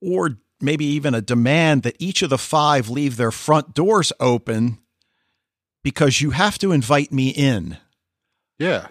or 0.00 0.38
maybe 0.60 0.84
even 0.84 1.14
a 1.14 1.20
demand 1.20 1.82
that 1.84 1.96
each 1.98 2.22
of 2.22 2.30
the 2.30 2.38
five 2.38 2.88
leave 2.88 3.16
their 3.16 3.30
front 3.30 3.74
doors 3.74 4.12
open 4.18 4.78
because 5.84 6.20
you 6.20 6.30
have 6.30 6.58
to 6.58 6.72
invite 6.72 7.12
me 7.12 7.28
in. 7.30 7.78
Yeah. 8.58 8.88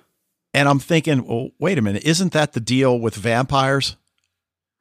And 0.54 0.68
I'm 0.68 0.80
thinking, 0.80 1.28
well, 1.28 1.50
wait 1.60 1.78
a 1.78 1.82
minute, 1.82 2.04
isn't 2.04 2.34
that 2.34 2.54
the 2.54 2.60
deal 2.60 3.00
with 3.00 3.16
vampires? 3.16 3.96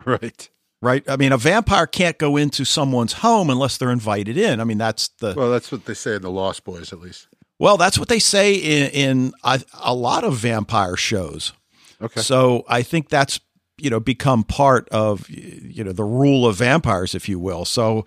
Right. 0.04 0.48
Right? 0.86 1.02
I 1.08 1.16
mean, 1.16 1.32
a 1.32 1.36
vampire 1.36 1.88
can't 1.88 2.16
go 2.16 2.36
into 2.36 2.64
someone's 2.64 3.14
home 3.14 3.50
unless 3.50 3.76
they're 3.76 3.90
invited 3.90 4.36
in. 4.36 4.60
I 4.60 4.64
mean, 4.64 4.78
that's 4.78 5.08
the 5.18 5.34
Well, 5.36 5.50
that's 5.50 5.72
what 5.72 5.84
they 5.84 5.94
say 5.94 6.14
in 6.14 6.22
the 6.22 6.30
Lost 6.30 6.62
Boys, 6.62 6.92
at 6.92 7.00
least. 7.00 7.26
Well, 7.58 7.76
that's 7.76 7.98
what 7.98 8.08
they 8.08 8.20
say 8.20 8.54
in, 8.54 8.90
in 8.90 9.32
a, 9.42 9.60
a 9.82 9.94
lot 9.94 10.22
of 10.22 10.36
vampire 10.36 10.96
shows. 10.96 11.52
Okay. 12.00 12.20
So 12.20 12.62
I 12.68 12.82
think 12.82 13.08
that's 13.08 13.40
you 13.78 13.90
know 13.90 13.98
become 13.98 14.44
part 14.44 14.88
of 14.90 15.28
you 15.28 15.82
know 15.82 15.92
the 15.92 16.04
rule 16.04 16.46
of 16.46 16.56
vampires, 16.56 17.16
if 17.16 17.28
you 17.28 17.40
will. 17.40 17.64
So 17.64 18.06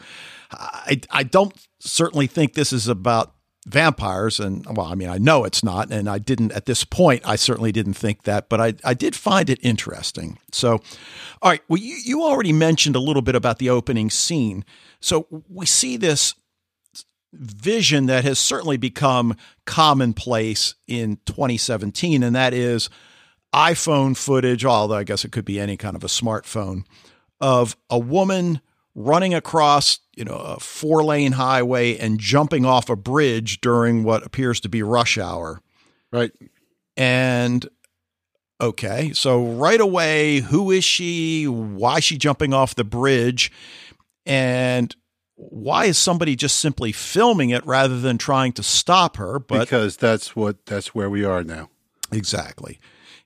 I 0.51 1.01
I 1.09 1.23
don't 1.23 1.53
certainly 1.79 2.27
think 2.27 2.53
this 2.53 2.71
is 2.71 2.87
about 2.87 3.33
vampires, 3.69 4.39
and 4.39 4.65
well, 4.75 4.88
I 4.88 4.95
mean 4.95 5.10
I 5.10 5.17
know 5.17 5.45
it's 5.45 5.63
not, 5.63 5.91
and 5.91 6.10
I 6.10 6.19
didn't 6.19 6.51
at 6.51 6.65
this 6.65 6.84
point. 6.84 7.21
I 7.25 7.36
certainly 7.36 7.71
didn't 7.71 7.93
think 7.93 8.23
that, 8.23 8.49
but 8.49 8.60
I 8.60 8.73
I 8.84 8.93
did 8.93 9.15
find 9.15 9.49
it 9.49 9.60
interesting. 9.62 10.39
So, 10.51 10.79
all 11.41 11.51
right, 11.51 11.62
well 11.67 11.79
you 11.79 11.97
you 12.03 12.23
already 12.23 12.53
mentioned 12.53 12.95
a 12.95 12.99
little 12.99 13.21
bit 13.21 13.36
about 13.36 13.60
the 13.60 13.69
opening 13.69 14.10
scene. 14.10 14.65
So 14.99 15.27
we 15.49 15.65
see 15.65 15.97
this 15.97 16.36
vision 17.32 18.08
that 18.08 18.23
has 18.23 18.39
certainly 18.39 18.77
become 18.77 19.36
commonplace 19.65 20.75
in 20.88 21.19
2017, 21.25 22.23
and 22.23 22.36
that 22.36 22.53
is 22.53 22.89
iPhone 23.53 24.15
footage, 24.15 24.65
although 24.65 24.95
I 24.95 25.03
guess 25.03 25.25
it 25.25 25.32
could 25.32 25.45
be 25.45 25.60
any 25.60 25.77
kind 25.77 25.95
of 25.95 26.03
a 26.03 26.08
smartphone, 26.08 26.86
of 27.39 27.75
a 27.89 27.99
woman 27.99 28.62
running 28.99 29.33
across, 29.33 29.99
you 30.17 30.25
know, 30.25 30.35
a 30.35 30.59
four 30.59 31.03
lane 31.05 31.31
highway 31.31 31.97
and 31.97 32.19
jumping 32.19 32.65
off 32.65 32.89
a 32.89 32.97
bridge 32.97 33.62
during 33.62 34.03
what 34.03 34.25
appears 34.25 34.59
to 34.59 34.67
be 34.67 34.83
rush 34.83 35.17
hour. 35.17 35.62
Right. 36.12 36.31
And 36.97 37.67
okay, 38.59 39.13
so 39.13 39.45
right 39.53 39.79
away, 39.79 40.41
who 40.41 40.69
is 40.69 40.83
she? 40.83 41.47
Why 41.47 41.99
is 41.99 42.03
she 42.03 42.17
jumping 42.17 42.53
off 42.53 42.75
the 42.75 42.83
bridge? 42.83 43.53
And 44.25 44.93
why 45.35 45.85
is 45.85 45.97
somebody 45.97 46.35
just 46.35 46.59
simply 46.59 46.91
filming 46.91 47.51
it 47.51 47.65
rather 47.65 48.01
than 48.01 48.17
trying 48.17 48.51
to 48.53 48.63
stop 48.63 49.15
her? 49.15 49.39
But 49.39 49.62
because 49.62 49.95
that's 49.95 50.35
what, 50.35 50.65
that's 50.65 50.93
where 50.93 51.09
we 51.09 51.23
are 51.23 51.45
now. 51.45 51.69
Exactly. 52.12 52.79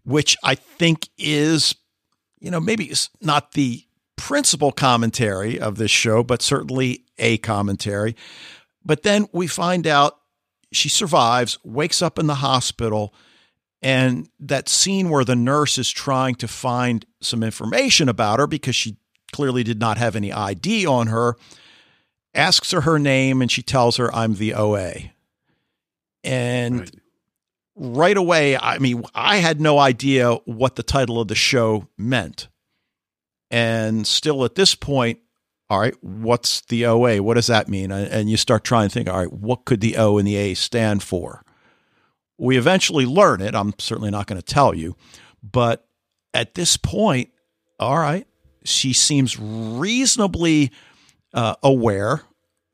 Which 0.05 0.37
I 0.43 0.53
think 0.53 1.09
is, 1.17 1.73
you 2.39 2.51
know, 2.51 2.59
maybe 2.59 2.85
it's 2.85 3.09
not 3.21 3.53
the 3.53 3.83
principal 4.15 4.71
commentary 4.71 5.59
of 5.59 5.77
this 5.77 5.91
show, 5.91 6.23
but 6.23 6.41
certainly 6.41 7.03
a 7.17 7.37
commentary. 7.39 8.15
But 8.85 9.03
then 9.03 9.27
we 9.31 9.47
find 9.47 9.87
out 9.87 10.19
she 10.71 10.89
survives, 10.89 11.57
wakes 11.63 12.01
up 12.01 12.17
in 12.19 12.27
the 12.27 12.35
hospital, 12.35 13.13
And 13.83 14.29
that 14.39 14.69
scene 14.69 15.09
where 15.09 15.25
the 15.25 15.35
nurse 15.35 15.77
is 15.77 15.91
trying 15.91 16.35
to 16.35 16.47
find 16.47 17.05
some 17.19 17.43
information 17.43 18.07
about 18.07 18.39
her 18.39 18.47
because 18.47 18.75
she 18.75 18.95
clearly 19.33 19.61
did 19.61 19.79
not 19.79 19.97
have 19.97 20.15
any 20.15 20.31
ID 20.31 20.85
on 20.85 21.07
her, 21.07 21.35
asks 22.33 22.71
her 22.71 22.81
her 22.81 22.97
name, 22.97 23.41
and 23.41 23.51
she 23.51 23.61
tells 23.61 23.97
her, 23.97 24.13
I'm 24.15 24.35
the 24.35 24.53
OA. 24.53 24.93
And 26.23 26.79
right. 26.79 26.95
right 27.75 28.17
away, 28.17 28.57
I 28.57 28.79
mean, 28.79 29.03
I 29.13 29.37
had 29.37 29.59
no 29.59 29.77
idea 29.79 30.35
what 30.45 30.77
the 30.77 30.83
title 30.83 31.19
of 31.19 31.27
the 31.27 31.35
show 31.35 31.89
meant. 31.97 32.47
And 33.53 34.07
still 34.07 34.43
at 34.45 34.55
this 34.55 34.73
point, 34.73 35.19
all 35.69 35.79
right, 35.79 35.93
what's 36.01 36.61
the 36.61 36.87
OA? 36.87 37.21
What 37.21 37.35
does 37.35 37.45
that 37.45 37.69
mean? 37.69 37.91
And 37.91 38.27
you 38.27 38.35
start 38.35 38.63
trying 38.63 38.89
to 38.89 38.93
think, 38.93 39.07
all 39.07 39.19
right, 39.19 39.31
what 39.31 39.65
could 39.65 39.79
the 39.79 39.95
O 39.95 40.17
and 40.17 40.27
the 40.27 40.35
A 40.35 40.55
stand 40.55 41.03
for? 41.03 41.43
We 42.39 42.57
eventually 42.57 43.05
learn 43.05 43.41
it. 43.41 43.53
I'm 43.53 43.75
certainly 43.77 44.09
not 44.09 44.25
going 44.25 44.41
to 44.41 44.45
tell 44.45 44.73
you. 44.73 44.95
But 45.43 45.85
at 46.33 46.55
this 46.55 46.77
point, 46.77 47.29
all 47.79 47.99
right, 47.99 48.25
she 48.65 48.91
seems 48.91 49.39
reasonably 49.39 50.71
uh, 51.31 51.53
aware, 51.61 52.23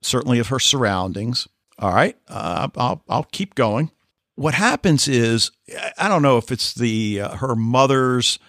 certainly 0.02 0.40
of 0.40 0.48
her 0.48 0.60
surroundings. 0.60 1.46
All 1.78 1.94
right, 1.94 2.18
uh, 2.30 2.70
I'll, 2.78 3.04
I'll 3.10 3.28
keep 3.34 3.54
going. 3.54 3.92
What 4.36 4.54
happens 4.54 5.10
is, 5.10 5.52
I 5.98 6.08
don't 6.08 6.22
know 6.22 6.38
if 6.38 6.54
it's 6.54 6.74
the 6.74 7.20
uh, 7.20 7.36
her 7.36 7.54
mother's 7.54 8.40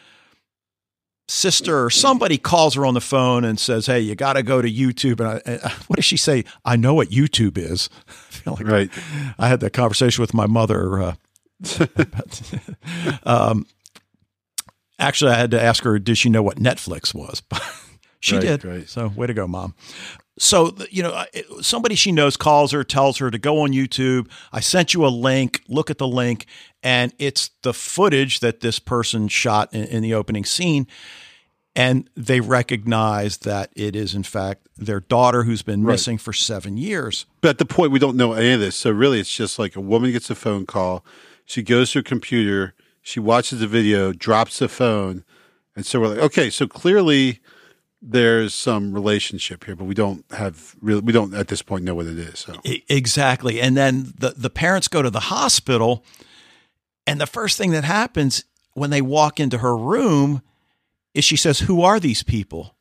sister 1.30 1.84
or 1.84 1.90
somebody 1.90 2.36
calls 2.36 2.74
her 2.74 2.84
on 2.84 2.94
the 2.94 3.00
phone 3.00 3.44
and 3.44 3.58
says, 3.58 3.86
"Hey, 3.86 4.00
you 4.00 4.14
got 4.14 4.34
to 4.34 4.42
go 4.42 4.60
to 4.60 4.70
YouTube." 4.70 5.20
And 5.20 5.60
I, 5.62 5.68
what 5.86 5.96
does 5.96 6.04
she 6.04 6.16
say? 6.16 6.44
I 6.64 6.76
know 6.76 6.94
what 6.94 7.08
YouTube 7.08 7.56
is. 7.56 7.88
I 8.08 8.12
feel 8.12 8.54
like 8.54 8.66
right. 8.66 8.90
I 9.38 9.48
had 9.48 9.60
that 9.60 9.72
conversation 9.72 10.22
with 10.22 10.34
my 10.34 10.46
mother. 10.46 11.02
Uh, 11.02 11.14
um, 13.24 13.66
actually, 14.98 15.32
I 15.32 15.38
had 15.38 15.50
to 15.52 15.62
ask 15.62 15.84
her, 15.84 15.98
did 15.98 16.18
she 16.18 16.28
know 16.28 16.42
what 16.42 16.56
Netflix 16.56 17.14
was? 17.14 17.42
she 18.20 18.36
right, 18.36 18.42
did. 18.42 18.64
Right. 18.64 18.88
So, 18.88 19.08
way 19.08 19.26
to 19.26 19.34
go, 19.34 19.46
mom. 19.46 19.74
So, 20.42 20.74
you 20.90 21.02
know, 21.02 21.22
somebody 21.60 21.94
she 21.94 22.12
knows 22.12 22.38
calls 22.38 22.72
her, 22.72 22.82
tells 22.82 23.18
her 23.18 23.30
to 23.30 23.38
go 23.38 23.60
on 23.60 23.72
YouTube. 23.72 24.26
I 24.52 24.60
sent 24.60 24.94
you 24.94 25.04
a 25.04 25.08
link. 25.08 25.62
Look 25.68 25.90
at 25.90 25.98
the 25.98 26.08
link. 26.08 26.46
And 26.82 27.12
it's 27.18 27.50
the 27.62 27.74
footage 27.74 28.40
that 28.40 28.60
this 28.60 28.78
person 28.78 29.28
shot 29.28 29.72
in, 29.74 29.84
in 29.84 30.02
the 30.02 30.14
opening 30.14 30.46
scene. 30.46 30.86
And 31.76 32.08
they 32.16 32.40
recognize 32.40 33.36
that 33.38 33.70
it 33.76 33.94
is, 33.94 34.14
in 34.14 34.22
fact, 34.22 34.66
their 34.78 35.00
daughter 35.00 35.44
who's 35.44 35.60
been 35.60 35.84
right. 35.84 35.92
missing 35.92 36.16
for 36.16 36.32
seven 36.32 36.78
years. 36.78 37.26
But 37.42 37.50
at 37.50 37.58
the 37.58 37.66
point, 37.66 37.92
we 37.92 37.98
don't 37.98 38.16
know 38.16 38.32
any 38.32 38.52
of 38.52 38.60
this. 38.60 38.76
So, 38.76 38.90
really, 38.90 39.20
it's 39.20 39.36
just 39.36 39.58
like 39.58 39.76
a 39.76 39.80
woman 39.80 40.10
gets 40.10 40.30
a 40.30 40.34
phone 40.34 40.64
call. 40.64 41.04
She 41.44 41.62
goes 41.62 41.92
to 41.92 41.98
her 41.98 42.02
computer. 42.02 42.72
She 43.02 43.20
watches 43.20 43.60
the 43.60 43.66
video, 43.66 44.14
drops 44.14 44.58
the 44.58 44.68
phone. 44.68 45.22
And 45.76 45.84
so 45.84 46.00
we're 46.00 46.08
like, 46.08 46.18
okay, 46.18 46.48
so 46.48 46.66
clearly 46.66 47.40
there's 48.02 48.54
some 48.54 48.92
relationship 48.92 49.64
here, 49.64 49.76
but 49.76 49.84
we 49.84 49.94
don't 49.94 50.24
have 50.32 50.74
really 50.80 51.00
we 51.00 51.12
don't 51.12 51.34
at 51.34 51.48
this 51.48 51.62
point 51.62 51.84
know 51.84 51.94
what 51.94 52.06
it 52.06 52.18
is. 52.18 52.40
So 52.40 52.60
exactly, 52.88 53.60
and 53.60 53.76
then 53.76 54.12
the 54.18 54.34
the 54.36 54.50
parents 54.50 54.88
go 54.88 55.02
to 55.02 55.10
the 55.10 55.20
hospital, 55.20 56.04
and 57.06 57.20
the 57.20 57.26
first 57.26 57.58
thing 57.58 57.72
that 57.72 57.84
happens 57.84 58.44
when 58.74 58.90
they 58.90 59.02
walk 59.02 59.38
into 59.38 59.58
her 59.58 59.76
room 59.76 60.42
is 61.14 61.24
she 61.24 61.36
says, 61.36 61.60
"Who 61.60 61.82
are 61.82 62.00
these 62.00 62.22
people?" 62.22 62.76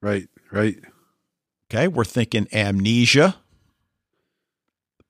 Right, 0.00 0.28
right. 0.50 0.76
Okay, 1.70 1.88
we're 1.88 2.04
thinking 2.04 2.48
amnesia. 2.52 3.36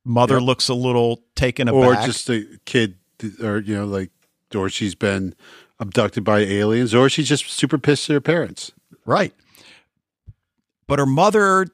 Mother 0.05 0.35
yep. 0.35 0.43
looks 0.43 0.69
a 0.69 0.75
little 0.75 1.23
taken 1.37 1.69
aback, 1.69 2.03
or 2.03 2.07
just 2.07 2.29
a 2.29 2.45
kid, 2.65 2.97
or 3.41 3.61
you 3.61 3.77
know, 3.77 3.87
like, 3.87 4.11
or 4.55 4.69
she's 4.69 4.97
been 4.97 5.35
abducted 5.79 6.25
by 6.25 6.41
aliens, 6.41 6.93
or 6.93 7.09
she's 7.09 7.29
just 7.29 7.49
super 7.49 7.79
pissed 7.79 8.11
at 8.11 8.15
her 8.15 8.21
parents. 8.21 8.73
Right 9.07 9.33
but 10.87 10.99
her 10.99 11.07
mother 11.07 11.67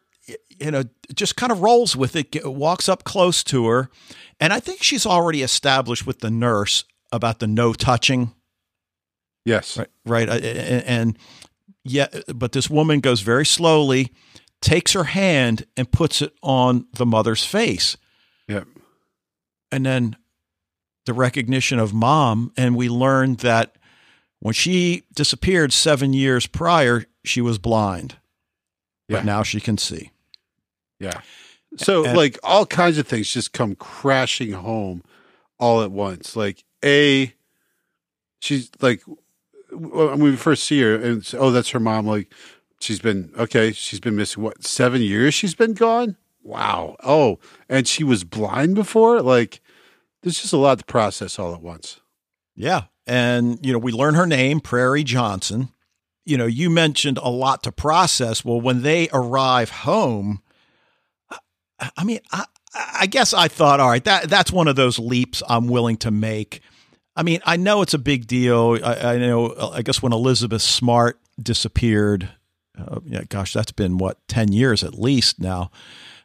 you 0.60 0.70
know 0.70 0.84
just 1.14 1.36
kind 1.36 1.50
of 1.50 1.60
rolls 1.60 1.96
with 1.96 2.14
it 2.14 2.44
walks 2.44 2.88
up 2.88 3.04
close 3.04 3.42
to 3.44 3.66
her. 3.66 3.90
And 4.38 4.52
i 4.52 4.60
think 4.60 4.82
she's 4.82 5.06
already 5.06 5.42
established 5.42 6.06
with 6.06 6.20
the 6.20 6.30
nurse 6.30 6.84
about 7.12 7.40
the 7.40 7.46
no 7.46 7.72
touching. 7.72 8.32
Yes. 9.44 9.76
Right, 9.76 9.88
right. 10.04 10.28
Uh, 10.28 10.34
and 10.34 11.18
yeah 11.84 12.08
but 12.34 12.52
this 12.52 12.68
woman 12.68 13.00
goes 13.00 13.20
very 13.20 13.46
slowly 13.46 14.12
takes 14.60 14.92
her 14.92 15.04
hand 15.04 15.66
and 15.76 15.90
puts 15.90 16.20
it 16.20 16.34
on 16.42 16.86
the 16.92 17.06
mother's 17.06 17.42
face. 17.44 17.96
Yep. 18.48 18.66
And 19.72 19.86
then 19.86 20.16
the 21.06 21.14
recognition 21.14 21.78
of 21.78 21.94
mom 21.94 22.52
and 22.56 22.76
we 22.76 22.88
learned 22.88 23.38
that 23.38 23.76
when 24.40 24.54
she 24.54 25.02
disappeared 25.14 25.72
7 25.72 26.12
years 26.12 26.46
prior 26.46 27.06
she 27.24 27.40
was 27.40 27.58
blind 27.58 28.19
yeah. 29.10 29.18
but 29.18 29.24
now 29.24 29.42
she 29.42 29.60
can 29.60 29.76
see. 29.76 30.12
Yeah. 30.98 31.20
So 31.76 32.04
and, 32.04 32.16
like 32.16 32.38
all 32.42 32.64
kinds 32.64 32.98
of 32.98 33.06
things 33.06 33.32
just 33.32 33.52
come 33.52 33.74
crashing 33.74 34.52
home 34.52 35.02
all 35.58 35.82
at 35.82 35.90
once. 35.90 36.36
Like 36.36 36.64
a, 36.84 37.34
she's 38.38 38.70
like 38.80 39.02
when 39.72 40.20
we 40.20 40.36
first 40.36 40.64
see 40.64 40.80
her 40.82 40.94
and 40.94 41.28
oh 41.36 41.50
that's 41.50 41.70
her 41.70 41.80
mom. 41.80 42.06
Like 42.06 42.32
she's 42.80 43.00
been 43.00 43.32
okay. 43.36 43.72
She's 43.72 44.00
been 44.00 44.16
missing 44.16 44.42
what 44.42 44.64
seven 44.64 45.02
years. 45.02 45.34
She's 45.34 45.54
been 45.54 45.74
gone. 45.74 46.16
Wow. 46.42 46.96
Oh, 47.02 47.38
and 47.68 47.86
she 47.86 48.04
was 48.04 48.24
blind 48.24 48.74
before. 48.74 49.22
Like 49.22 49.60
there's 50.22 50.40
just 50.40 50.52
a 50.52 50.58
lot 50.58 50.78
to 50.78 50.84
process 50.84 51.38
all 51.38 51.54
at 51.54 51.62
once. 51.62 52.00
Yeah, 52.54 52.84
and 53.06 53.64
you 53.64 53.72
know 53.72 53.78
we 53.78 53.92
learn 53.92 54.14
her 54.14 54.26
name, 54.26 54.60
Prairie 54.60 55.04
Johnson 55.04 55.70
you 56.24 56.37
know, 56.37 56.46
you 56.46 56.70
mentioned 56.70 57.18
a 57.18 57.30
lot 57.30 57.62
to 57.64 57.72
process. 57.72 58.44
Well, 58.44 58.61
when 58.61 58.83
they 58.83 59.09
arrive 59.12 59.70
home, 59.70 60.42
I 61.96 62.04
mean, 62.04 62.20
I, 62.30 62.44
I 62.74 63.06
guess 63.06 63.33
I 63.33 63.48
thought, 63.48 63.80
all 63.80 63.88
right, 63.88 64.04
that 64.04 64.28
that's 64.28 64.52
one 64.52 64.68
of 64.68 64.76
those 64.76 64.98
leaps 64.98 65.42
I'm 65.48 65.68
willing 65.68 65.96
to 65.98 66.11
make. 66.11 66.61
I 67.16 67.22
mean, 67.22 67.40
I 67.44 67.56
know 67.56 67.83
it's 67.83 67.94
a 67.94 67.98
big 67.98 68.26
deal. 68.26 68.78
I, 68.83 69.14
I 69.14 69.18
know. 69.18 69.72
I 69.72 69.83
guess 69.83 70.02
when 70.02 70.12
Elizabeth 70.12 70.62
Smart 70.62 71.18
disappeared, 71.42 72.28
uh, 72.78 73.00
yeah, 73.04 73.24
gosh, 73.28 73.52
that's 73.52 73.72
been 73.72 73.98
what 73.98 74.18
ten 74.28 74.52
years 74.52 74.85
at 74.85 74.94
least 74.94 75.40
now, 75.40 75.70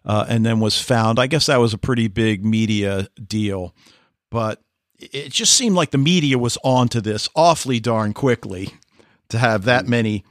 uh, 0.03 0.25
and 0.29 0.45
then 0.45 0.59
was 0.59 0.79
found. 0.79 1.19
I 1.19 1.27
guess 1.27 1.47
that 1.47 1.57
was 1.57 1.73
a 1.73 1.77
pretty 1.79 2.07
big 2.07 2.45
media 2.45 3.07
deal, 3.25 3.73
but 4.29 4.61
it 4.99 5.31
just 5.31 5.53
seemed 5.53 5.75
like 5.75 5.91
the 5.91 5.97
media 5.97 6.37
was 6.37 6.57
onto 6.63 7.01
this 7.01 7.27
awfully 7.35 7.79
darn 7.79 8.13
quickly 8.13 8.73
to 9.29 9.37
have 9.37 9.65
that 9.65 9.87
many 9.87 10.23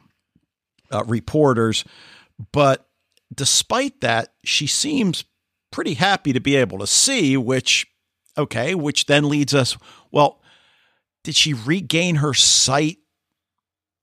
uh, 0.93 1.05
reporters. 1.05 1.85
But 2.53 2.87
despite 3.35 4.01
that, 4.01 4.35
she 4.45 4.67
seems 4.67 5.25
pretty 5.71 5.95
happy 5.95 6.33
to 6.33 6.41
be 6.41 6.57
able 6.57 6.79
to 6.79 6.87
see, 6.87 7.37
which, 7.37 7.87
okay, 8.39 8.75
which 8.75 9.07
then 9.07 9.29
leads 9.29 9.55
us, 9.55 9.77
well, 10.11 10.41
did 11.25 11.35
she 11.35 11.53
regain 11.53 12.17
her 12.17 12.35
sight? 12.35 12.99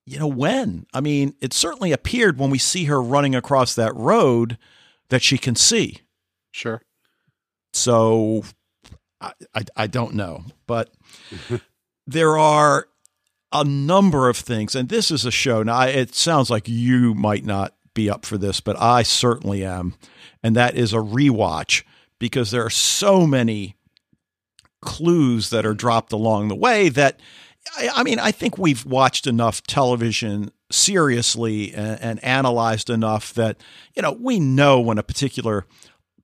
You 0.05 0.19
know, 0.19 0.27
when? 0.27 0.87
I 0.93 0.99
mean, 0.99 1.35
it 1.41 1.53
certainly 1.53 1.91
appeared 1.91 2.37
when 2.37 2.49
we 2.49 2.57
see 2.57 2.85
her 2.85 3.01
running 3.01 3.35
across 3.35 3.75
that 3.75 3.95
road 3.95 4.57
that 5.09 5.21
she 5.21 5.37
can 5.37 5.55
see. 5.55 5.99
Sure. 6.51 6.81
So 7.73 8.43
I, 9.21 9.33
I, 9.53 9.63
I 9.77 9.87
don't 9.87 10.15
know. 10.15 10.43
But 10.67 10.91
there 12.07 12.37
are 12.37 12.87
a 13.53 13.63
number 13.63 14.29
of 14.29 14.37
things, 14.37 14.75
and 14.75 14.89
this 14.89 15.11
is 15.11 15.25
a 15.25 15.31
show. 15.31 15.63
Now, 15.63 15.81
it 15.81 16.15
sounds 16.15 16.49
like 16.49 16.67
you 16.67 17.13
might 17.13 17.45
not 17.45 17.73
be 17.93 18.09
up 18.09 18.25
for 18.25 18.37
this, 18.37 18.61
but 18.61 18.79
I 18.79 19.03
certainly 19.03 19.65
am. 19.65 19.95
And 20.41 20.55
that 20.55 20.75
is 20.75 20.93
a 20.93 20.97
rewatch 20.97 21.83
because 22.19 22.51
there 22.51 22.65
are 22.65 22.69
so 22.69 23.27
many 23.27 23.75
clues 24.81 25.49
that 25.49 25.65
are 25.65 25.73
dropped 25.73 26.11
along 26.11 26.47
the 26.47 26.55
way 26.55 26.89
that 26.89 27.19
I, 27.77 28.03
mean, 28.03 28.19
I 28.19 28.31
think 28.31 28.57
we've 28.57 28.85
watched 28.85 29.27
enough 29.27 29.61
television 29.63 30.51
seriously 30.71 31.73
and, 31.73 32.01
and, 32.01 32.23
analyzed 32.23 32.89
enough 32.89 33.33
that, 33.35 33.57
you 33.93 34.01
know, 34.01 34.13
we 34.13 34.39
know 34.39 34.79
when 34.79 34.97
a 34.97 35.03
particular 35.03 35.67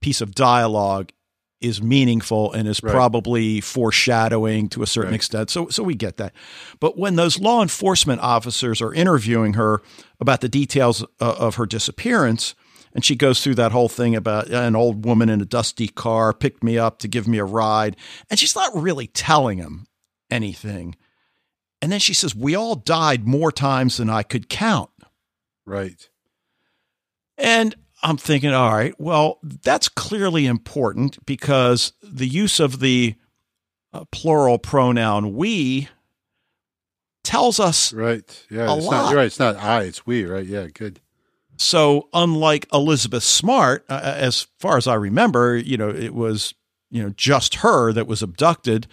piece 0.00 0.20
of 0.20 0.34
dialogue 0.34 1.12
is 1.60 1.82
meaningful 1.82 2.52
and 2.52 2.68
is 2.68 2.82
right. 2.82 2.92
probably 2.92 3.60
foreshadowing 3.60 4.68
to 4.68 4.82
a 4.82 4.86
certain 4.86 5.10
right. 5.10 5.16
extent. 5.16 5.50
So 5.50 5.68
so 5.68 5.82
we 5.82 5.94
get 5.94 6.16
that. 6.18 6.32
But 6.80 6.96
when 6.96 7.16
those 7.16 7.38
law 7.38 7.62
enforcement 7.62 8.20
officers 8.20 8.80
are 8.80 8.94
interviewing 8.94 9.54
her 9.54 9.82
about 10.20 10.40
the 10.40 10.48
details 10.48 11.02
uh, 11.20 11.34
of 11.38 11.56
her 11.56 11.66
disappearance 11.66 12.54
and 12.94 13.04
she 13.04 13.16
goes 13.16 13.42
through 13.42 13.56
that 13.56 13.72
whole 13.72 13.88
thing 13.88 14.14
about 14.16 14.48
an 14.48 14.76
old 14.76 15.04
woman 15.04 15.28
in 15.28 15.40
a 15.40 15.44
dusty 15.44 15.88
car 15.88 16.32
picked 16.32 16.62
me 16.62 16.78
up 16.78 16.98
to 17.00 17.08
give 17.08 17.26
me 17.28 17.38
a 17.38 17.44
ride 17.44 17.96
and 18.30 18.38
she's 18.38 18.56
not 18.56 18.74
really 18.74 19.08
telling 19.08 19.58
him 19.58 19.86
anything. 20.30 20.94
And 21.80 21.92
then 21.92 22.00
she 22.00 22.14
says 22.14 22.34
we 22.34 22.54
all 22.54 22.74
died 22.76 23.26
more 23.26 23.52
times 23.52 23.96
than 23.96 24.10
I 24.10 24.22
could 24.22 24.48
count. 24.48 24.90
Right. 25.66 26.08
And 27.36 27.74
I'm 28.02 28.16
thinking, 28.16 28.54
all 28.54 28.72
right, 28.72 28.94
well, 28.98 29.38
that's 29.42 29.88
clearly 29.88 30.46
important 30.46 31.24
because 31.26 31.92
the 32.02 32.26
use 32.26 32.60
of 32.60 32.80
the 32.80 33.16
uh, 33.92 34.04
plural 34.12 34.58
pronoun 34.58 35.34
we 35.34 35.88
tells 37.24 37.60
us 37.60 37.92
right. 37.92 38.46
Yeah, 38.50 38.70
a 38.72 38.76
it's 38.76 38.86
lot. 38.86 38.92
not. 38.92 39.10
You're 39.10 39.18
right. 39.18 39.26
It's 39.26 39.38
not 39.38 39.56
I. 39.56 39.82
It's 39.82 40.06
we. 40.06 40.24
Right. 40.24 40.46
Yeah. 40.46 40.66
Good. 40.66 41.00
So, 41.56 42.08
unlike 42.14 42.68
Elizabeth 42.72 43.24
Smart, 43.24 43.84
uh, 43.88 44.00
as 44.02 44.46
far 44.60 44.76
as 44.76 44.86
I 44.86 44.94
remember, 44.94 45.56
you 45.56 45.76
know, 45.76 45.90
it 45.90 46.14
was 46.14 46.54
you 46.90 47.02
know 47.02 47.10
just 47.16 47.56
her 47.56 47.92
that 47.92 48.06
was 48.06 48.22
abducted, 48.22 48.86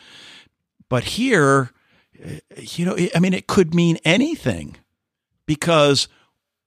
but 0.90 1.04
here, 1.04 1.72
uh, 2.24 2.30
you 2.58 2.86
know, 2.86 2.98
I 3.14 3.20
mean, 3.20 3.34
it 3.34 3.48
could 3.48 3.74
mean 3.76 4.00
anything 4.04 4.78
because 5.46 6.08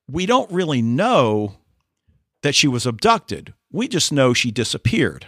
we 0.09 0.25
don't 0.25 0.51
really 0.51 0.81
know 0.83 1.58
that 2.43 2.55
she 2.55 2.69
was 2.69 2.87
abducted. 2.87 3.55
We 3.71 3.89
just 3.89 4.13
know 4.13 4.33
she 4.33 4.51
disappeared. 4.51 5.27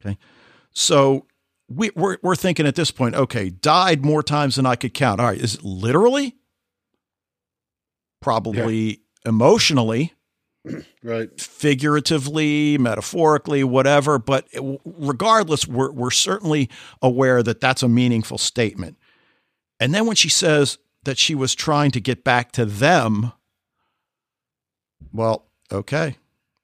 Okay, 0.00 0.18
so 0.72 1.26
we, 1.68 1.90
we're 1.94 2.18
we're 2.22 2.36
thinking 2.36 2.66
at 2.66 2.74
this 2.74 2.90
point, 2.90 3.14
okay, 3.14 3.50
died 3.50 4.04
more 4.04 4.22
times 4.22 4.56
than 4.56 4.66
I 4.66 4.76
could 4.76 4.94
count. 4.94 5.20
All 5.20 5.26
right, 5.26 5.38
is 5.40 5.54
it 5.56 5.64
literally? 5.64 6.36
Probably 8.20 9.02
emotionally, 9.26 10.14
Right. 11.02 11.28
figuratively, 11.38 12.78
metaphorically, 12.78 13.64
whatever. 13.64 14.18
But 14.18 14.48
regardless, 14.84 15.66
we're, 15.66 15.90
we're 15.90 16.10
certainly 16.10 16.70
aware 17.02 17.42
that 17.42 17.60
that's 17.60 17.82
a 17.82 17.88
meaningful 17.88 18.38
statement. 18.38 18.96
And 19.78 19.92
then 19.94 20.06
when 20.06 20.16
she 20.16 20.30
says 20.30 20.78
that 21.02 21.18
she 21.18 21.34
was 21.34 21.54
trying 21.54 21.90
to 21.90 22.00
get 22.00 22.24
back 22.24 22.50
to 22.52 22.64
them, 22.64 23.32
well, 25.12 25.44
okay. 25.74 26.16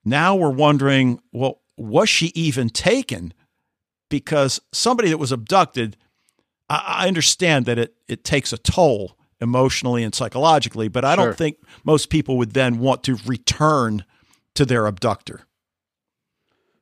Now 0.04 0.34
we're 0.34 0.50
wondering, 0.50 1.20
well, 1.32 1.60
was 1.76 2.08
she 2.08 2.26
even 2.34 2.70
taken? 2.70 3.34
Because 4.08 4.60
somebody 4.72 5.08
that 5.10 5.18
was 5.18 5.30
abducted, 5.32 5.96
I, 6.68 7.02
I 7.04 7.08
understand 7.08 7.66
that 7.66 7.78
it, 7.78 7.94
it 8.08 8.24
takes 8.24 8.52
a 8.52 8.58
toll 8.58 9.16
emotionally 9.40 10.02
and 10.02 10.14
psychologically, 10.14 10.88
but 10.88 11.04
I 11.04 11.14
Sure. 11.14 11.26
don't 11.26 11.36
think 11.36 11.56
most 11.84 12.10
people 12.10 12.36
would 12.38 12.52
then 12.52 12.78
want 12.78 13.02
to 13.04 13.16
return 13.26 14.04
to 14.54 14.64
their 14.66 14.86
abductor. 14.86 15.42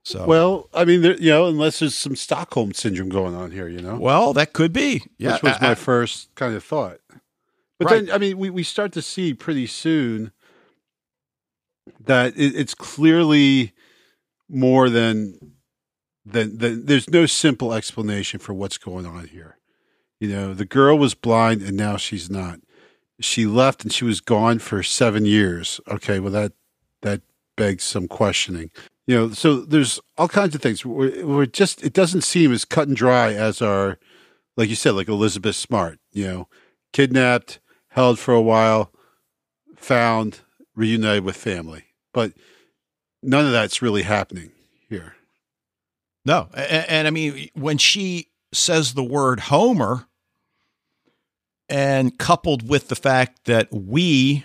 So, 0.05 0.25
Well, 0.27 0.69
I 0.73 0.85
mean, 0.87 1.03
there, 1.03 1.17
you 1.19 1.31
know, 1.31 1.47
unless 1.47 1.81
there's 1.81 1.95
some 1.95 2.17
Stockholm 2.17 2.73
syndrome 2.73 3.11
going 3.11 3.35
on 3.35 3.51
here, 3.51 3.69
you 3.69 3.83
know, 3.83 3.97
well, 3.97 4.33
that 4.33 4.55
could 4.55 4.73
be. 4.73 5.03
Yeah, 5.19 5.35
which 5.35 5.43
was 5.43 5.57
I- 5.61 5.67
my 5.67 5.71
I- 5.73 5.75
first 5.75 6.35
kind 6.35 6.55
of 6.55 6.65
thought. 6.65 6.99
But 7.79 7.91
Right. 7.91 8.07
then, 8.07 8.15
I 8.15 8.19
mean, 8.19 8.39
we, 8.39 8.51
we 8.51 8.63
start 8.65 8.93
to 8.95 9.03
see 9.03 9.35
pretty 9.35 9.67
soon 9.69 10.33
that 12.09 12.37
it, 12.37 12.57
it's 12.57 12.75
clearly 12.75 13.73
more 14.49 14.91
than, 14.91 15.55
than 16.25 16.59
than 16.59 16.87
there's 16.87 17.09
no 17.09 17.27
simple 17.27 17.73
explanation 17.73 18.41
for 18.41 18.55
what's 18.55 18.79
going 18.79 19.07
on 19.07 19.29
here. 19.29 19.59
You 20.19 20.29
know, 20.29 20.55
the 20.55 20.65
girl 20.65 20.99
was 20.99 21.15
blind 21.15 21.63
and 21.63 21.77
now 21.77 21.97
she's 21.97 22.29
not. 22.29 22.61
She 23.21 23.47
left 23.47 23.85
and 23.85 23.93
she 23.93 24.05
was 24.05 24.21
gone 24.21 24.59
for 24.59 24.83
seven 24.83 25.25
years. 25.27 25.81
Okay, 25.87 26.19
well 26.19 26.33
that 26.33 26.53
that 27.03 27.23
begs 27.57 27.85
some 27.85 28.09
questioning. 28.09 28.71
You 29.07 29.17
know, 29.17 29.31
so 29.31 29.61
there's 29.61 30.01
all 30.17 30.29
kinds 30.29 30.55
of 30.55 30.63
things. 30.63 30.85
We're, 30.85 31.25
we're 31.27 31.47
just 31.47 31.85
it 31.85 31.93
doesn't 31.93 32.23
seem 32.23 32.53
as 32.53 32.65
cut 32.65 32.89
and 32.89 32.97
dry 32.97 33.35
as 33.35 33.63
our, 33.63 33.99
like 34.57 34.69
you 34.69 34.77
said, 34.77 34.93
like 34.93 35.09
Elizabeth 35.09 35.57
Smart. 35.57 35.99
You 36.13 36.27
know, 36.27 36.49
kidnapped, 36.93 37.61
held 37.89 38.19
for 38.19 38.33
a 38.33 38.41
while, 38.41 38.93
found, 39.77 40.41
reunited 40.75 41.25
with 41.25 41.37
family, 41.37 41.85
but 42.19 42.33
none 43.23 43.47
of 43.47 43.53
that's 43.53 43.81
really 43.81 44.03
happening 44.03 44.51
here. 44.89 45.15
No, 46.25 46.49
and, 46.53 46.87
and 46.89 47.07
I 47.07 47.11
mean 47.11 47.49
when 47.55 47.79
she 47.79 48.27
says 48.53 48.95
the 48.95 49.05
word 49.05 49.39
Homer, 49.39 50.09
and 51.69 52.19
coupled 52.19 52.69
with 52.69 52.89
the 52.89 52.97
fact 52.97 53.45
that 53.45 53.69
we 53.71 54.45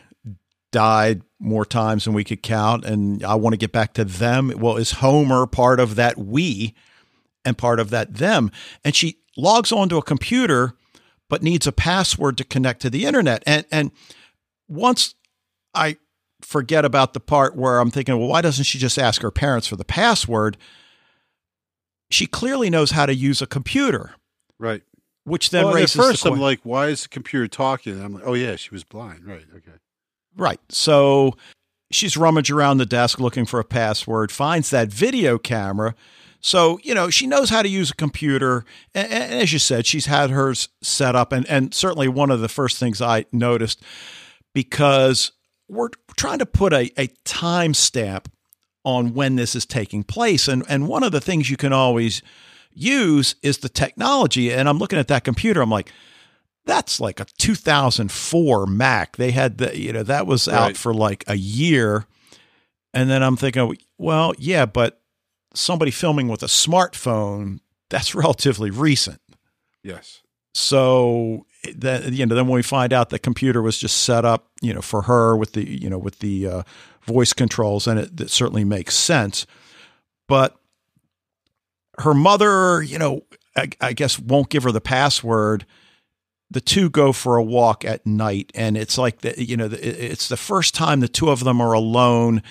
died 0.71 1.23
more 1.39 1.65
times 1.65 2.05
than 2.05 2.13
we 2.13 2.23
could 2.23 2.43
count, 2.43 2.85
and 2.85 3.23
I 3.23 3.33
want 3.33 3.53
to 3.53 3.57
get 3.57 3.71
back 3.71 3.95
to 3.95 4.05
them. 4.05 4.53
Well, 4.55 4.77
is 4.77 4.91
Homer 4.91 5.47
part 5.47 5.79
of 5.79 5.95
that 5.95 6.19
we, 6.19 6.75
and 7.43 7.57
part 7.57 7.79
of 7.79 7.89
that 7.89 8.13
them? 8.13 8.51
And 8.85 8.95
she 8.95 9.17
logs 9.35 9.71
onto 9.71 9.97
a 9.97 10.03
computer, 10.03 10.73
but 11.27 11.41
needs 11.41 11.65
a 11.65 11.71
password 11.71 12.37
to 12.37 12.43
connect 12.43 12.83
to 12.83 12.91
the 12.91 13.07
internet. 13.07 13.41
And 13.47 13.65
and 13.71 13.89
once 14.67 15.15
I 15.73 15.97
forget 16.43 16.85
about 16.85 17.13
the 17.13 17.19
part 17.19 17.55
where 17.55 17.79
I'm 17.79 17.89
thinking, 17.91 18.17
well, 18.17 18.27
why 18.27 18.41
doesn't 18.41 18.65
she 18.65 18.77
just 18.77 18.99
ask 18.99 19.21
her 19.21 19.31
parents 19.31 19.67
for 19.67 19.75
the 19.75 19.85
password? 19.85 20.57
she 22.11 22.27
clearly 22.27 22.69
knows 22.69 22.91
how 22.91 23.05
to 23.07 23.15
use 23.15 23.41
a 23.41 23.47
computer, 23.47 24.11
Right. 24.59 24.83
which 25.23 25.49
then 25.49 25.63
well, 25.63 25.69
and 25.73 25.77
at 25.79 25.81
raises 25.81 25.95
first 25.95 26.25
I'm 26.25 26.39
like, 26.39 26.59
why 26.63 26.89
is 26.89 27.03
the 27.03 27.09
computer 27.09 27.47
talking? 27.47 27.93
And 27.93 28.03
I'm 28.03 28.13
like, 28.13 28.23
oh 28.25 28.35
yeah, 28.35 28.55
she 28.55 28.69
was 28.69 28.83
blind. 28.83 29.25
Right. 29.25 29.45
Okay. 29.55 29.77
right. 30.37 30.59
So 30.69 31.35
she's 31.91 32.15
rummaged 32.15 32.51
around 32.51 32.77
the 32.77 32.85
desk 32.85 33.19
looking 33.19 33.45
for 33.45 33.59
a 33.59 33.63
password, 33.63 34.31
finds 34.31 34.69
that 34.69 34.89
video 34.89 35.39
camera. 35.39 35.95
So 36.39 36.77
you 36.83 36.93
know 36.93 37.09
she 37.09 37.25
knows 37.25 37.49
how 37.49 37.63
to 37.63 37.69
use 37.69 37.89
a 37.89 37.95
computer, 37.95 38.63
and, 38.93 39.11
and 39.11 39.33
as 39.41 39.51
you 39.51 39.57
said, 39.59 39.87
she's 39.87 40.05
had 40.05 40.29
hers 40.29 40.69
set 40.83 41.15
up, 41.15 41.31
and 41.31 41.47
and 41.47 41.73
certainly 41.73 42.09
one 42.09 42.29
of 42.29 42.41
the 42.41 42.49
first 42.49 42.77
things 42.77 43.01
I 43.01 43.25
noticed 43.31 43.81
because 44.53 45.31
we're 45.69 45.89
trying 46.17 46.39
to 46.39 46.45
put 46.45 46.73
a, 46.73 46.91
a 46.99 47.07
time 47.25 47.73
stamp 47.73 48.31
on 48.85 49.13
when 49.13 49.35
this 49.35 49.55
is 49.55 49.65
taking 49.65 50.03
place. 50.03 50.47
And 50.47 50.63
and 50.67 50.87
one 50.87 51.03
of 51.03 51.11
the 51.11 51.21
things 51.21 51.49
you 51.49 51.57
can 51.57 51.73
always 51.73 52.21
use 52.73 53.35
is 53.43 53.59
the 53.59 53.69
technology. 53.69 54.51
And 54.51 54.67
I'm 54.67 54.77
looking 54.77 54.99
at 54.99 55.07
that 55.09 55.23
computer, 55.23 55.61
I'm 55.61 55.69
like, 55.69 55.91
that's 56.65 56.99
like 56.99 57.19
a 57.19 57.25
2004 57.37 58.65
Mac. 58.67 59.17
They 59.17 59.31
had 59.31 59.57
the, 59.57 59.77
you 59.77 59.93
know, 59.93 60.03
that 60.03 60.25
was 60.27 60.47
out 60.47 60.61
Right. 60.67 60.77
for 60.77 60.93
like 60.93 61.23
a 61.27 61.35
year. 61.35 62.05
And 62.93 63.09
then 63.09 63.21
I'm 63.23 63.35
thinking, 63.37 63.77
well, 63.97 64.33
yeah, 64.37 64.65
but 64.65 65.01
somebody 65.53 65.91
filming 65.91 66.27
with 66.27 66.41
a 66.43 66.47
smartphone, 66.47 67.59
that's 67.89 68.15
relatively 68.15 68.69
recent. 68.71 69.19
Yes. 69.83 70.21
So 70.53 71.45
then, 71.75 72.13
you 72.13 72.25
know, 72.25 72.35
then 72.35 72.47
when 72.47 72.55
we 72.55 72.63
find 72.63 72.91
out 72.91 73.09
the 73.09 73.19
computer 73.19 73.61
was 73.61 73.77
just 73.77 74.03
set 74.03 74.25
up, 74.25 74.49
you 74.61 74.73
know, 74.73 74.81
for 74.81 75.03
her 75.03 75.35
with 75.37 75.53
the, 75.53 75.69
you 75.69 75.89
know, 75.89 75.97
with 75.97 76.19
the 76.19 76.47
uh, 76.47 76.63
voice 77.03 77.33
controls, 77.33 77.87
and 77.87 77.99
it 77.99 78.29
certainly 78.29 78.63
makes 78.63 78.95
sense. 78.95 79.45
But 80.27 80.57
her 81.99 82.13
mother, 82.13 82.81
you 82.81 82.97
know, 82.97 83.21
I, 83.55 83.69
I 83.79 83.93
guess 83.93 84.19
won't 84.19 84.49
give 84.49 84.63
her 84.63 84.71
the 84.71 84.81
password. 84.81 85.65
The 86.51 86.61
two 86.61 86.89
go 86.89 87.13
for 87.13 87.37
a 87.37 87.43
walk 87.43 87.85
at 87.85 88.05
night, 88.05 88.51
and 88.53 88.77
it's 88.77 88.97
like 88.97 89.21
the, 89.21 89.41
you 89.41 89.57
know, 89.57 89.69
it's 89.71 90.27
the 90.27 90.37
first 90.37 90.75
time 90.75 90.99
the 90.99 91.07
two 91.07 91.29
of 91.29 91.43
them 91.43 91.61
are 91.61 91.73
alone, 91.73 92.43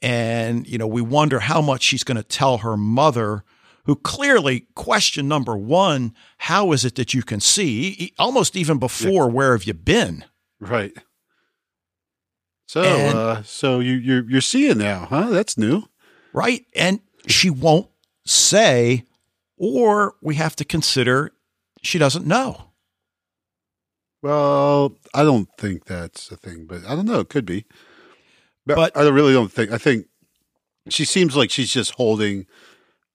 and 0.00 0.66
you 0.66 0.78
know, 0.78 0.86
we 0.86 1.00
wonder 1.00 1.40
how 1.40 1.60
much 1.60 1.82
she's 1.82 2.04
going 2.04 2.16
to 2.16 2.22
tell 2.22 2.58
her 2.58 2.76
mother 2.76 3.44
who 3.84 3.96
clearly 3.96 4.66
question 4.74 5.26
number 5.28 5.56
one 5.56 6.14
how 6.38 6.72
is 6.72 6.84
it 6.84 6.94
that 6.96 7.12
you 7.14 7.22
can 7.22 7.40
see 7.40 8.12
almost 8.18 8.56
even 8.56 8.78
before 8.78 9.28
where 9.30 9.52
have 9.52 9.64
you 9.64 9.74
been 9.74 10.24
Right. 10.60 10.92
So, 12.66 12.82
And- 12.82 13.18
uh, 13.18 13.42
so 13.42 13.80
you 13.80 13.94
you're 13.94 14.28
you're 14.30 14.40
seeing 14.40 14.78
now, 14.78 15.06
huh? 15.10 15.30
That's 15.30 15.58
new. 15.58 15.84
right 16.32 16.64
and 16.74 17.00
she 17.26 17.50
won't 17.50 17.88
say 18.24 19.04
or 19.56 20.14
we 20.22 20.36
have 20.36 20.54
to 20.56 20.64
consider 20.64 21.32
she 21.82 21.98
doesn't 21.98 22.26
know 22.26 22.70
Well, 24.22 24.96
I 25.12 25.24
don't 25.24 25.48
think 25.58 25.84
that's 25.86 26.30
a 26.30 26.36
thing, 26.36 26.66
but 26.66 26.84
I 26.86 26.94
don't 26.94 27.06
know. 27.06 27.20
It 27.20 27.28
could 27.28 27.44
be. 27.44 27.64
But, 28.64 28.76
But- 28.76 28.96
I 28.96 29.08
really 29.08 29.32
don't 29.32 29.50
think. 29.52 29.72
I 29.72 29.78
think 29.78 30.06
she 30.88 31.04
seems 31.04 31.34
like 31.36 31.50
she's 31.50 31.72
just 31.72 31.92
holding 31.96 32.46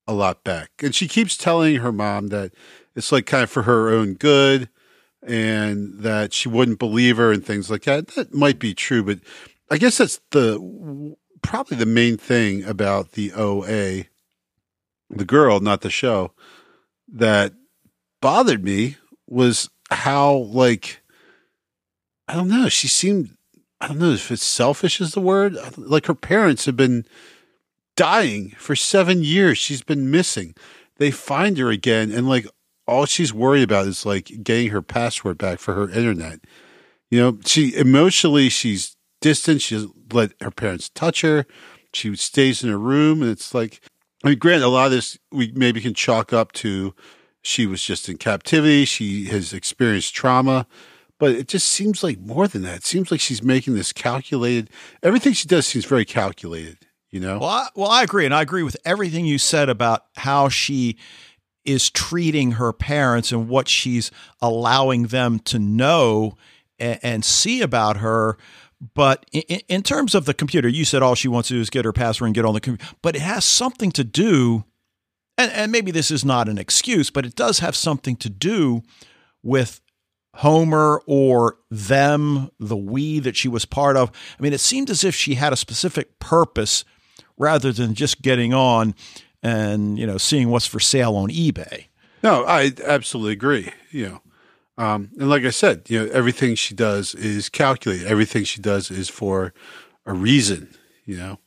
a 0.08 0.14
lot 0.14 0.42
back, 0.42 0.70
and 0.82 0.94
she 0.94 1.06
keeps 1.06 1.36
telling 1.36 1.76
her 1.76 1.92
mom 1.92 2.28
that 2.28 2.52
it's 2.96 3.12
like 3.12 3.26
kind 3.26 3.44
of 3.44 3.50
for 3.50 3.62
her 3.62 3.90
own 3.90 4.14
good, 4.14 4.68
and 5.22 6.00
that 6.00 6.32
she 6.32 6.48
wouldn't 6.48 6.78
believe 6.78 7.18
her 7.18 7.30
and 7.30 7.44
things 7.44 7.70
like 7.70 7.82
that. 7.84 8.08
That 8.08 8.34
might 8.34 8.58
be 8.58 8.74
true, 8.74 9.04
but 9.04 9.20
I 9.70 9.78
guess 9.78 9.98
that's 9.98 10.20
the 10.30 11.14
probably 11.42 11.76
the 11.76 11.86
main 11.86 12.16
thing 12.16 12.64
about 12.64 13.12
the 13.12 13.32
OA, 13.32 14.06
the 15.10 15.24
girl, 15.26 15.60
not 15.60 15.82
the 15.82 15.90
show, 15.90 16.32
that 17.12 17.52
bothered 18.20 18.64
me 18.64 18.96
was 19.26 19.68
how 19.90 20.32
like 20.32 21.02
I 22.26 22.34
don't 22.34 22.48
know. 22.48 22.68
She 22.68 22.88
seemed 22.88 23.36
I 23.80 23.88
don't 23.88 23.98
know 23.98 24.12
if 24.12 24.30
it's 24.30 24.44
selfish 24.44 25.00
is 25.00 25.12
the 25.12 25.20
word. 25.20 25.56
Like 25.76 26.06
her 26.06 26.14
parents 26.14 26.64
have 26.66 26.76
been 26.76 27.04
dying 27.98 28.50
for 28.50 28.76
seven 28.76 29.24
years. 29.24 29.58
She's 29.58 29.82
been 29.82 30.08
missing. 30.08 30.54
They 30.98 31.10
find 31.10 31.58
her 31.58 31.68
again, 31.68 32.12
and 32.12 32.28
like 32.28 32.46
all 32.86 33.06
she's 33.06 33.34
worried 33.34 33.64
about 33.64 33.88
is 33.88 34.06
like 34.06 34.30
getting 34.44 34.70
her 34.70 34.82
password 34.82 35.36
back 35.36 35.58
for 35.58 35.74
her 35.74 35.90
internet. 35.90 36.40
You 37.10 37.20
know, 37.20 37.38
she 37.44 37.74
emotionally 37.74 38.48
she's 38.48 38.96
distant. 39.20 39.62
She 39.62 39.74
doesn't 39.74 40.14
let 40.14 40.32
her 40.40 40.52
parents 40.52 40.88
touch 40.88 41.22
her. 41.22 41.44
She 41.92 42.14
stays 42.14 42.62
in 42.62 42.70
her 42.70 42.78
room, 42.78 43.20
and 43.20 43.32
it's 43.32 43.52
like 43.52 43.80
I 44.24 44.28
mean, 44.28 44.38
granted, 44.38 44.64
a 44.64 44.68
lot 44.68 44.86
of 44.86 44.92
this 44.92 45.18
we 45.32 45.52
maybe 45.54 45.80
can 45.80 45.94
chalk 45.94 46.32
up 46.32 46.52
to 46.52 46.94
she 47.42 47.66
was 47.66 47.82
just 47.82 48.08
in 48.08 48.16
captivity. 48.16 48.84
She 48.84 49.24
has 49.26 49.52
experienced 49.52 50.14
trauma, 50.14 50.68
but 51.18 51.32
it 51.32 51.48
just 51.48 51.68
seems 51.68 52.04
like 52.04 52.20
more 52.20 52.46
than 52.46 52.62
that. 52.62 52.76
It 52.76 52.84
seems 52.84 53.10
like 53.10 53.20
she's 53.20 53.42
making 53.42 53.74
this 53.74 53.92
calculated. 53.92 54.70
Everything 55.02 55.32
she 55.32 55.48
does 55.48 55.66
seems 55.66 55.84
very 55.84 56.04
calculated. 56.04 56.78
You 57.10 57.20
know. 57.20 57.38
Well, 57.38 57.48
I, 57.48 57.68
well, 57.74 57.90
I 57.90 58.02
agree, 58.02 58.26
and 58.26 58.34
I 58.34 58.42
agree 58.42 58.62
with 58.62 58.76
everything 58.84 59.24
you 59.24 59.38
said 59.38 59.68
about 59.68 60.06
how 60.16 60.48
she 60.48 60.98
is 61.64 61.90
treating 61.90 62.52
her 62.52 62.72
parents 62.72 63.32
and 63.32 63.48
what 63.48 63.68
she's 63.68 64.10
allowing 64.40 65.04
them 65.04 65.38
to 65.38 65.58
know 65.58 66.36
and, 66.78 66.98
and 67.02 67.24
see 67.24 67.62
about 67.62 67.98
her. 67.98 68.36
But 68.94 69.26
in, 69.32 69.60
in, 69.68 69.82
terms 69.82 70.14
of 70.14 70.24
the 70.24 70.34
computer, 70.34 70.68
you 70.68 70.84
said 70.84 71.02
all 71.02 71.14
she 71.14 71.28
wants 71.28 71.48
to 71.48 71.54
do 71.54 71.60
is 71.60 71.70
get 71.70 71.84
her 71.84 71.92
password 71.92 72.28
and 72.28 72.34
get 72.34 72.44
on 72.44 72.54
the 72.54 72.60
computer. 72.60 72.94
But 73.02 73.16
it 73.16 73.22
has 73.22 73.44
something 73.44 73.90
to 73.92 74.04
do, 74.04 74.64
and, 75.36 75.50
and 75.52 75.72
maybe 75.72 75.90
this 75.90 76.10
is 76.10 76.24
not 76.24 76.48
an 76.48 76.58
excuse, 76.58 77.10
but 77.10 77.26
it 77.26 77.34
does 77.34 77.58
have 77.58 77.74
something 77.74 78.16
to 78.16 78.30
do 78.30 78.82
with 79.42 79.80
Homer 80.36 81.02
or 81.06 81.56
them, 81.70 82.50
the 82.60 82.76
we 82.76 83.18
that 83.18 83.36
she 83.36 83.48
was 83.48 83.64
part 83.64 83.96
of. 83.96 84.12
I 84.38 84.42
mean, 84.42 84.52
it 84.52 84.60
seemed 84.60 84.90
as 84.90 85.02
if 85.02 85.14
she 85.14 85.34
had 85.34 85.52
a 85.52 85.56
specific 85.56 86.18
purpose 86.20 86.84
rather 87.38 87.72
than 87.72 87.94
just 87.94 88.22
getting 88.22 88.52
on 88.52 88.94
and 89.42 89.98
you 89.98 90.06
know 90.06 90.18
seeing 90.18 90.50
what's 90.50 90.66
for 90.66 90.80
sale 90.80 91.16
on 91.16 91.30
eBay. 91.30 91.86
No, 92.22 92.44
I 92.44 92.72
absolutely 92.84 93.32
agree. 93.32 93.72
You 93.90 94.08
know, 94.08 94.20
um, 94.84 95.10
and 95.18 95.30
like 95.30 95.44
I 95.44 95.50
said, 95.50 95.82
you 95.88 96.04
know, 96.04 96.10
everything 96.12 96.54
she 96.54 96.74
does 96.74 97.14
is 97.14 97.48
calculated. 97.48 98.06
Everything 98.06 98.44
she 98.44 98.60
does 98.60 98.90
is 98.90 99.08
for 99.08 99.54
a 100.04 100.12
reason. 100.12 100.74
You 101.04 101.16
know, 101.16 101.38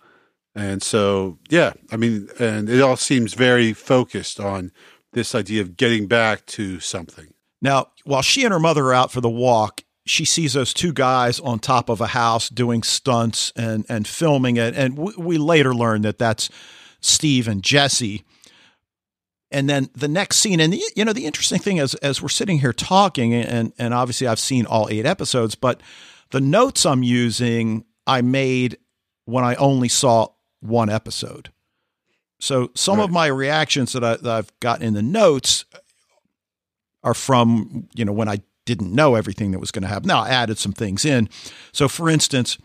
and 0.56 0.82
so 0.82 1.38
yeah, 1.50 1.74
I 1.92 1.98
mean, 1.98 2.30
and 2.40 2.70
it 2.70 2.82
all 2.82 2.96
seems 2.96 3.34
very 3.34 3.74
focused 3.74 4.40
on 4.40 4.72
this 5.14 5.36
idea 5.36 5.62
of 5.62 5.78
getting 5.78 6.08
back 6.08 6.46
to 6.48 6.80
something. 6.80 7.34
Now, 7.62 7.88
while 8.06 8.22
she 8.22 8.44
and 8.44 8.54
her 8.54 8.60
mother 8.60 8.86
are 8.88 8.94
out 8.94 9.12
for 9.12 9.22
the 9.22 9.30
walk, 9.30 9.84
she 10.06 10.26
sees 10.26 10.54
those 10.54 10.74
two 10.74 10.94
guys 10.94 11.40
on 11.40 11.60
top 11.60 11.90
of 11.90 12.02
a 12.02 12.08
house 12.08 12.50
doing 12.50 12.84
stunts 12.84 13.52
and 13.56 13.86
and 13.88 14.08
filming 14.08 14.58
it, 14.58 14.76
and 14.76 14.98
we, 14.98 15.14
we 15.18 15.38
later 15.38 15.74
learn 15.74 16.02
that 16.02 16.18
that's 16.18 16.50
Steve 17.02 17.48
and 17.48 17.64
Jesse. 17.64 18.24
And 19.54 19.70
then 19.70 19.90
the 19.94 20.08
next 20.08 20.38
scene, 20.38 20.62
and 20.62 20.72
the, 20.72 20.82
you 20.96 21.04
know, 21.04 21.12
the 21.12 21.26
interesting 21.26 21.60
thing 21.60 21.78
is, 21.78 21.94
as 21.96 22.22
we're 22.22 22.30
sitting 22.30 22.60
here 22.60 22.74
talking, 22.74 23.34
and 23.34 23.74
and 23.78 23.94
obviously 23.94 24.28
I've 24.28 24.40
seen 24.40 24.66
all 24.66 24.88
eight 24.90 25.06
episodes, 25.06 25.56
but 25.56 25.82
the 26.32 26.42
notes 26.42 26.86
I'm 26.86 27.04
using 27.04 27.86
I 28.08 28.22
made 28.22 28.78
when 29.26 29.44
I 29.44 29.56
only 29.56 29.90
saw 29.90 30.30
one 30.62 30.90
episode. 30.90 31.52
So 32.40 32.72
some 32.76 32.98
right. 32.98 33.04
of 33.04 33.12
my 33.12 33.28
reactions 33.28 33.94
that, 33.94 34.04
I, 34.04 34.16
that 34.16 34.28
I've 34.32 34.60
gotten 34.60 34.86
in 34.86 34.94
the 34.94 35.04
notes 35.04 35.66
are 37.04 37.14
from 37.14 37.88
you 37.94 38.06
know 38.06 38.14
when 38.14 38.30
I 38.30 38.42
didn't 38.74 38.94
know 38.94 39.16
everything 39.16 39.52
that 39.52 39.60
was 39.60 39.72
going 39.72 39.84
to 39.84 39.88
happen. 39.88 40.08
Now 40.08 40.22
I 40.22 40.30
added 40.30 40.58
some 40.58 40.74
things 40.74 41.06
in. 41.06 41.30
So 41.72 41.88
for 41.88 42.10
instance, 42.10 42.58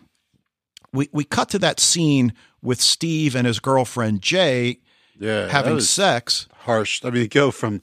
we 0.93 1.09
we 1.13 1.25
cut 1.25 1.49
to 1.51 1.59
that 1.61 1.81
scene 1.81 2.33
with 2.63 2.81
Steve 2.81 3.35
and 3.35 3.47
his 3.47 3.61
girlfriend 3.61 4.23
Jay 4.23 4.81
yeah, 5.19 5.49
having 5.49 5.81
sex. 5.81 6.49
Harsh. 6.53 7.05
I 7.05 7.11
mean, 7.11 7.29
go 7.29 7.51
from 7.51 7.83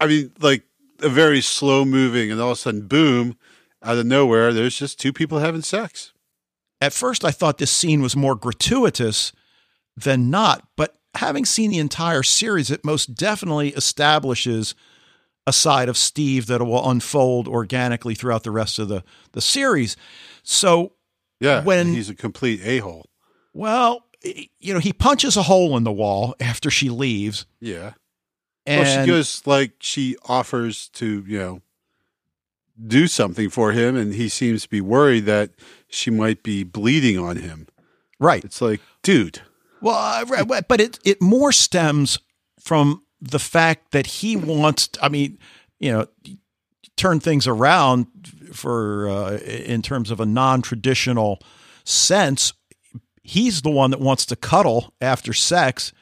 I 0.00 0.06
mean, 0.06 0.32
like 0.40 0.64
a 1.00 1.08
very 1.08 1.40
slow 1.40 1.84
moving 1.84 2.30
and 2.30 2.40
all 2.40 2.50
of 2.50 2.58
a 2.58 2.60
sudden 2.60 2.86
boom, 2.86 3.36
out 3.82 3.98
of 3.98 4.06
nowhere, 4.06 4.52
there's 4.52 4.76
just 4.76 5.00
two 5.00 5.12
people 5.12 5.38
having 5.38 5.62
sex. 5.62 6.12
At 6.80 6.92
first 6.92 7.24
I 7.24 7.30
thought 7.30 7.58
this 7.58 7.72
scene 7.72 8.02
was 8.02 8.16
more 8.16 8.34
gratuitous 8.34 9.32
than 9.96 10.30
not, 10.30 10.66
but 10.76 10.96
having 11.14 11.44
seen 11.44 11.70
the 11.70 11.78
entire 11.78 12.22
series, 12.22 12.70
it 12.70 12.84
most 12.84 13.14
definitely 13.14 13.70
establishes 13.70 14.74
a 15.46 15.52
side 15.52 15.88
of 15.88 15.96
Steve 15.96 16.46
that 16.46 16.64
will 16.64 16.88
unfold 16.88 17.48
organically 17.48 18.14
throughout 18.14 18.44
the 18.44 18.50
rest 18.50 18.78
of 18.78 18.88
the 18.88 19.02
the 19.32 19.40
series. 19.40 19.96
So 20.42 20.92
yeah, 21.40 21.62
when 21.64 21.88
he's 21.94 22.10
a 22.10 22.14
complete 22.14 22.60
a 22.64 22.78
hole. 22.78 23.10
Well, 23.52 24.04
you 24.24 24.72
know, 24.72 24.80
he 24.80 24.92
punches 24.92 25.36
a 25.36 25.42
hole 25.42 25.76
in 25.76 25.84
the 25.84 25.92
wall 25.92 26.34
after 26.40 26.70
she 26.70 26.88
leaves. 26.88 27.46
Yeah. 27.60 27.92
And 28.64 28.82
well, 28.82 29.04
she 29.04 29.10
goes 29.10 29.46
like 29.46 29.72
she 29.80 30.16
offers 30.28 30.88
to, 30.90 31.24
you 31.26 31.38
know, 31.38 31.62
do 32.86 33.06
something 33.06 33.50
for 33.50 33.72
him, 33.72 33.96
and 33.96 34.14
he 34.14 34.28
seems 34.28 34.62
to 34.62 34.68
be 34.68 34.80
worried 34.80 35.26
that 35.26 35.50
she 35.88 36.10
might 36.10 36.42
be 36.42 36.62
bleeding 36.62 37.18
on 37.18 37.36
him. 37.36 37.66
Right. 38.18 38.44
It's 38.44 38.60
like, 38.60 38.80
dude. 39.02 39.42
Well, 39.80 40.24
uh, 40.32 40.62
but 40.68 40.80
it 40.80 40.98
it 41.04 41.20
more 41.20 41.50
stems 41.50 42.18
from 42.60 43.01
the 43.22 43.38
fact 43.38 43.92
that 43.92 44.06
he 44.06 44.36
wants. 44.36 44.90
I 45.00 45.08
mean, 45.08 45.38
you 45.78 45.92
know, 45.92 46.06
turn 46.96 47.20
things 47.20 47.46
around 47.46 48.06
for 48.52 49.08
uh, 49.08 49.36
in 49.38 49.80
terms 49.80 50.10
of 50.10 50.20
a 50.20 50.26
non 50.26 50.60
traditional 50.60 51.40
sense 51.84 52.52
he's 53.22 53.62
the 53.62 53.70
one 53.70 53.90
that 53.90 54.00
wants 54.00 54.26
to 54.26 54.36
cuddle 54.36 54.92
after 55.00 55.32
sex. 55.32 55.92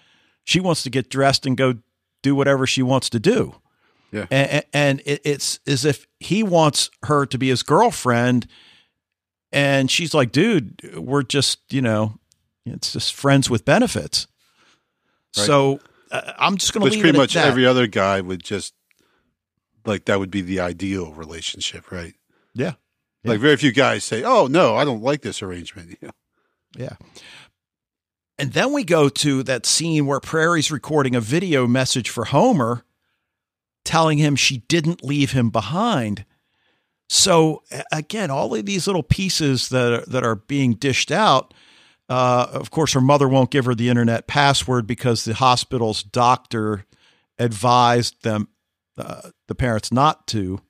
She 0.45 0.61
wants 0.61 0.83
to 0.85 0.91
get 0.91 1.11
dressed 1.11 1.47
and 1.47 1.57
go 1.57 1.75
do 2.23 2.35
whatever 2.35 2.67
she 2.67 2.83
wants 2.83 3.11
to 3.11 3.21
do. 3.21 3.55
Yeah. 4.11 4.27
And, 4.31 4.65
and 4.73 5.03
it's 5.07 5.61
as 5.67 5.85
if 5.85 6.07
he 6.19 6.43
wants 6.43 6.91
her 7.05 7.27
to 7.27 7.39
be 7.39 7.49
his 7.49 7.63
girlfriend. 7.63 8.49
And 9.53 9.91
she's 9.91 10.15
like, 10.15 10.33
dude, 10.33 10.97
we're 10.97 11.23
just, 11.23 11.61
you 11.73 11.83
know, 11.83 12.19
it's 12.67 12.93
just 12.93 13.15
friends 13.15 13.49
with 13.49 13.65
benefits. 13.65 14.27
Right. 15.37 15.47
So 15.47 15.81
Uh, 16.11 16.33
I'm 16.39 16.57
just 16.57 16.73
going 16.73 16.85
to 16.85 16.93
leave 16.93 17.01
pretty 17.01 17.17
it 17.17 17.21
much 17.21 17.35
that. 17.35 17.47
every 17.47 17.67
other 17.67 17.87
guy 17.87 18.21
would 18.21 18.43
just 18.43 18.75
like 19.85 20.07
that 20.07 20.19
would 20.19 20.31
be 20.31 20.43
the 20.43 20.61
ideal 20.61 21.13
relationship, 21.13 21.91
right? 21.91 22.15
Yeah. 22.55 22.75
yeah. 23.23 23.31
Like 23.31 23.41
very 23.41 23.57
few 23.57 23.73
guys 23.73 24.05
say, 24.05 24.23
"Oh 24.25 24.47
no, 24.47 24.77
I 24.77 24.85
don't 24.85 25.03
like 25.03 25.23
this 25.23 25.43
arrangement." 25.43 25.91
You 26.01 26.09
know? 26.09 26.15
Yeah. 26.77 26.97
And 28.39 28.53
then 28.53 28.73
we 28.73 28.85
go 28.85 29.09
to 29.09 29.43
that 29.43 29.67
scene 29.67 30.07
where 30.07 30.21
Prairie's 30.21 30.71
recording 30.71 31.15
a 31.15 31.21
video 31.21 31.67
message 31.67 32.09
for 32.09 32.27
Homer 32.27 32.85
telling 33.85 34.19
him 34.19 34.37
she 34.37 34.59
didn't 34.69 35.05
leave 35.05 35.33
him 35.33 35.51
behind. 35.51 36.25
So 37.09 37.63
again, 37.91 38.31
all 38.31 38.55
of 38.55 38.65
these 38.65 38.87
little 38.87 39.03
pieces 39.03 39.69
that 39.71 39.93
are, 39.93 40.05
that 40.07 40.25
are 40.25 40.37
being 40.37 40.75
dished 40.75 41.11
out. 41.11 41.53
Uh, 42.11 42.49
of 42.53 42.73
course, 42.73 42.93
her 42.93 43.01
mother 43.01 43.29
won't 43.29 43.53
give 43.53 43.65
her 43.65 43.75
the 43.75 43.89
internet 43.89 44.27
password 44.27 44.85
because 44.85 45.25
the 45.25 45.33
hospital's 45.33 46.03
doctor 46.03 46.85
advised 47.39 48.25
them, 48.25 48.49
uh, 48.99 49.31
the 49.47 49.55
parents, 49.55 49.93
not 49.93 50.27
to. 50.27 50.61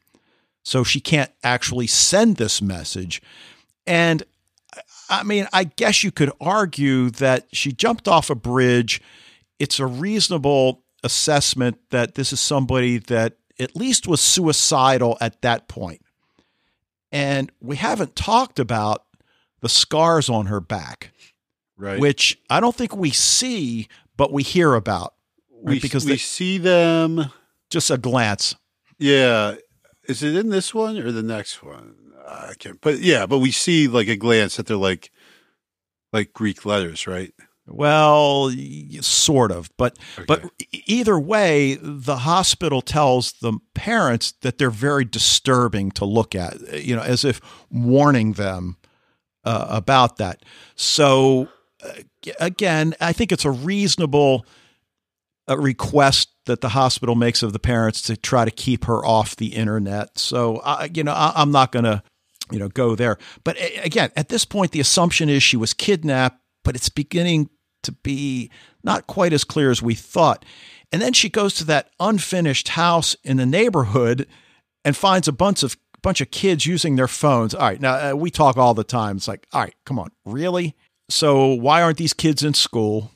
So 0.63 0.85
she 0.85 1.01
can't 1.01 1.33
actually 1.43 1.87
send 1.87 2.37
this 2.37 2.61
message. 2.61 3.23
And 3.87 4.23
I 5.09 5.23
mean, 5.23 5.49
I 5.53 5.65
guess 5.65 6.05
you 6.05 6.13
could 6.13 6.31
argue 6.41 7.09
that 7.11 7.49
she 7.53 7.73
jumped 7.73 8.07
off 8.07 8.29
a 8.29 8.35
bridge. 8.35 9.01
It's 9.59 9.81
a 9.81 9.87
reasonable 9.87 10.85
assessment 11.03 11.79
that 11.89 12.17
this 12.17 12.35
is 12.35 12.41
somebody 12.41 12.99
that 12.99 13.39
at 13.59 13.75
least 13.75 14.07
was 14.07 14.21
suicidal 14.21 15.17
at 15.23 15.41
that 15.41 15.69
point. 15.69 16.03
And 17.11 17.51
we 17.61 17.77
haven't 17.77 18.15
talked 18.15 18.59
about 18.59 19.05
the 19.61 19.69
scars 19.69 20.29
on 20.29 20.47
her 20.47 20.61
back, 20.61 21.13
right? 21.81 21.99
Which 21.99 22.39
I 22.49 22.61
don't 22.61 22.77
think 22.77 22.95
we 22.95 23.11
see, 23.11 23.89
but 24.17 24.33
we 24.33 24.43
hear 24.43 24.75
about. 24.75 25.15
Right? 25.63 25.75
We, 25.75 25.81
because 25.81 26.05
we 26.05 26.13
they, 26.13 26.19
see 26.19 26.59
them 26.59 27.33
just 27.71 27.91
a 27.91 27.99
glance. 27.99 28.55
Yeah, 28.99 29.57
is 30.09 30.23
it 30.23 30.37
in 30.37 30.51
this 30.51 30.75
one 30.75 30.99
or 30.99 31.11
the 31.11 31.23
next 31.23 31.63
one? 31.63 31.95
I 32.29 32.53
can't, 32.59 32.81
but 32.81 33.01
yeah, 33.01 33.27
but 33.27 33.39
we 33.39 33.51
see 33.51 33.89
like 33.89 34.09
a 34.09 34.17
glance 34.17 34.57
that 34.57 34.67
they're 34.67 34.77
like, 34.77 35.11
like 36.13 36.33
Greek 36.33 36.65
letters, 36.65 37.07
right? 37.07 37.33
Well, 37.67 38.53
sort 39.01 39.53
of, 39.53 39.71
but 39.77 39.97
okay. 40.17 40.25
but 40.27 40.45
either 40.73 41.19
way, 41.19 41.79
the 41.81 42.19
hospital 42.19 42.83
tells 42.83 43.33
the 43.33 43.59
parents 43.75 44.33
that 44.43 44.59
they're 44.59 44.71
very 44.71 45.05
disturbing 45.05 45.93
to 45.93 46.05
look 46.05 46.35
at, 46.35 46.85
you 46.85 46.97
know, 46.97 47.03
as 47.03 47.25
if 47.25 47.41
warning 47.71 48.33
them 48.33 48.77
uh, 49.45 49.67
about 49.69 50.17
that. 50.17 50.45
So 50.75 51.49
again, 52.39 52.95
I 53.01 53.13
think 53.13 53.33
it's 53.33 53.45
a 53.45 53.51
reasonable 53.51 54.47
uh, 55.49 55.59
request 55.59 56.31
that 56.47 56.61
the 56.61 56.71
hospital 56.71 57.15
makes 57.15 57.43
of 57.43 57.53
the 57.53 57.59
parents 57.59 58.03
to 58.03 58.17
try 58.17 58.45
to 58.45 58.51
keep 58.51 58.85
her 58.85 59.05
off 59.05 59.37
the 59.37 59.55
internet. 59.55 60.19
So, 60.19 60.63
you 60.93 61.05
know, 61.05 61.13
I, 61.13 61.33
I'm 61.37 61.53
not 61.53 61.73
going 61.73 61.85
to 61.85 62.03
you 62.51 62.59
know, 62.59 62.69
go 62.69 62.95
there. 62.95 63.19
But 63.45 63.57
again, 63.83 64.11
at 64.17 64.29
this 64.29 64.45
point, 64.45 64.73
the 64.73 64.81
assumption 64.81 65.29
is 65.29 65.43
she 65.43 65.57
was 65.57 65.75
kidnapped, 65.75 66.41
but 66.65 66.77
it's 66.77 66.89
beginning 66.89 67.49
to 67.83 67.93
be 67.93 68.51
not 68.83 69.07
quite 69.07 69.33
as 69.33 69.45
clear 69.45 69.71
as 69.71 69.83
we 69.83 69.95
thought. 69.95 70.45
And 70.93 71.01
then 71.01 71.13
she 71.13 71.29
goes 71.29 71.55
to 71.55 71.65
that 71.65 71.91
unfinished 72.01 72.69
house 72.69 73.17
in 73.25 73.37
the 73.37 73.47
neighborhood 73.47 74.27
and 74.85 74.97
finds 74.97 75.29
a 75.29 75.33
bunch 75.33 75.63
of 75.63 75.77
bunch 76.03 76.23
of 76.23 76.31
kids 76.31 76.65
using 76.65 76.97
their 76.97 77.09
phones. 77.09 77.55
All 77.55 77.61
right, 77.61 77.81
now 77.81 78.11
uh, 78.11 78.15
we 78.15 78.31
talk 78.31 78.57
all 78.57 78.73
the 78.73 78.85
time. 78.85 79.19
It's 79.19 79.29
like, 79.29 79.47
all 79.53 79.61
right, 79.61 79.75
come 79.85 79.99
on, 79.99 80.11
really? 80.25 80.75
So 81.11 81.49
why 81.49 81.83
aren't 81.83 81.99
these 81.99 82.15
kids 82.15 82.43
in 82.43 82.55
school? 82.55 83.11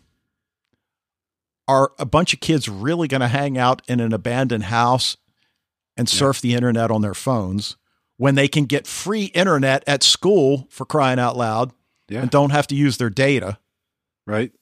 are 1.67 1.93
a 1.99 2.05
bunch 2.05 2.35
of 2.35 2.41
kids 2.41 2.69
really 2.69 3.09
going 3.09 3.21
to 3.21 3.29
hang 3.29 3.57
out 3.57 3.83
in 3.89 4.01
an 4.01 4.13
abandoned 4.13 4.65
house 4.65 5.17
and 5.97 6.09
surf 6.09 6.41
yeah. 6.43 6.51
the 6.51 6.57
internet 6.57 6.91
on 6.91 7.03
their 7.03 7.15
phones 7.15 7.77
when 8.17 8.35
they 8.35 8.49
can 8.49 8.65
get 8.65 8.87
free 8.87 9.25
internet 9.27 9.83
at 9.87 10.03
school 10.03 10.67
for 10.71 10.85
crying 10.85 11.19
out 11.19 11.37
loud 11.37 11.73
yeah. 12.09 12.21
and 12.21 12.31
don't 12.31 12.51
have 12.51 12.67
to 12.67 12.75
use 12.75 12.99
their 12.99 13.11
data? 13.11 13.59
Right. 14.27 14.53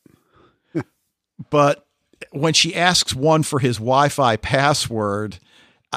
but 1.51 1.87
when 2.31 2.55
she 2.55 2.75
asks 2.75 3.15
one 3.15 3.43
for 3.43 3.59
his 3.59 3.77
Wi-Fi 3.77 4.37
password, 4.37 5.39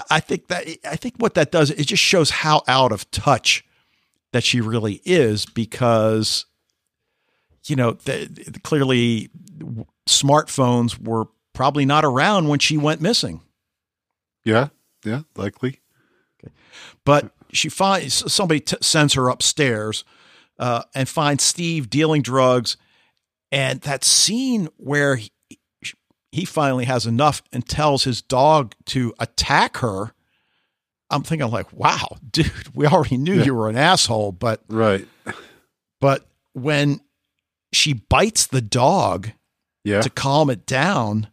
I 0.09 0.19
think 0.19 0.47
that 0.47 0.67
I 0.83 0.95
think 0.97 1.15
what 1.17 1.35
that 1.35 1.51
does 1.51 1.69
it 1.69 1.85
just 1.85 2.03
shows 2.03 2.29
how 2.29 2.63
out 2.67 2.91
of 2.91 3.09
touch 3.11 3.63
that 4.33 4.43
she 4.43 4.59
really 4.59 5.01
is 5.05 5.45
because 5.45 6.45
you 7.65 7.75
know 7.75 7.91
the, 7.91 8.25
the, 8.25 8.59
clearly 8.59 9.29
smartphones 10.07 10.99
were 11.01 11.25
probably 11.53 11.85
not 11.85 12.05
around 12.05 12.47
when 12.47 12.59
she 12.59 12.77
went 12.77 13.01
missing. 13.01 13.41
Yeah, 14.43 14.69
yeah, 15.03 15.21
likely. 15.35 15.81
Okay. 16.43 16.53
But 17.03 17.31
she 17.51 17.69
finds 17.69 18.31
somebody 18.31 18.59
t- 18.59 18.77
sends 18.81 19.13
her 19.13 19.29
upstairs 19.29 20.03
uh, 20.59 20.83
and 20.93 21.09
finds 21.09 21.43
Steve 21.43 21.89
dealing 21.89 22.21
drugs, 22.21 22.77
and 23.51 23.81
that 23.81 24.03
scene 24.03 24.69
where 24.77 25.15
he, 25.15 25.31
he 26.31 26.45
finally 26.45 26.85
has 26.85 27.05
enough 27.05 27.41
and 27.51 27.67
tells 27.67 28.03
his 28.03 28.21
dog 28.21 28.75
to 28.85 29.13
attack 29.19 29.77
her. 29.77 30.13
I'm 31.09 31.23
thinking 31.23 31.49
like, 31.49 31.71
wow, 31.71 32.17
dude, 32.31 32.51
we 32.75 32.85
already 32.85 33.17
knew 33.17 33.35
yeah. 33.35 33.45
you 33.45 33.55
were 33.55 33.69
an 33.69 33.77
asshole, 33.77 34.33
but 34.33 34.61
right. 34.67 35.07
But 36.01 36.27
when 36.53 36.99
she 37.75 37.93
bites 37.93 38.47
the 38.47 38.61
dog 38.61 39.31
yeah. 39.83 40.01
to 40.01 40.09
calm 40.09 40.49
it 40.49 40.65
down, 40.65 41.27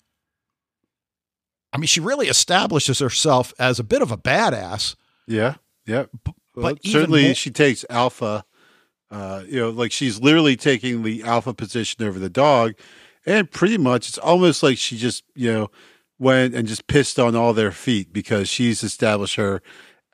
I 1.73 1.79
mean, 1.79 1.87
she 1.87 2.01
really 2.01 2.29
establishes 2.29 2.99
herself 2.99 3.55
as 3.59 3.79
a 3.79 3.85
bit 3.85 4.03
of 4.03 4.13
a 4.13 4.17
badass. 4.17 4.95
Yeah, 5.27 5.55
yeah. 5.87 6.05
B- 6.25 6.35
well, 6.55 6.75
but 6.75 6.85
certainly, 6.85 7.25
more- 7.27 7.35
she 7.35 7.51
takes 7.51 7.85
alpha. 7.89 8.45
Uh, 9.11 9.43
you 9.47 9.61
know, 9.61 9.71
like 9.71 9.93
she's 9.93 10.21
literally 10.21 10.57
taking 10.57 11.03
the 11.03 11.23
alpha 11.23 11.53
position 11.53 12.05
over 12.05 12.19
the 12.19 12.31
dog, 12.31 12.75
and 13.27 13.51
pretty 13.51 13.79
much 13.79 14.09
it's 14.09 14.19
almost 14.19 14.63
like 14.63 14.79
she 14.79 14.97
just 14.97 15.25
you 15.35 15.53
know 15.53 15.71
went 16.19 16.55
and 16.55 16.69
just 16.69 16.87
pissed 16.87 17.19
on 17.19 17.35
all 17.35 17.53
their 17.53 17.73
feet 17.73 18.13
because 18.13 18.49
she's 18.49 18.83
established 18.83 19.37
her 19.37 19.61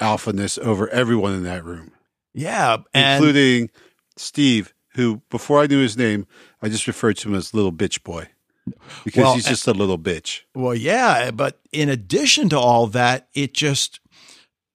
alphaness 0.01 0.59
over 0.59 0.89
everyone 0.89 1.35
in 1.35 1.43
that 1.45 1.65
room. 1.65 1.93
Yeah, 2.35 2.79
including 2.95 3.71
Steve, 4.17 4.73
who 4.99 5.23
before 5.31 5.61
I 5.61 5.67
knew 5.67 5.81
his 5.81 5.97
name, 5.97 6.27
I 6.61 6.69
just 6.69 6.89
referred 6.89 7.17
to 7.19 7.29
him 7.29 7.35
as 7.37 7.55
little 7.55 7.73
bitch 7.73 8.03
boy 8.03 8.27
because 9.05 9.23
well, 9.23 9.35
he's 9.35 9.47
just 9.47 9.69
a 9.69 9.73
little 9.73 9.99
bitch. 9.99 10.43
Well, 10.57 10.75
yeah, 10.75 11.31
but 11.31 11.61
in 11.71 11.89
addition 11.89 12.49
to 12.49 12.59
all 12.59 12.89
that, 12.89 13.29
it 13.33 13.55
just 13.55 14.01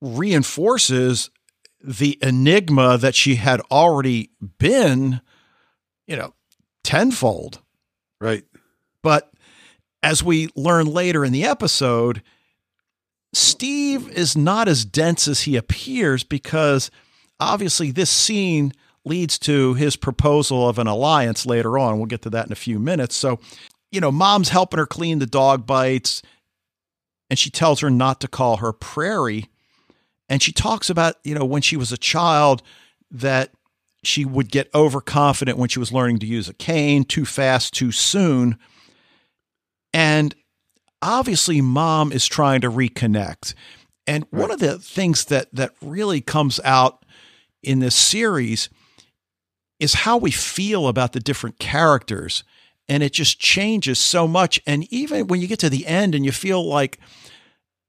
reinforces 0.01 1.29
the 1.83 2.17
enigma 2.21 2.97
that 2.97 3.15
she 3.15 3.35
had 3.35 3.59
already 3.69 4.31
been, 4.57 5.19
you 6.07 6.15
know, 6.15 6.33
tenfold. 6.85 7.59
Right. 8.21 8.45
But 9.01 9.29
as 10.01 10.23
we 10.23 10.47
learn 10.55 10.85
later 10.85 11.25
in 11.25 11.33
the 11.33 11.43
episode, 11.43 12.23
Steve 13.33 14.07
is 14.09 14.37
not 14.37 14.69
as 14.69 14.85
dense 14.85 15.27
as 15.27 15.41
he 15.41 15.57
appears 15.57 16.23
because 16.23 16.89
obviously 17.41 17.91
this 17.91 18.09
scene 18.09 18.71
leads 19.05 19.37
to 19.39 19.73
his 19.73 19.95
proposal 19.95 20.67
of 20.67 20.79
an 20.79 20.87
alliance 20.87 21.45
later 21.45 21.77
on. 21.77 21.97
We'll 21.97 22.05
get 22.05 22.21
to 22.23 22.29
that 22.31 22.45
in 22.45 22.51
a 22.51 22.55
few 22.55 22.79
minutes. 22.79 23.15
So, 23.15 23.39
you 23.91 23.99
know, 23.99 24.11
mom's 24.11 24.49
helping 24.49 24.79
her 24.79 24.85
clean 24.85 25.19
the 25.19 25.25
dog 25.25 25.65
bites 25.65 26.21
and 27.29 27.37
she 27.37 27.49
tells 27.49 27.79
her 27.79 27.89
not 27.89 28.21
to 28.21 28.27
call 28.27 28.57
her 28.57 28.71
Prairie. 28.71 29.49
And 30.29 30.41
she 30.41 30.51
talks 30.51 30.89
about, 30.89 31.15
you 31.23 31.35
know, 31.35 31.45
when 31.45 31.61
she 31.61 31.75
was 31.77 31.91
a 31.91 31.97
child 31.97 32.63
that 33.11 33.51
she 34.03 34.25
would 34.25 34.51
get 34.51 34.69
overconfident 34.75 35.57
when 35.57 35.69
she 35.69 35.79
was 35.79 35.91
learning 35.91 36.19
to 36.19 36.25
use 36.25 36.49
a 36.49 36.53
cane 36.53 37.03
too 37.03 37.25
fast, 37.25 37.73
too 37.73 37.91
soon. 37.91 38.57
And 39.93 40.35
obviously, 41.01 41.61
mom 41.61 42.11
is 42.11 42.27
trying 42.27 42.61
to 42.61 42.69
reconnect. 42.69 43.53
And 44.05 44.25
one 44.29 44.51
of 44.51 44.59
the 44.59 44.79
things 44.79 45.25
that 45.25 45.47
that 45.53 45.71
really 45.81 46.19
comes 46.19 46.59
out 46.63 47.05
in 47.61 47.79
this 47.79 47.95
series 47.95 48.69
is 49.83 49.93
how 49.93 50.17
we 50.17 50.31
feel 50.31 50.87
about 50.87 51.11
the 51.11 51.19
different 51.19 51.59
characters. 51.59 52.45
And 52.87 53.03
it 53.03 53.11
just 53.11 53.37
changes 53.37 53.99
so 53.99 54.27
much. 54.27 54.61
And 54.65 54.91
even 54.93 55.27
when 55.27 55.41
you 55.41 55.47
get 55.47 55.59
to 55.59 55.69
the 55.69 55.85
end 55.85 56.15
and 56.15 56.23
you 56.23 56.31
feel 56.31 56.65
like 56.65 56.99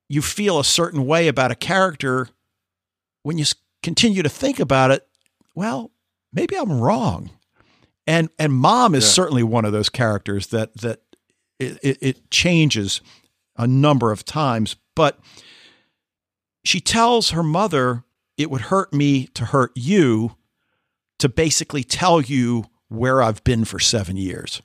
you 0.09 0.21
feel 0.21 0.59
a 0.59 0.65
certain 0.65 1.07
way 1.07 1.29
about 1.29 1.53
a 1.53 1.55
character, 1.55 2.29
when 3.23 3.39
you 3.39 3.45
continue 3.83 4.25
to 4.25 4.29
think 4.29 4.59
about 4.59 4.91
it, 4.91 5.07
well, 5.55 5.93
maybe 6.33 6.57
I'm 6.57 6.81
wrong. 6.81 7.31
And 8.07 8.29
and 8.39 8.53
mom 8.53 8.95
is 8.95 9.05
yeah. 9.05 9.11
certainly 9.11 9.45
one 9.45 9.65
of 9.65 9.73
those 9.73 9.89
characters 9.89 10.49
that 10.49 10.77
that 10.79 11.01
it, 11.61 11.79
it, 11.83 11.99
it 12.01 12.31
changes 12.31 13.01
a 13.57 13.67
number 13.67 14.11
of 14.11 14.25
times, 14.25 14.75
but 14.97 15.21
she 16.65 16.81
tells 16.81 17.31
her 17.31 17.43
mother 17.43 18.03
it 18.37 18.51
would 18.51 18.63
hurt 18.63 18.93
me 18.93 19.27
to 19.29 19.47
hurt 19.47 19.71
you 19.77 20.37
to 21.19 21.29
basically 21.29 21.85
tell 21.85 22.21
you 22.21 22.65
where 22.89 23.23
I've 23.23 23.43
been 23.45 23.65
for 23.65 23.79
seven 23.79 24.17
years. 24.17 24.63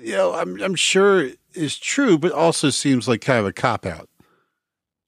You 0.00 0.14
know, 0.14 0.34
I'm 0.34 0.60
I'm 0.62 0.74
sure 0.74 1.30
is 1.54 1.78
true, 1.78 2.18
but 2.18 2.32
also 2.32 2.70
seems 2.70 3.08
like 3.08 3.20
kind 3.20 3.40
of 3.40 3.46
a 3.46 3.52
cop 3.52 3.86
out. 3.86 4.08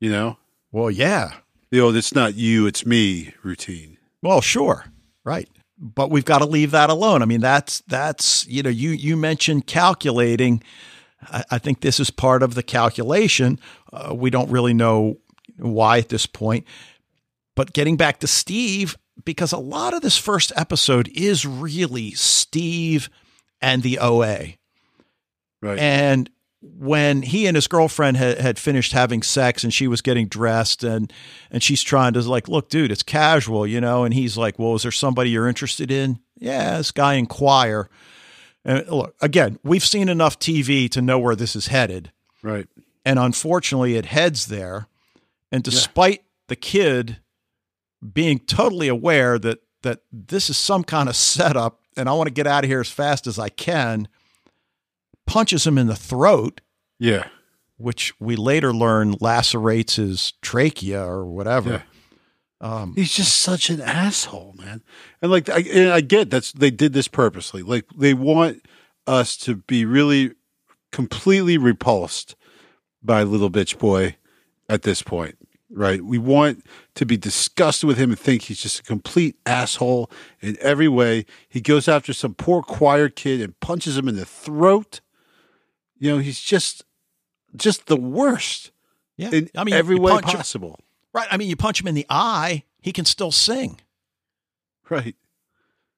You 0.00 0.10
know? 0.10 0.38
Well, 0.70 0.90
yeah. 0.90 1.34
You 1.70 1.80
know, 1.80 1.94
it's 1.94 2.14
not 2.14 2.34
you, 2.34 2.66
it's 2.66 2.84
me 2.84 3.34
routine. 3.42 3.98
Well, 4.22 4.40
sure. 4.40 4.86
Right 5.24 5.48
but 5.82 6.10
we've 6.10 6.24
got 6.24 6.38
to 6.38 6.46
leave 6.46 6.70
that 6.70 6.88
alone. 6.88 7.22
I 7.22 7.24
mean, 7.24 7.40
that's 7.40 7.80
that's 7.88 8.46
you 8.46 8.62
know, 8.62 8.70
you 8.70 8.90
you 8.90 9.16
mentioned 9.16 9.66
calculating. 9.66 10.62
I, 11.22 11.44
I 11.50 11.58
think 11.58 11.80
this 11.80 11.98
is 11.98 12.10
part 12.10 12.42
of 12.42 12.54
the 12.54 12.62
calculation. 12.62 13.58
Uh, 13.92 14.14
we 14.14 14.30
don't 14.30 14.50
really 14.50 14.72
know 14.72 15.18
why 15.58 15.98
at 15.98 16.08
this 16.08 16.24
point, 16.24 16.66
but 17.56 17.72
getting 17.72 17.96
back 17.96 18.20
to 18.20 18.26
Steve, 18.28 18.96
because 19.24 19.52
a 19.52 19.58
lot 19.58 19.94
of 19.94 20.02
this 20.02 20.16
first 20.16 20.52
episode 20.56 21.08
is 21.14 21.46
really 21.46 22.12
Steve 22.12 23.10
and 23.60 23.82
the 23.82 23.98
OA, 23.98 24.54
right? 25.60 25.78
And 25.78 26.30
when 26.62 27.22
he 27.22 27.46
and 27.46 27.56
his 27.56 27.66
girlfriend 27.66 28.16
had, 28.16 28.38
had 28.38 28.58
finished 28.58 28.92
having 28.92 29.22
sex 29.22 29.64
and 29.64 29.74
she 29.74 29.88
was 29.88 30.00
getting 30.00 30.28
dressed 30.28 30.84
and 30.84 31.12
and 31.50 31.62
she's 31.62 31.82
trying 31.82 32.12
to 32.12 32.20
like 32.20 32.48
look 32.48 32.68
dude 32.68 32.92
it's 32.92 33.02
casual 33.02 33.66
you 33.66 33.80
know? 33.80 34.04
And 34.04 34.14
he's 34.14 34.36
like 34.36 34.58
well 34.58 34.76
is 34.76 34.82
there 34.82 34.92
somebody 34.92 35.30
you're 35.30 35.48
interested 35.48 35.90
in? 35.90 36.20
Yeah 36.38 36.78
this 36.78 36.92
guy 36.92 37.14
in 37.14 37.26
choir. 37.26 37.90
And 38.64 38.88
look 38.88 39.14
again 39.20 39.58
we've 39.64 39.84
seen 39.84 40.08
enough 40.08 40.38
tv 40.38 40.88
to 40.90 41.02
know 41.02 41.18
where 41.18 41.34
this 41.34 41.56
is 41.56 41.66
headed. 41.66 42.12
Right. 42.42 42.68
And 43.04 43.18
unfortunately 43.18 43.96
it 43.96 44.06
heads 44.06 44.46
there. 44.46 44.86
And 45.50 45.64
despite 45.64 46.18
yeah. 46.18 46.44
the 46.48 46.56
kid 46.56 47.16
being 48.12 48.38
totally 48.40 48.88
aware 48.88 49.38
that 49.38 49.60
that 49.82 50.00
this 50.12 50.48
is 50.48 50.56
some 50.56 50.84
kind 50.84 51.08
of 51.08 51.16
setup 51.16 51.80
and 51.96 52.08
i 52.08 52.12
want 52.12 52.26
to 52.26 52.32
get 52.32 52.46
out 52.46 52.64
of 52.64 52.70
here 52.70 52.80
as 52.80 52.90
fast 52.90 53.26
as 53.26 53.38
i 53.38 53.48
can 53.48 54.08
punches 55.26 55.66
him 55.66 55.78
in 55.78 55.86
the 55.86 55.96
throat. 55.96 56.60
Yeah. 56.98 57.28
Which 57.76 58.12
we 58.20 58.36
later 58.36 58.72
learn 58.72 59.14
lacerates 59.14 59.96
his 59.96 60.32
trachea 60.42 61.04
or 61.04 61.24
whatever. 61.24 61.70
Yeah. 61.70 61.82
Um, 62.60 62.94
He's 62.94 63.12
just 63.12 63.40
such 63.40 63.70
an 63.70 63.80
asshole, 63.80 64.54
man. 64.56 64.82
And 65.20 65.32
like, 65.32 65.48
I, 65.48 65.60
and 65.60 65.90
I 65.90 66.00
get 66.00 66.30
that's 66.30 66.52
they 66.52 66.70
did 66.70 66.92
this 66.92 67.08
purposely. 67.08 67.62
Like, 67.62 67.86
they 67.96 68.14
want 68.14 68.64
us 69.06 69.36
to 69.38 69.56
be 69.56 69.84
really 69.84 70.32
completely 70.92 71.58
repulsed 71.58 72.36
by 73.02 73.24
little 73.24 73.50
bitch 73.50 73.78
boy 73.78 74.16
at 74.68 74.82
this 74.82 75.02
point, 75.02 75.36
right? 75.72 76.02
We 76.02 76.18
want 76.18 76.64
to 76.94 77.06
be 77.06 77.16
disgusted 77.16 77.86
with 77.86 77.98
him 77.98 78.10
and 78.10 78.18
think 78.18 78.42
he's 78.42 78.60
just 78.60 78.80
a 78.80 78.82
complete 78.82 79.36
asshole 79.46 80.10
in 80.40 80.56
every 80.60 80.88
way. 80.88 81.26
He 81.48 81.60
goes 81.60 81.88
after 81.88 82.12
some 82.12 82.34
poor 82.34 82.62
choir 82.62 83.08
kid 83.08 83.40
and 83.40 83.58
punches 83.60 83.96
him 83.96 84.08
in 84.08 84.16
the 84.16 84.26
throat. 84.26 85.00
You 85.98 86.10
know, 86.10 86.18
he's 86.18 86.40
just 86.40 86.84
just 87.56 87.86
the 87.86 87.96
worst. 87.96 88.72
Yeah, 89.16 89.30
in 89.30 89.50
I 89.56 89.64
mean, 89.64 89.74
every 89.74 89.96
way 89.96 90.20
possible. 90.20 90.70
Him, 90.70 90.84
right. 91.12 91.28
I 91.30 91.36
mean, 91.36 91.48
you 91.48 91.56
punch 91.56 91.80
him 91.80 91.86
in 91.86 91.94
the 91.94 92.06
eye, 92.08 92.64
he 92.80 92.92
can 92.92 93.04
still 93.04 93.32
sing. 93.32 93.80
Right. 94.88 95.16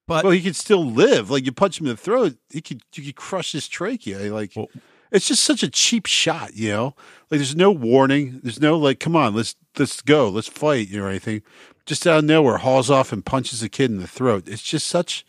But 0.07 0.25
well, 0.25 0.33
he 0.33 0.43
could 0.43 0.57
still 0.57 0.85
live. 0.85 1.31
Like 1.31 1.47
you 1.47 1.53
punch 1.53 1.81
him 1.81 1.87
in 1.87 1.93
the 1.93 1.97
throat, 1.97 2.37
he 2.51 2.61
could 2.61 2.83
you 2.95 3.05
could 3.05 3.16
crush 3.16 3.53
his 3.53 3.66
trachea. 3.66 4.33
Like 4.33 4.53
well, 4.55 4.68
it's 5.11 5.28
just 5.28 5.44
such 5.44 5.62
a 5.62 5.70
cheap 5.70 6.07
shot, 6.07 6.55
you 6.55 6.70
know. 6.70 6.84
Like 7.30 7.38
there's 7.38 7.57
no 7.57 7.70
warning. 7.70 8.40
There's 8.42 8.61
no 8.61 8.76
like, 8.76 9.00
come 9.00 9.16
on, 9.16 9.34
let's 9.34 9.57
let's 9.78 10.00
go, 10.02 10.28
let's 10.28 10.48
fight, 10.48 10.88
you 10.88 10.98
know, 10.98 11.07
or 11.07 11.09
anything. 11.09 11.42
Just 11.86 12.07
out 12.07 12.20
of 12.20 12.24
nowhere, 12.24 12.59
hauls 12.59 12.90
off 12.90 13.12
and 13.12 13.24
punches 13.24 13.62
a 13.62 13.68
kid 13.68 13.90
in 13.90 13.98
the 13.98 14.07
throat. 14.07 14.48
It's 14.48 14.62
just 14.62 14.86
such, 14.86 15.26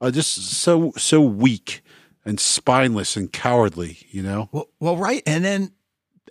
uh, 0.00 0.10
just 0.10 0.34
so 0.34 0.92
so 0.96 1.20
weak 1.20 1.82
and 2.24 2.38
spineless 2.38 3.16
and 3.16 3.32
cowardly, 3.32 3.98
you 4.10 4.22
know? 4.22 4.50
Well, 4.52 4.68
well, 4.80 4.96
right. 4.98 5.22
And 5.26 5.42
then 5.44 5.72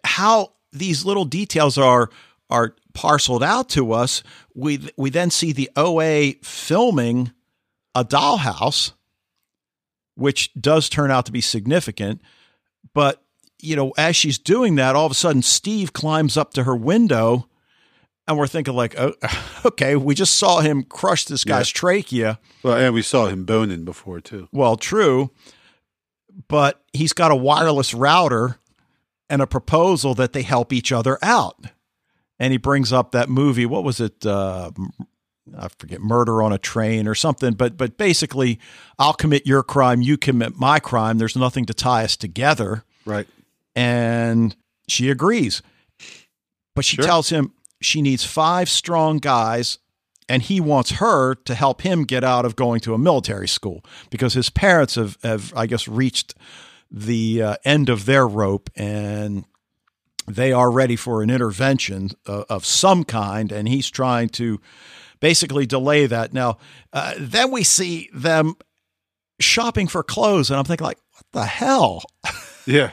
how 0.03 0.53
these 0.71 1.05
little 1.05 1.25
details 1.25 1.77
are 1.77 2.09
are 2.49 2.75
parceled 2.93 3.43
out 3.43 3.69
to 3.69 3.91
us, 3.91 4.23
we 4.53 4.89
we 4.97 5.09
then 5.09 5.29
see 5.29 5.51
the 5.51 5.69
OA 5.75 6.33
filming 6.43 7.31
a 7.95 8.05
dollhouse, 8.05 8.93
which 10.15 10.53
does 10.53 10.88
turn 10.88 11.11
out 11.11 11.25
to 11.25 11.31
be 11.31 11.41
significant. 11.41 12.21
But 12.98 13.22
you 13.62 13.76
know, 13.76 13.93
as 13.95 14.16
she's 14.16 14.39
doing 14.39 14.74
that, 14.78 14.95
all 14.95 15.06
of 15.06 15.12
a 15.12 15.16
sudden 15.16 15.43
Steve 15.43 15.93
climbs 15.93 16.36
up 16.36 16.56
to 16.56 16.64
her 16.64 16.76
window, 16.76 17.48
and 18.28 18.39
we're 18.39 18.48
thinking 18.48 18.74
like, 18.74 19.00
oh, 19.00 19.14
okay, 19.66 19.95
we 19.95 20.16
just 20.16 20.34
saw 20.34 20.62
him 20.62 20.82
crush 20.82 21.26
this 21.26 21.43
guy's 21.43 21.70
yeah. 21.70 21.78
trachea. 21.78 22.39
Well, 22.64 22.76
and 22.76 22.95
we 22.95 23.04
saw 23.04 23.28
him 23.28 23.45
boning 23.45 23.86
before 23.86 24.20
too. 24.20 24.50
Well, 24.52 24.78
true, 24.78 25.30
but 26.48 26.84
he's 26.91 27.14
got 27.14 27.30
a 27.30 27.36
wireless 27.36 27.93
router 27.93 28.58
and 29.30 29.43
a 29.43 29.48
proposal 29.48 30.16
that 30.16 30.34
they 30.34 30.41
help 30.41 30.74
each 30.74 30.91
other 30.91 31.20
out. 31.22 31.68
And 32.39 32.52
he 32.52 32.58
brings 32.58 32.91
up 32.91 33.12
that 33.12 33.30
movie. 33.30 33.68
What 33.68 33.84
was 33.84 34.00
it? 34.00 34.26
Uh, 34.26 34.72
I 35.56 35.68
forget, 35.78 36.02
Murder 36.02 36.41
on 36.41 36.52
a 36.52 36.58
Train 36.58 37.08
or 37.08 37.14
something. 37.14 37.54
But 37.54 37.78
but 37.78 37.95
basically, 37.95 38.60
I'll 38.98 39.14
commit 39.14 39.45
your 39.45 39.62
crime, 39.62 40.02
you 40.02 40.18
commit 40.18 40.56
my 40.56 40.80
crime. 40.80 41.20
There's 41.20 41.36
nothing 41.36 41.68
to 41.68 41.76
tie 41.76 42.04
us 42.04 42.18
together. 42.18 42.84
Right. 43.08 43.28
And 43.76 44.55
she 44.88 45.10
agrees, 45.10 45.62
but 46.76 46.86
she 46.86 46.95
sure. 46.97 47.05
tells 47.05 47.30
him 47.30 47.53
she 47.82 48.01
needs 48.01 48.24
five 48.24 48.70
strong 48.70 49.18
guys 49.18 49.78
and 50.30 50.41
he 50.41 50.60
wants 50.60 50.91
her 50.91 51.36
to 51.36 51.55
help 51.55 51.82
him 51.82 52.03
get 52.03 52.24
out 52.24 52.45
of 52.45 52.55
going 52.55 52.80
to 52.82 52.93
a 52.93 52.97
military 52.97 53.47
school 53.47 53.84
because 54.10 54.34
his 54.34 54.49
parents 54.49 54.95
have, 54.95 55.18
have 55.24 55.53
I 55.55 55.68
guess, 55.68 55.88
reached 55.88 56.36
the 56.91 57.41
uh, 57.41 57.55
end 57.64 57.89
of 57.89 58.05
their 58.05 58.28
rope 58.28 58.70
and 58.76 59.45
they 60.28 60.51
are 60.51 60.70
ready 60.70 60.95
for 60.95 61.24
an 61.24 61.30
intervention 61.30 62.12
uh, 62.28 62.43
of 62.49 62.66
some 62.66 63.05
kind, 63.05 63.51
and 63.51 63.68
he's 63.68 63.89
trying 63.89 64.30
to 64.30 64.60
basically 65.20 65.66
delay 65.66 66.05
that. 66.05 66.34
Now, 66.34 66.58
uh, 66.91 67.14
then 67.18 67.49
we 67.51 67.64
see 67.64 68.10
them 68.14 68.55
shopping 69.39 69.88
for 69.88 70.03
clothes, 70.03 70.49
and 70.49 70.60
I'm 70.60 70.66
thinking, 70.66 70.86
like, 70.86 70.99
what 71.14 71.26
the 71.32 71.45
hell? 71.45 72.03
Yeah. 72.68 72.91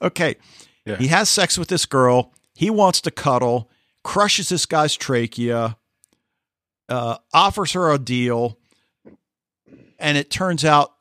okay. 0.00 0.36
Yeah. 0.84 0.96
He 0.96 1.08
has 1.08 1.28
sex 1.28 1.58
with 1.58 1.68
this 1.68 1.84
girl. 1.84 2.32
He 2.54 2.70
wants 2.70 3.00
to 3.02 3.10
cuddle, 3.10 3.70
crushes 4.02 4.48
this 4.48 4.66
guy's 4.66 4.96
trachea, 4.96 5.76
uh, 6.88 7.18
offers 7.32 7.72
her 7.72 7.92
a 7.92 7.98
deal, 7.98 8.58
and 9.98 10.16
it 10.16 10.30
turns 10.30 10.64
out 10.64 10.94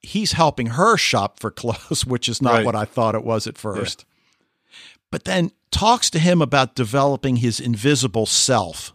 he's 0.00 0.32
helping 0.32 0.68
her 0.68 0.96
shop 0.96 1.40
for 1.40 1.50
clothes, 1.50 2.04
which 2.06 2.28
is 2.28 2.40
not 2.40 2.54
right. 2.54 2.66
what 2.66 2.74
I 2.74 2.84
thought 2.84 3.14
it 3.14 3.24
was 3.24 3.46
at 3.46 3.58
first. 3.58 4.04
Yeah. 4.06 4.74
But 5.10 5.24
then 5.24 5.52
talks 5.70 6.10
to 6.10 6.18
him 6.18 6.42
about 6.42 6.74
developing 6.74 7.36
his 7.36 7.60
invisible 7.60 8.26
self. 8.26 8.94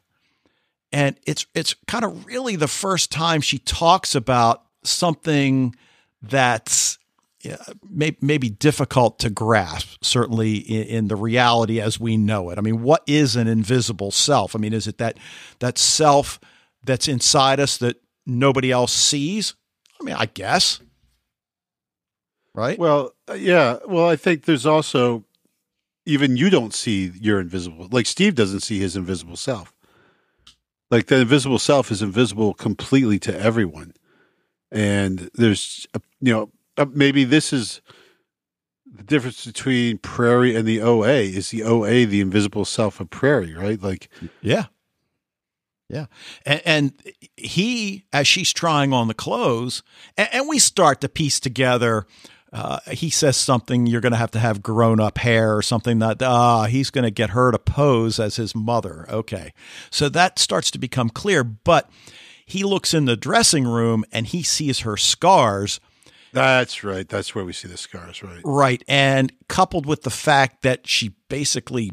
And 0.91 1.17
it's 1.25 1.45
it's 1.53 1.75
kind 1.87 2.03
of 2.03 2.25
really 2.25 2.55
the 2.55 2.67
first 2.67 3.11
time 3.11 3.41
she 3.41 3.59
talks 3.59 4.15
about 4.15 4.63
something 4.83 5.75
that's 6.21 6.98
may, 7.89 8.17
maybe 8.21 8.49
difficult 8.49 9.19
to 9.19 9.29
grasp, 9.29 10.03
certainly 10.03 10.57
in, 10.57 10.83
in, 10.83 11.07
the 11.07 11.15
reality 11.15 11.79
as 11.79 11.99
we 11.99 12.17
know 12.17 12.49
it. 12.49 12.57
I 12.57 12.61
mean, 12.61 12.81
what 12.81 13.03
is 13.07 13.35
an 13.35 13.47
invisible 13.47 14.11
self? 14.11 14.55
I 14.55 14.59
mean, 14.59 14.73
is 14.73 14.87
it 14.87 14.97
that 14.97 15.17
that 15.59 15.77
self 15.77 16.39
that's 16.83 17.07
inside 17.07 17.59
us 17.59 17.77
that 17.77 18.01
nobody 18.25 18.71
else 18.71 18.91
sees? 18.91 19.55
I 19.99 20.03
mean, 20.03 20.15
I 20.15 20.25
guess 20.25 20.79
right? 22.59 22.77
Well, 22.77 23.13
uh, 23.29 23.33
yeah. 23.33 23.77
Well, 23.87 24.07
I 24.07 24.15
think 24.15 24.45
there's 24.45 24.65
also 24.65 25.25
even 26.05 26.37
you 26.37 26.49
don't 26.49 26.73
see 26.73 27.11
your 27.19 27.39
invisible. 27.39 27.87
Like 27.91 28.05
Steve 28.05 28.35
doesn't 28.35 28.61
see 28.61 28.79
his 28.79 28.95
invisible 28.95 29.37
self. 29.37 29.73
Like 30.91 31.07
the 31.07 31.21
invisible 31.21 31.59
self 31.59 31.91
is 31.91 32.01
invisible 32.01 32.53
completely 32.53 33.19
to 33.19 33.39
everyone, 33.39 33.93
and 34.71 35.29
there's 35.35 35.87
you 36.19 36.33
know 36.33 36.51
uh, 36.79 36.85
maybe 36.91 37.23
this 37.23 37.53
is 37.53 37.81
the 38.85 39.03
difference 39.03 39.45
between 39.45 39.97
Prairie 39.99 40.55
and 40.55 40.67
the 40.67 40.81
OA. 40.81 41.21
Is 41.21 41.51
the 41.51 41.63
OA 41.63 42.05
the 42.05 42.21
invisible 42.21 42.65
self 42.65 42.99
of 42.99 43.09
Prairie, 43.09 43.53
right? 43.53 43.81
Like, 43.81 44.09
yeah. 44.41 44.65
Yeah. 45.89 46.05
And, 46.45 46.61
and, 46.65 46.93
he, 47.35 48.05
as 48.13 48.27
she's 48.27 48.53
trying 48.53 48.93
on 48.93 49.07
the 49.07 49.13
clothes, 49.13 49.81
and, 50.17 50.29
and 50.31 50.47
we 50.47 50.59
start 50.59 51.01
to 51.01 51.09
piece 51.09 51.39
together 51.39 52.05
uh, 52.51 52.79
he 52.91 53.09
says 53.09 53.37
something 53.37 53.85
you're 53.85 54.01
going 54.01 54.11
to 54.11 54.17
have 54.17 54.31
to 54.31 54.39
have 54.39 54.63
grown 54.63 54.99
up 54.99 55.19
hair 55.19 55.55
or 55.55 55.61
something 55.61 55.99
that 55.99 56.21
ah 56.21 56.65
he's 56.65 56.89
going 56.89 57.03
to 57.03 57.11
get 57.11 57.31
her 57.31 57.51
to 57.51 57.59
pose 57.59 58.19
as 58.19 58.37
his 58.37 58.55
mother 58.55 59.05
okay 59.09 59.53
so 59.91 60.09
that 60.09 60.39
starts 60.39 60.71
to 60.71 60.79
become 60.79 61.09
clear 61.09 61.43
but 61.43 61.89
he 62.45 62.63
looks 62.63 62.93
in 62.93 63.05
the 63.05 63.15
dressing 63.15 63.67
room 63.67 64.03
and 64.11 64.27
he 64.27 64.41
sees 64.41 64.79
her 64.79 64.97
scars 64.97 65.79
that's 66.31 66.83
right 66.83 67.07
that's 67.09 67.33
where 67.33 67.45
we 67.45 67.53
see 67.53 67.67
the 67.67 67.77
scars 67.77 68.23
right 68.23 68.41
right 68.43 68.83
and 68.87 69.31
coupled 69.47 69.85
with 69.85 70.03
the 70.03 70.09
fact 70.09 70.61
that 70.61 70.87
she 70.87 71.15
basically 71.29 71.91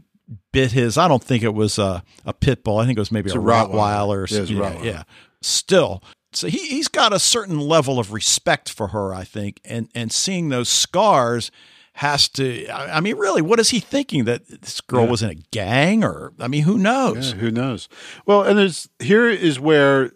bit 0.53 0.72
his 0.72 0.99
i 0.99 1.07
don't 1.09 1.22
think 1.22 1.43
it 1.43 1.55
was 1.55 1.78
a, 1.78 2.03
a 2.24 2.32
pit 2.32 2.64
bull 2.64 2.78
i 2.78 2.87
think 2.87 2.97
it 2.97 3.01
was 3.01 3.12
maybe 3.12 3.30
a, 3.30 3.34
a 3.34 3.37
rottweiler, 3.37 4.26
rottweiler. 4.26 4.51
Yeah, 4.51 4.72
yeah, 4.72 4.82
yeah 4.82 5.03
still 5.43 6.03
so 6.37 6.49
he, 6.49 6.59
he's 6.59 6.89
got 6.89 7.12
a 7.12 7.18
certain 7.18 7.59
level 7.59 7.99
of 7.99 8.12
respect 8.12 8.68
for 8.68 8.89
her, 8.89 9.14
I 9.14 9.24
think, 9.24 9.61
and 9.64 9.89
and 9.95 10.12
seeing 10.12 10.51
those 10.51 10.68
scars 10.68 11.51
has 11.95 12.28
to. 12.30 12.68
I 12.68 13.01
mean, 13.01 13.16
really, 13.16 13.43
what 13.43 13.59
is 13.59 13.70
he 13.70 13.80
thinking 13.80 14.24
that 14.24 14.47
this 14.47 14.80
girl 14.82 15.05
yeah. 15.05 15.11
was 15.11 15.22
in 15.22 15.30
a 15.30 15.34
gang, 15.34 16.05
or 16.05 16.32
I 16.39 16.49
mean, 16.49 16.64
who 16.64 16.78
knows? 16.78 17.32
Yeah, 17.32 17.39
who 17.39 17.51
knows? 17.51 17.89
Well, 18.26 18.43
and 18.43 18.59
there's 18.59 18.89
here 18.99 19.28
is 19.28 19.59
where 19.59 20.12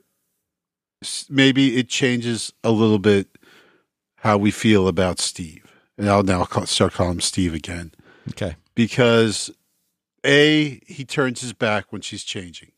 maybe 1.30 1.78
it 1.78 1.88
changes 1.88 2.52
a 2.62 2.70
little 2.70 2.98
bit 2.98 3.28
how 4.20 4.38
we 4.38 4.50
feel 4.50 4.88
about 4.88 5.18
Steve, 5.18 5.64
and 5.98 6.08
I'll 6.08 6.22
now 6.22 6.44
call, 6.44 6.66
start 6.66 6.94
calling 6.94 7.14
him 7.14 7.20
Steve 7.20 7.54
again. 7.54 7.92
Okay, 8.30 8.56
because 8.74 9.50
a 10.24 10.80
he 10.86 11.04
turns 11.04 11.40
his 11.40 11.52
back 11.52 11.92
when 11.92 12.02
she's 12.02 12.24
changing, 12.24 12.72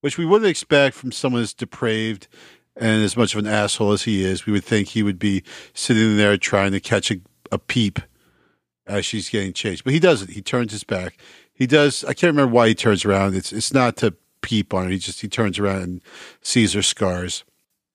which 0.00 0.18
we 0.18 0.26
wouldn't 0.26 0.50
expect 0.50 0.96
from 0.96 1.12
someone 1.12 1.42
as 1.42 1.54
depraved 1.54 2.28
and 2.76 3.02
as 3.02 3.16
much 3.16 3.34
of 3.34 3.40
an 3.40 3.46
asshole 3.46 3.92
as 3.92 4.04
he 4.04 4.24
is, 4.24 4.46
we 4.46 4.52
would 4.52 4.64
think 4.64 4.88
he 4.88 5.02
would 5.02 5.18
be 5.18 5.42
sitting 5.74 6.16
there 6.16 6.36
trying 6.36 6.72
to 6.72 6.80
catch 6.80 7.10
a, 7.10 7.20
a 7.52 7.58
peep 7.58 8.00
as 8.86 9.04
she's 9.04 9.28
getting 9.28 9.52
changed. 9.52 9.84
But 9.84 9.92
he 9.92 10.00
doesn't. 10.00 10.30
He 10.30 10.42
turns 10.42 10.72
his 10.72 10.84
back. 10.84 11.18
He 11.52 11.66
does. 11.66 12.04
I 12.04 12.14
can't 12.14 12.32
remember 12.32 12.52
why 12.52 12.68
he 12.68 12.74
turns 12.74 13.04
around. 13.04 13.34
It's 13.34 13.52
it's 13.52 13.72
not 13.72 13.96
to 13.98 14.14
peep 14.40 14.72
on 14.72 14.84
her. 14.84 14.90
He 14.90 14.98
just 14.98 15.20
he 15.20 15.28
turns 15.28 15.58
around 15.58 15.82
and 15.82 16.00
sees 16.40 16.72
her 16.72 16.82
scars. 16.82 17.44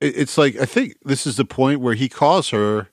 It, 0.01 0.17
it's 0.17 0.37
like 0.37 0.55
I 0.57 0.65
think 0.65 0.95
this 1.03 1.27
is 1.27 1.37
the 1.37 1.45
point 1.45 1.79
where 1.79 1.95
he 1.95 2.09
calls 2.09 2.49
her 2.49 2.89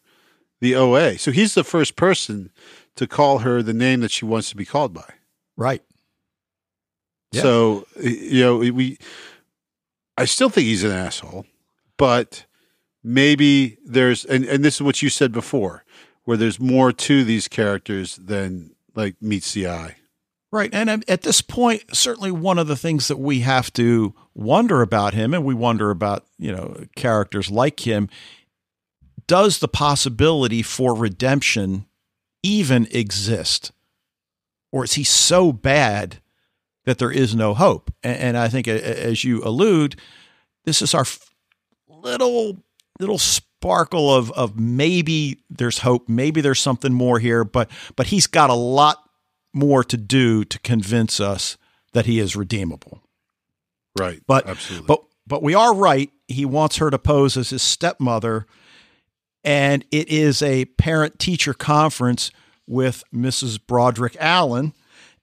the 0.61 0.75
OA. 0.75 1.19
So 1.19 1.31
he's 1.31 1.55
the 1.55 1.65
first 1.65 1.97
person 1.97 2.51
to 2.97 3.07
call 3.07 3.39
her 3.39 3.63
the 3.63 3.73
name 3.73 4.01
that 4.01 4.11
she 4.11 4.25
wants 4.25 4.51
to 4.51 4.57
be 4.57 4.65
called 4.65 4.93
by. 4.93 5.09
Right. 5.57 5.83
Yeah. 7.33 7.43
So 7.43 7.87
you 8.01 8.41
know 8.43 8.59
we. 8.59 8.99
I 10.19 10.27
still 10.27 10.51
think 10.51 10.67
he's 10.67 10.85
an 10.85 10.93
asshole 10.93 11.47
but 12.03 12.47
maybe 13.05 13.79
there's 13.85 14.25
and, 14.25 14.45
and 14.45 14.65
this 14.65 14.75
is 14.75 14.83
what 14.83 15.03
you 15.03 15.09
said 15.09 15.31
before, 15.31 15.85
where 16.25 16.37
there's 16.37 16.59
more 16.59 16.93
to 16.93 17.23
these 17.23 17.47
characters 17.47 18.17
than 18.17 18.75
like 18.97 19.15
meets 19.23 19.53
the 19.53 19.69
eye. 19.69 19.95
Right. 20.53 20.69
And 20.75 20.91
at 21.09 21.23
this 21.23 21.41
point, 21.41 21.83
certainly 21.97 22.31
one 22.31 22.59
of 22.59 22.67
the 22.67 22.77
things 22.77 23.09
that 23.09 23.19
we 23.19 23.41
have 23.41 23.73
to 23.73 24.15
wonder 24.35 24.83
about 24.83 25.15
him, 25.15 25.33
and 25.33 25.47
we 25.47 25.55
wonder 25.55 25.91
about, 25.91 26.27
you 26.39 26.53
know, 26.53 26.85
characters 26.95 27.51
like 27.51 27.87
him, 27.87 28.11
does 29.27 29.61
the 29.61 29.69
possibility 29.69 30.61
for 30.61 30.95
redemption 30.95 31.87
even 32.43 32.87
exist? 32.91 33.73
Or 34.71 34.85
is 34.85 34.93
he 34.95 35.05
so 35.05 35.53
bad 35.53 36.21
that 36.85 36.99
there 36.99 37.11
is 37.11 37.35
no 37.35 37.55
hope? 37.55 37.91
And, 38.03 38.37
I 38.37 38.49
think, 38.49 38.69
as 38.69 39.25
you 39.25 39.43
allude, 39.43 39.97
this 40.67 40.83
is 40.83 40.95
our 40.95 41.07
little 41.89 42.59
little 43.01 43.19
sparkle 43.19 44.15
of 44.15 44.31
of 44.33 44.59
maybe 44.59 45.39
there's 45.49 45.79
hope, 45.79 46.11
maybe 46.11 46.43
there's 46.43 46.61
something 46.61 46.93
more 46.93 47.19
here, 47.19 47.43
but 47.43 47.71
but 47.97 48.09
he's 48.09 48.27
got 48.27 48.51
a 48.51 48.55
lot 48.55 48.99
more 49.53 49.85
to 49.85 49.97
do 49.97 50.45
to 50.45 50.59
convince 50.61 51.21
us 51.21 51.57
that 51.93 52.07
he 52.07 52.19
is 52.19 52.37
redeemable. 52.37 53.03
Right. 53.99 54.21
But 54.27 54.49
absolutely. 54.49 54.87
But 54.87 55.05
but 55.27 55.43
we 55.43 55.55
are 55.55 55.75
right. 55.75 56.11
He 56.29 56.45
wants 56.45 56.77
her 56.77 56.91
to 56.91 56.99
pose 56.99 57.37
as 57.37 57.51
his 57.51 57.63
stepmother, 57.63 58.47
and 59.45 59.85
it 59.91 60.09
is 60.09 60.43
a 60.43 60.65
parent 60.65 61.19
teacher 61.19 61.55
conference 61.55 62.31
with 62.67 63.05
Mrs. 63.15 63.59
Broderick 63.65 64.17
Allen, 64.19 64.73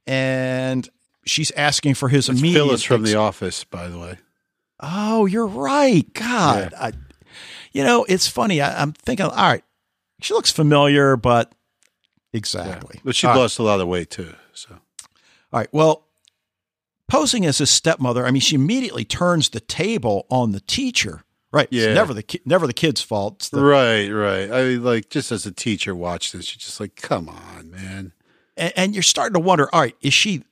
and 0.07 0.87
she's 1.25 1.51
asking 1.51 1.95
for 1.95 2.09
his 2.09 2.29
it's 2.29 2.39
immediate. 2.39 2.59
Phyllis 2.59 2.83
from 2.83 3.01
ex- 3.01 3.11
the 3.11 3.17
office, 3.17 3.63
by 3.63 3.87
the 3.87 3.97
way. 3.97 4.17
Oh, 4.79 5.25
you're 5.25 5.47
right. 5.47 6.11
God, 6.13 6.69
yeah. 6.71 6.85
I, 6.85 6.91
you 7.73 7.83
know, 7.83 8.05
it's 8.07 8.27
funny. 8.27 8.61
I, 8.61 8.81
am 8.81 8.93
thinking, 8.93 9.25
all 9.25 9.31
right, 9.35 9.63
She 10.21 10.33
looks 10.33 10.51
familiar, 10.51 11.17
but 11.17 11.53
exactly. 12.33 12.95
Yeah. 12.95 13.01
But 13.03 13.15
she 13.15 13.27
lost 13.27 13.59
right. 13.59 13.63
a 13.63 13.67
lot 13.67 13.81
of 13.81 13.87
weight 13.87 14.09
too. 14.09 14.33
So, 14.53 14.69
all 14.71 14.79
right. 15.59 15.69
Well, 15.71 16.07
posing 17.07 17.45
as 17.45 17.57
his 17.57 17.69
stepmother, 17.69 18.25
I 18.25 18.31
mean, 18.31 18.41
she 18.41 18.55
immediately 18.55 19.05
turns 19.05 19.49
the 19.49 19.59
table 19.59 20.25
on 20.29 20.51
the 20.51 20.59
teacher. 20.59 21.23
Right. 21.51 21.67
Yeah. 21.71 21.87
It's 21.87 21.95
never 21.95 22.13
the 22.13 22.23
ki- 22.23 22.41
never 22.45 22.67
the 22.67 22.73
kid's 22.73 23.01
fault. 23.01 23.49
The- 23.51 23.63
right. 23.63 24.07
Right. 24.09 24.51
I 24.51 24.63
mean, 24.63 24.83
like 24.83 25.09
just 25.09 25.31
as 25.31 25.45
a 25.45 25.51
teacher 25.51 25.95
watch 25.95 26.31
this, 26.31 26.53
you're 26.53 26.59
just 26.59 26.79
like, 26.79 26.95
come 26.95 27.27
on, 27.27 27.71
man. 27.71 28.13
And, 28.55 28.73
and 28.75 28.93
you're 28.93 29.03
starting 29.03 29.33
to 29.33 29.39
wonder. 29.39 29.67
All 29.73 29.81
right, 29.81 29.95
is 30.01 30.13
she 30.13 30.43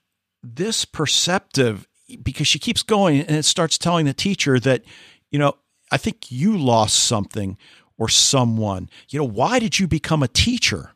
this 0.41 0.85
perceptive? 0.85 1.87
Because 2.23 2.47
she 2.47 2.57
keeps 2.57 2.83
going 2.83 3.19
and 3.19 3.35
it 3.35 3.43
starts 3.43 3.77
telling 3.77 4.05
the 4.05 4.13
teacher 4.13 4.59
that, 4.61 4.83
you 5.29 5.37
know, 5.37 5.57
I 5.91 5.97
think 5.97 6.31
you 6.31 6.57
lost 6.57 6.95
something 6.95 7.57
or 7.97 8.07
someone. 8.09 8.89
You 9.09 9.19
know, 9.19 9.27
why 9.27 9.59
did 9.59 9.77
you 9.77 9.87
become 9.87 10.23
a 10.23 10.27
teacher? 10.27 10.93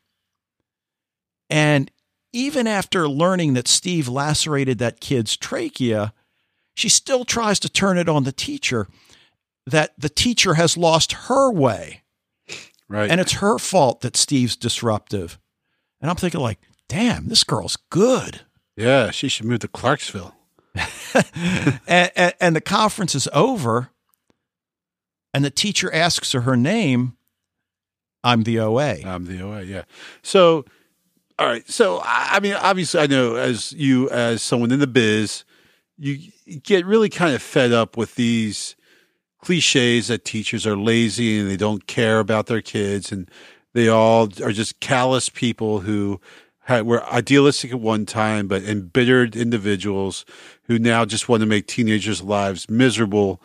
And 1.51 1.91
even 2.33 2.65
after 2.65 3.07
learning 3.07 3.53
that 3.53 3.67
Steve 3.67 4.07
lacerated 4.07 4.79
that 4.79 5.01
kid's 5.01 5.35
trachea, 5.35 6.13
she 6.73 6.89
still 6.89 7.25
tries 7.25 7.59
to 7.59 7.69
turn 7.69 7.97
it 7.97 8.07
on 8.07 8.23
the 8.23 8.31
teacher 8.31 8.87
that 9.65 9.91
the 9.97 10.09
teacher 10.09 10.55
has 10.55 10.77
lost 10.77 11.11
her 11.27 11.51
way. 11.51 12.01
Right. 12.87 13.11
And 13.11 13.21
it's 13.21 13.33
her 13.33 13.59
fault 13.59 14.01
that 14.01 14.17
Steve's 14.17 14.55
disruptive. 14.55 15.37
And 15.99 16.09
I'm 16.09 16.15
thinking, 16.15 16.41
like, 16.41 16.59
damn, 16.87 17.27
this 17.27 17.43
girl's 17.43 17.77
good. 17.89 18.41
Yeah, 18.75 19.11
she 19.11 19.27
should 19.27 19.45
move 19.45 19.59
to 19.59 19.67
Clarksville. 19.67 20.35
and, 21.85 22.11
and, 22.15 22.33
and 22.39 22.55
the 22.55 22.61
conference 22.61 23.13
is 23.13 23.27
over, 23.33 23.89
and 25.33 25.43
the 25.43 25.49
teacher 25.49 25.93
asks 25.93 26.31
her 26.31 26.41
her 26.41 26.57
name. 26.57 27.17
I'm 28.23 28.43
the 28.43 28.59
OA. 28.59 29.01
I'm 29.05 29.25
the 29.25 29.41
OA, 29.41 29.63
yeah. 29.63 29.83
So, 30.21 30.65
all 31.41 31.47
right. 31.47 31.67
So, 31.67 32.01
I 32.05 32.39
mean, 32.39 32.53
obviously, 32.53 32.99
I 32.99 33.07
know 33.07 33.35
as 33.35 33.71
you, 33.71 34.07
as 34.11 34.43
someone 34.43 34.71
in 34.71 34.77
the 34.77 34.85
biz, 34.85 35.43
you 35.97 36.31
get 36.61 36.85
really 36.85 37.09
kind 37.09 37.33
of 37.33 37.41
fed 37.41 37.71
up 37.71 37.97
with 37.97 38.13
these 38.13 38.75
cliches 39.41 40.09
that 40.09 40.23
teachers 40.23 40.67
are 40.67 40.77
lazy 40.77 41.39
and 41.39 41.49
they 41.49 41.57
don't 41.57 41.87
care 41.87 42.19
about 42.19 42.45
their 42.45 42.61
kids 42.61 43.11
and 43.11 43.27
they 43.73 43.87
all 43.87 44.29
are 44.43 44.51
just 44.51 44.79
callous 44.81 45.29
people 45.29 45.79
who 45.79 46.21
had, 46.65 46.85
were 46.85 47.03
idealistic 47.05 47.71
at 47.71 47.79
one 47.79 48.05
time 48.05 48.47
but 48.47 48.61
embittered 48.61 49.35
individuals 49.35 50.25
who 50.65 50.77
now 50.77 51.05
just 51.05 51.27
want 51.27 51.41
to 51.41 51.47
make 51.47 51.65
teenagers' 51.65 52.21
lives 52.21 52.69
miserable. 52.69 53.41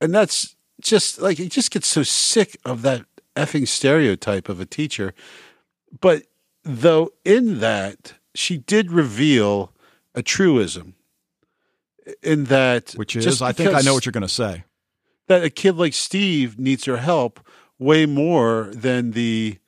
And 0.00 0.14
that's 0.14 0.54
just 0.80 1.20
like 1.20 1.40
it 1.40 1.50
just 1.50 1.72
gets 1.72 1.88
so 1.88 2.04
sick 2.04 2.56
of 2.64 2.82
that 2.82 3.04
effing 3.34 3.66
stereotype 3.66 4.48
of 4.48 4.60
a 4.60 4.64
teacher. 4.64 5.12
But 6.00 6.22
though 6.66 7.12
in 7.24 7.60
that 7.60 8.14
she 8.34 8.58
did 8.58 8.90
reveal 8.90 9.72
a 10.14 10.22
truism 10.22 10.94
in 12.22 12.44
that 12.44 12.92
which 12.92 13.16
is 13.16 13.40
I 13.40 13.52
think 13.52 13.74
I 13.74 13.80
know 13.80 13.94
what 13.94 14.04
you're 14.04 14.12
going 14.12 14.22
to 14.22 14.28
say 14.28 14.64
that 15.28 15.44
a 15.44 15.50
kid 15.50 15.76
like 15.76 15.94
Steve 15.94 16.58
needs 16.58 16.84
her 16.84 16.98
help 16.98 17.40
way 17.78 18.06
more 18.06 18.70
than 18.72 19.12
the 19.12 19.58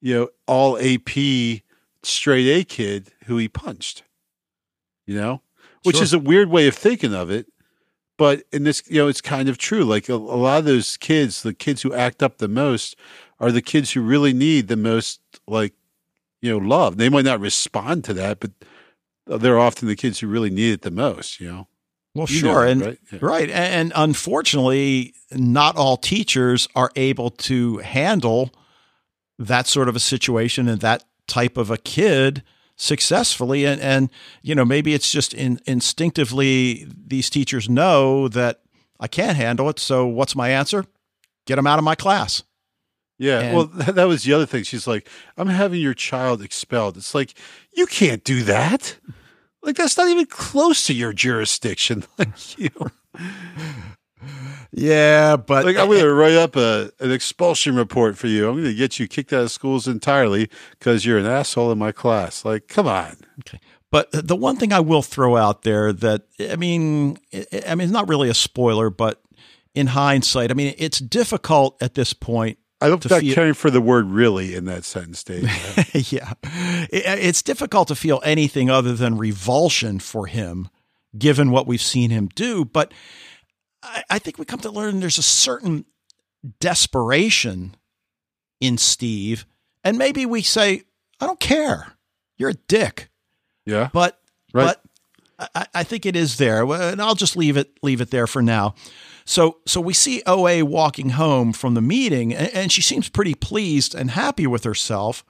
you 0.00 0.14
know 0.14 0.28
all 0.46 0.78
AP 0.78 1.62
straight 2.02 2.48
A 2.48 2.64
kid 2.64 3.12
who 3.26 3.36
he 3.36 3.48
punched. 3.48 4.02
You 5.06 5.16
know, 5.16 5.42
which 5.82 5.96
sure. 5.96 6.02
is 6.02 6.12
a 6.14 6.18
weird 6.18 6.48
way 6.48 6.66
of 6.66 6.74
thinking 6.74 7.14
of 7.14 7.30
it, 7.30 7.46
but 8.16 8.44
in 8.52 8.64
this, 8.64 8.82
you 8.88 9.02
know, 9.02 9.08
it's 9.08 9.20
kind 9.20 9.50
of 9.50 9.58
true. 9.58 9.84
Like 9.84 10.08
a, 10.08 10.14
a 10.14 10.16
lot 10.16 10.58
of 10.58 10.64
those 10.64 10.96
kids, 10.96 11.42
the 11.42 11.52
kids 11.52 11.82
who 11.82 11.92
act 11.92 12.22
up 12.22 12.38
the 12.38 12.48
most, 12.48 12.96
are 13.38 13.52
the 13.52 13.60
kids 13.60 13.92
who 13.92 14.00
really 14.00 14.32
need 14.32 14.68
the 14.68 14.76
most, 14.76 15.20
like 15.46 15.74
you 16.44 16.60
know, 16.60 16.66
love. 16.66 16.98
They 16.98 17.08
might 17.08 17.24
not 17.24 17.40
respond 17.40 18.04
to 18.04 18.14
that, 18.14 18.38
but 18.38 18.50
they're 19.40 19.58
often 19.58 19.88
the 19.88 19.96
kids 19.96 20.20
who 20.20 20.28
really 20.28 20.50
need 20.50 20.72
it 20.74 20.82
the 20.82 20.90
most. 20.90 21.40
You 21.40 21.48
know. 21.48 21.68
Well, 22.14 22.26
you 22.28 22.36
sure, 22.38 22.66
and 22.66 22.80
right? 22.82 22.98
Yeah. 23.10 23.18
right, 23.22 23.50
and 23.50 23.92
unfortunately, 23.96 25.14
not 25.32 25.76
all 25.76 25.96
teachers 25.96 26.68
are 26.76 26.90
able 26.96 27.30
to 27.30 27.78
handle 27.78 28.54
that 29.38 29.66
sort 29.66 29.88
of 29.88 29.96
a 29.96 30.00
situation 30.00 30.68
and 30.68 30.80
that 30.82 31.04
type 31.26 31.56
of 31.56 31.70
a 31.70 31.78
kid 31.78 32.42
successfully. 32.76 33.64
And 33.64 33.80
and 33.80 34.10
you 34.42 34.54
know, 34.54 34.66
maybe 34.66 34.92
it's 34.92 35.10
just 35.10 35.32
in, 35.32 35.60
instinctively 35.66 36.86
these 36.94 37.30
teachers 37.30 37.70
know 37.70 38.28
that 38.28 38.60
I 39.00 39.08
can't 39.08 39.38
handle 39.38 39.70
it. 39.70 39.78
So 39.78 40.06
what's 40.06 40.36
my 40.36 40.50
answer? 40.50 40.84
Get 41.46 41.56
them 41.56 41.66
out 41.66 41.78
of 41.78 41.84
my 41.84 41.94
class. 41.94 42.42
Yeah, 43.18 43.40
and, 43.40 43.56
well, 43.56 43.66
that 43.92 44.08
was 44.08 44.24
the 44.24 44.32
other 44.32 44.46
thing. 44.46 44.64
She's 44.64 44.86
like, 44.86 45.08
"I'm 45.36 45.48
having 45.48 45.80
your 45.80 45.94
child 45.94 46.42
expelled." 46.42 46.96
It's 46.96 47.14
like 47.14 47.34
you 47.72 47.86
can't 47.86 48.24
do 48.24 48.42
that. 48.44 48.98
Like 49.62 49.76
that's 49.76 49.96
not 49.96 50.08
even 50.08 50.26
close 50.26 50.84
to 50.86 50.94
your 50.94 51.12
jurisdiction. 51.12 52.04
Like 52.18 52.58
you. 52.58 52.70
Yeah, 54.72 55.36
but 55.36 55.64
like 55.64 55.76
I'm 55.76 55.86
going 55.86 56.00
to 56.00 56.12
write 56.12 56.34
up 56.34 56.56
a 56.56 56.90
an 56.98 57.12
expulsion 57.12 57.76
report 57.76 58.16
for 58.18 58.26
you. 58.26 58.48
I'm 58.48 58.54
going 58.54 58.64
to 58.64 58.74
get 58.74 58.98
you 58.98 59.06
kicked 59.06 59.32
out 59.32 59.42
of 59.42 59.50
schools 59.50 59.86
entirely 59.86 60.48
because 60.70 61.04
you're 61.04 61.18
an 61.18 61.26
asshole 61.26 61.70
in 61.70 61.78
my 61.78 61.92
class. 61.92 62.44
Like, 62.44 62.66
come 62.66 62.86
on. 62.86 63.16
Okay. 63.40 63.60
But 63.90 64.08
the 64.10 64.34
one 64.34 64.56
thing 64.56 64.72
I 64.72 64.80
will 64.80 65.02
throw 65.02 65.36
out 65.36 65.62
there 65.62 65.92
that 65.92 66.22
I 66.40 66.56
mean, 66.56 67.18
I 67.32 67.74
mean, 67.74 67.84
it's 67.84 67.92
not 67.92 68.08
really 68.08 68.28
a 68.28 68.34
spoiler, 68.34 68.90
but 68.90 69.22
in 69.74 69.88
hindsight, 69.88 70.50
I 70.50 70.54
mean, 70.54 70.74
it's 70.78 70.98
difficult 70.98 71.80
at 71.80 71.94
this 71.94 72.12
point 72.12 72.58
I 72.84 72.88
don't 72.88 73.02
feel- 73.02 73.34
caring 73.34 73.54
for 73.54 73.70
the 73.70 73.80
word 73.80 74.10
really 74.10 74.54
in 74.54 74.66
that 74.66 74.84
sentence, 74.84 75.24
Dave. 75.24 75.44
yeah. 76.12 76.34
It's 76.90 77.42
difficult 77.42 77.88
to 77.88 77.94
feel 77.94 78.20
anything 78.24 78.68
other 78.68 78.94
than 78.94 79.16
revulsion 79.16 79.98
for 80.00 80.26
him, 80.26 80.68
given 81.16 81.50
what 81.50 81.66
we've 81.66 81.82
seen 81.82 82.10
him 82.10 82.28
do. 82.34 82.64
But 82.64 82.92
I 84.10 84.18
think 84.18 84.38
we 84.38 84.44
come 84.44 84.60
to 84.60 84.70
learn 84.70 85.00
there's 85.00 85.18
a 85.18 85.22
certain 85.22 85.84
desperation 86.60 87.76
in 88.60 88.78
Steve. 88.78 89.46
And 89.82 89.98
maybe 89.98 90.26
we 90.26 90.42
say, 90.42 90.82
I 91.20 91.26
don't 91.26 91.40
care. 91.40 91.92
You're 92.36 92.50
a 92.50 92.54
dick. 92.54 93.10
Yeah. 93.66 93.90
But, 93.92 94.18
right. 94.52 94.76
but 95.38 95.50
I, 95.54 95.66
I 95.74 95.84
think 95.84 96.06
it 96.06 96.16
is 96.16 96.38
there. 96.38 96.64
And 96.70 97.00
I'll 97.00 97.14
just 97.14 97.36
leave 97.36 97.56
it, 97.56 97.78
leave 97.82 98.00
it 98.00 98.10
there 98.10 98.26
for 98.26 98.42
now. 98.42 98.74
So, 99.26 99.58
so 99.66 99.80
we 99.80 99.94
see 99.94 100.22
OA 100.26 100.64
walking 100.64 101.10
home 101.10 101.52
from 101.52 101.74
the 101.74 101.80
meeting, 101.80 102.34
and, 102.34 102.48
and 102.54 102.72
she 102.72 102.82
seems 102.82 103.08
pretty 103.08 103.34
pleased 103.34 103.94
and 103.94 104.10
happy 104.10 104.46
with 104.46 104.64
herself. 104.64 105.24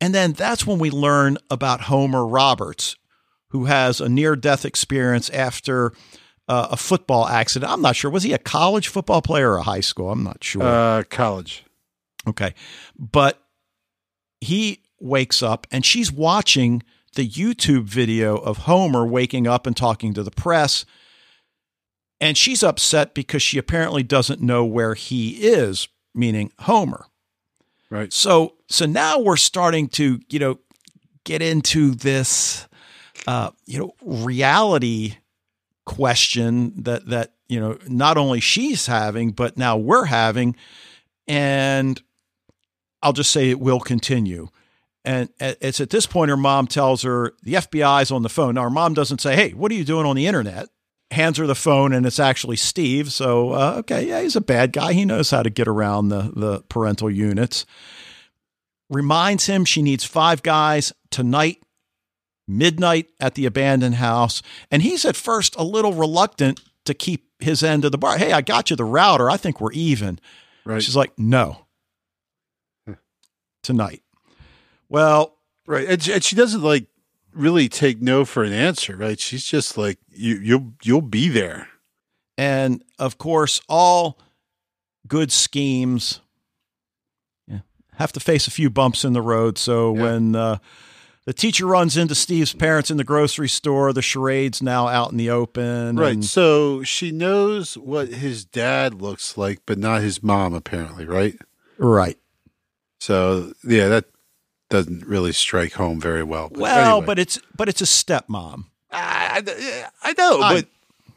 And 0.00 0.14
then 0.14 0.32
that's 0.32 0.66
when 0.66 0.78
we 0.78 0.90
learn 0.90 1.38
about 1.50 1.82
Homer 1.82 2.26
Roberts, 2.26 2.96
who 3.48 3.66
has 3.66 4.00
a 4.00 4.08
near 4.08 4.36
death 4.36 4.64
experience 4.64 5.28
after 5.30 5.92
uh, 6.48 6.68
a 6.70 6.76
football 6.76 7.26
accident. 7.26 7.70
I'm 7.70 7.82
not 7.82 7.96
sure. 7.96 8.10
Was 8.10 8.22
he 8.22 8.32
a 8.32 8.38
college 8.38 8.88
football 8.88 9.20
player 9.20 9.52
or 9.52 9.58
a 9.58 9.62
high 9.62 9.80
school? 9.80 10.10
I'm 10.10 10.24
not 10.24 10.42
sure. 10.42 10.62
Uh, 10.62 11.02
college. 11.10 11.64
Okay. 12.26 12.54
But 12.98 13.42
he 14.40 14.82
wakes 15.00 15.42
up 15.42 15.66
and 15.70 15.84
she's 15.84 16.10
watching 16.10 16.82
the 17.14 17.28
YouTube 17.28 17.84
video 17.84 18.36
of 18.36 18.58
Homer 18.58 19.06
waking 19.06 19.46
up 19.46 19.66
and 19.66 19.76
talking 19.76 20.14
to 20.14 20.22
the 20.22 20.30
press 20.30 20.84
and 22.20 22.36
she's 22.36 22.62
upset 22.62 23.14
because 23.14 23.42
she 23.42 23.58
apparently 23.58 24.02
doesn't 24.02 24.40
know 24.40 24.64
where 24.64 24.94
he 24.94 25.30
is, 25.42 25.88
meaning 26.14 26.52
Homer. 26.60 27.06
Right. 27.90 28.12
So 28.12 28.54
so 28.68 28.86
now 28.86 29.18
we're 29.18 29.36
starting 29.36 29.88
to, 29.90 30.20
you 30.28 30.38
know, 30.38 30.58
get 31.24 31.42
into 31.42 31.92
this 31.92 32.68
uh, 33.26 33.50
you 33.66 33.78
know, 33.78 33.94
reality 34.02 35.16
question 35.84 36.72
that 36.82 37.06
that, 37.06 37.34
you 37.48 37.60
know, 37.60 37.78
not 37.86 38.16
only 38.16 38.40
she's 38.40 38.86
having, 38.86 39.32
but 39.32 39.56
now 39.56 39.76
we're 39.76 40.06
having. 40.06 40.56
And 41.26 42.00
I'll 43.02 43.12
just 43.12 43.30
say 43.30 43.50
it 43.50 43.60
will 43.60 43.80
continue. 43.80 44.48
And 45.04 45.30
it's 45.38 45.80
at 45.80 45.90
this 45.90 46.06
point 46.06 46.30
her 46.30 46.36
mom 46.36 46.66
tells 46.66 47.02
her 47.02 47.34
the 47.42 47.54
FBI's 47.54 48.10
on 48.10 48.22
the 48.22 48.28
phone. 48.28 48.54
Now 48.54 48.62
her 48.64 48.70
mom 48.70 48.94
doesn't 48.94 49.20
say, 49.20 49.36
"Hey, 49.36 49.50
what 49.50 49.72
are 49.72 49.74
you 49.74 49.84
doing 49.84 50.06
on 50.06 50.16
the 50.16 50.26
internet?" 50.26 50.68
Hands 51.10 51.38
her 51.38 51.46
the 51.46 51.54
phone 51.54 51.92
and 51.92 52.04
it's 52.04 52.20
actually 52.20 52.56
Steve. 52.56 53.12
So, 53.12 53.52
uh, 53.52 53.74
okay, 53.78 54.08
yeah, 54.08 54.20
he's 54.20 54.36
a 54.36 54.40
bad 54.40 54.72
guy. 54.72 54.92
He 54.92 55.04
knows 55.04 55.30
how 55.30 55.42
to 55.42 55.50
get 55.50 55.68
around 55.68 56.08
the, 56.08 56.32
the 56.34 56.60
parental 56.68 57.10
units. 57.10 57.64
Reminds 58.90 59.46
him 59.46 59.64
she 59.64 59.82
needs 59.82 60.04
five 60.04 60.42
guys 60.42 60.92
tonight, 61.10 61.62
midnight 62.46 63.10
at 63.20 63.34
the 63.34 63.46
abandoned 63.46 63.96
house. 63.96 64.42
And 64.70 64.82
he's 64.82 65.04
at 65.04 65.16
first 65.16 65.56
a 65.56 65.64
little 65.64 65.92
reluctant 65.92 66.60
to 66.84 66.94
keep 66.94 67.26
his 67.38 67.62
end 67.62 67.84
of 67.84 67.92
the 67.92 67.98
bar. 67.98 68.18
Hey, 68.18 68.32
I 68.32 68.40
got 68.40 68.70
you 68.70 68.76
the 68.76 68.84
router. 68.84 69.30
I 69.30 69.36
think 69.36 69.60
we're 69.60 69.72
even. 69.72 70.18
Right. 70.64 70.82
She's 70.82 70.96
like, 70.96 71.18
no, 71.18 71.66
tonight. 73.62 74.02
Well, 74.88 75.36
right. 75.66 75.86
And, 75.86 76.08
and 76.08 76.24
she 76.24 76.36
doesn't 76.36 76.62
like 76.62 76.86
really 77.38 77.68
take 77.68 78.02
no 78.02 78.24
for 78.24 78.42
an 78.44 78.52
answer, 78.52 78.96
right? 78.96 79.18
She's 79.18 79.44
just 79.44 79.78
like 79.78 79.98
you 80.10 80.36
you'll 80.36 80.72
you'll 80.82 81.00
be 81.02 81.28
there. 81.28 81.68
And 82.36 82.84
of 82.98 83.18
course, 83.18 83.60
all 83.68 84.18
good 85.06 85.32
schemes 85.32 86.20
yeah, 87.46 87.60
have 87.94 88.12
to 88.12 88.20
face 88.20 88.46
a 88.46 88.50
few 88.50 88.70
bumps 88.70 89.04
in 89.04 89.12
the 89.12 89.22
road. 89.22 89.58
So 89.58 89.94
Yeah. 89.94 90.02
when 90.02 90.36
uh, 90.36 90.58
the 91.24 91.32
teacher 91.32 91.66
runs 91.66 91.96
into 91.96 92.14
Steve's 92.14 92.52
parents 92.54 92.90
in 92.90 92.96
the 92.96 93.04
grocery 93.04 93.48
store, 93.48 93.92
the 93.92 94.02
charade's 94.02 94.62
now 94.62 94.86
out 94.88 95.10
in 95.10 95.16
the 95.18 95.30
open. 95.30 95.96
Right. 95.96 96.12
and- 96.14 96.24
So 96.24 96.82
she 96.84 97.10
knows 97.10 97.76
what 97.76 98.08
his 98.08 98.44
dad 98.44 99.00
looks 99.02 99.36
like, 99.36 99.60
but 99.66 99.78
not 99.78 100.02
his 100.02 100.22
mom, 100.22 100.54
apparently, 100.54 101.04
right? 101.06 101.36
right. 101.76 102.18
So 103.00 103.52
yeah, 103.64 103.88
that 103.88 104.04
doesn't 104.70 105.06
really 105.06 105.32
strike 105.32 105.72
home 105.74 106.00
very 106.00 106.22
well. 106.22 106.48
But 106.48 106.58
Well, 106.60 106.90
anyway. 106.96 107.06
but 107.06 107.18
it's 107.18 107.38
but 107.56 107.68
it's 107.68 107.80
a 107.80 107.84
stepmom. 107.84 108.64
I, 108.90 109.42
I, 109.46 109.84
I 110.02 110.14
know, 110.18 110.40
I- 110.40 110.54
but 110.54 110.66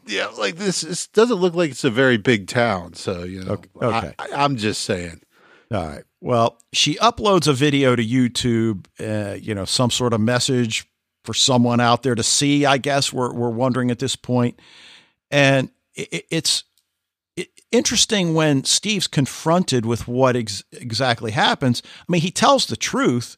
yeah, 0.06 0.26
like 0.38 0.56
this, 0.56 0.80
this 0.82 1.06
doesn't 1.08 1.36
look 1.36 1.54
like 1.54 1.70
it's 1.70 1.84
a 1.84 1.90
very 1.90 2.16
big 2.16 2.48
town. 2.48 2.94
So 2.94 3.24
you 3.24 3.44
know, 3.44 3.60
Okay. 3.80 4.14
I, 4.18 4.28
I'm 4.32 4.56
just 4.56 4.82
saying. 4.82 5.20
All 5.70 5.86
right. 5.86 6.04
Well, 6.20 6.58
she 6.72 6.96
uploads 6.96 7.48
a 7.48 7.52
video 7.52 7.96
to 7.96 8.04
YouTube, 8.04 8.86
uh, 9.00 9.34
you 9.36 9.54
know, 9.54 9.64
some 9.64 9.90
sort 9.90 10.12
of 10.12 10.20
message 10.20 10.86
for 11.24 11.32
someone 11.34 11.80
out 11.80 12.02
there 12.02 12.14
to 12.14 12.22
see, 12.22 12.66
I 12.66 12.76
guess 12.78 13.12
we're, 13.12 13.32
we're 13.32 13.48
wondering 13.50 13.90
at 13.90 13.98
this. 13.98 14.16
And 15.30 15.70
it, 15.94 16.26
it's 16.30 16.58
it, 16.58 16.64
interesting 17.72 18.34
when 18.34 18.64
Steve's 18.64 19.06
confronted 19.06 19.84
with 19.84 20.06
what 20.06 20.36
ex- 20.36 20.62
exactly 20.72 21.32
happens. 21.32 21.82
I 22.00 22.12
mean, 22.12 22.20
he 22.20 22.30
tells 22.30 22.66
the 22.66 22.76
truth 22.76 23.36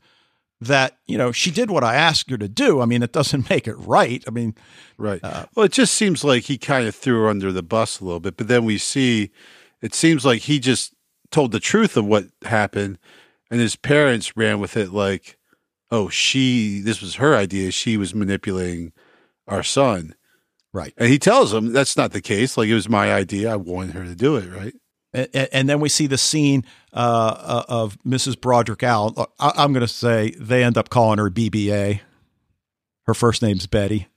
that, 0.60 0.98
you 1.06 1.16
know, 1.16 1.32
she 1.32 1.50
did 1.50 1.70
what 1.70 1.84
I 1.84 1.94
asked 1.94 2.30
her 2.30 2.38
to 2.38 2.48
do. 2.48 2.80
I 2.80 2.84
mean, 2.84 3.02
it 3.02 3.12
doesn't 3.12 3.48
make 3.50 3.66
it 3.66 3.76
right. 3.76 4.22
I 4.26 4.30
mean, 4.30 4.54
Right. 4.96 5.20
Uh, 5.22 5.46
well, 5.54 5.66
it 5.66 5.72
just 5.72 5.94
seems 5.94 6.22
like 6.22 6.44
he 6.44 6.58
kind 6.58 6.86
of 6.86 6.94
threw 6.94 7.22
her 7.22 7.28
under 7.28 7.50
the 7.50 7.62
bus 7.62 8.00
a 8.00 8.04
little 8.04 8.20
bit, 8.20 8.36
but 8.36 8.48
then 8.48 8.64
we 8.64 8.78
see 8.78 9.30
it 9.82 9.94
seems 9.94 10.24
like 10.24 10.42
he 10.42 10.58
just 10.58 10.94
told 11.30 11.52
the 11.52 11.60
truth 11.60 11.96
of 11.96 12.06
what 12.06 12.26
happened, 12.42 12.98
and 13.50 13.60
his 13.60 13.76
parents 13.76 14.36
ran 14.36 14.60
with 14.60 14.76
it 14.76 14.92
like, 14.92 15.36
"Oh, 15.90 16.08
she 16.08 16.80
this 16.80 17.02
was 17.02 17.16
her 17.16 17.34
idea. 17.34 17.70
She 17.70 17.96
was 17.96 18.14
manipulating 18.14 18.92
our 19.48 19.62
son." 19.62 20.14
Right. 20.74 20.92
And 20.98 21.08
he 21.08 21.18
tells 21.18 21.52
them 21.52 21.72
that's 21.72 21.96
not 21.96 22.12
the 22.12 22.20
case. 22.20 22.58
Like 22.58 22.68
it 22.68 22.74
was 22.74 22.88
my 22.90 23.10
idea. 23.14 23.50
I 23.52 23.56
wanted 23.56 23.94
her 23.94 24.04
to 24.04 24.14
do 24.14 24.36
it. 24.36 24.50
Right. 24.52 24.74
And, 25.14 25.48
and 25.52 25.68
then 25.68 25.80
we 25.80 25.88
see 25.88 26.06
the 26.06 26.18
scene 26.18 26.64
uh, 26.92 26.96
uh, 26.96 27.64
of 27.68 27.96
Mrs. 28.02 28.38
Broderick 28.38 28.82
Allen. 28.82 29.14
I, 29.38 29.52
I'm 29.56 29.72
going 29.72 29.86
to 29.86 29.88
say 29.92 30.32
they 30.38 30.62
end 30.64 30.76
up 30.76 30.90
calling 30.90 31.18
her 31.18 31.30
BBA. 31.30 32.00
Her 33.06 33.14
first 33.14 33.40
name's 33.40 33.66
Betty. 33.66 34.08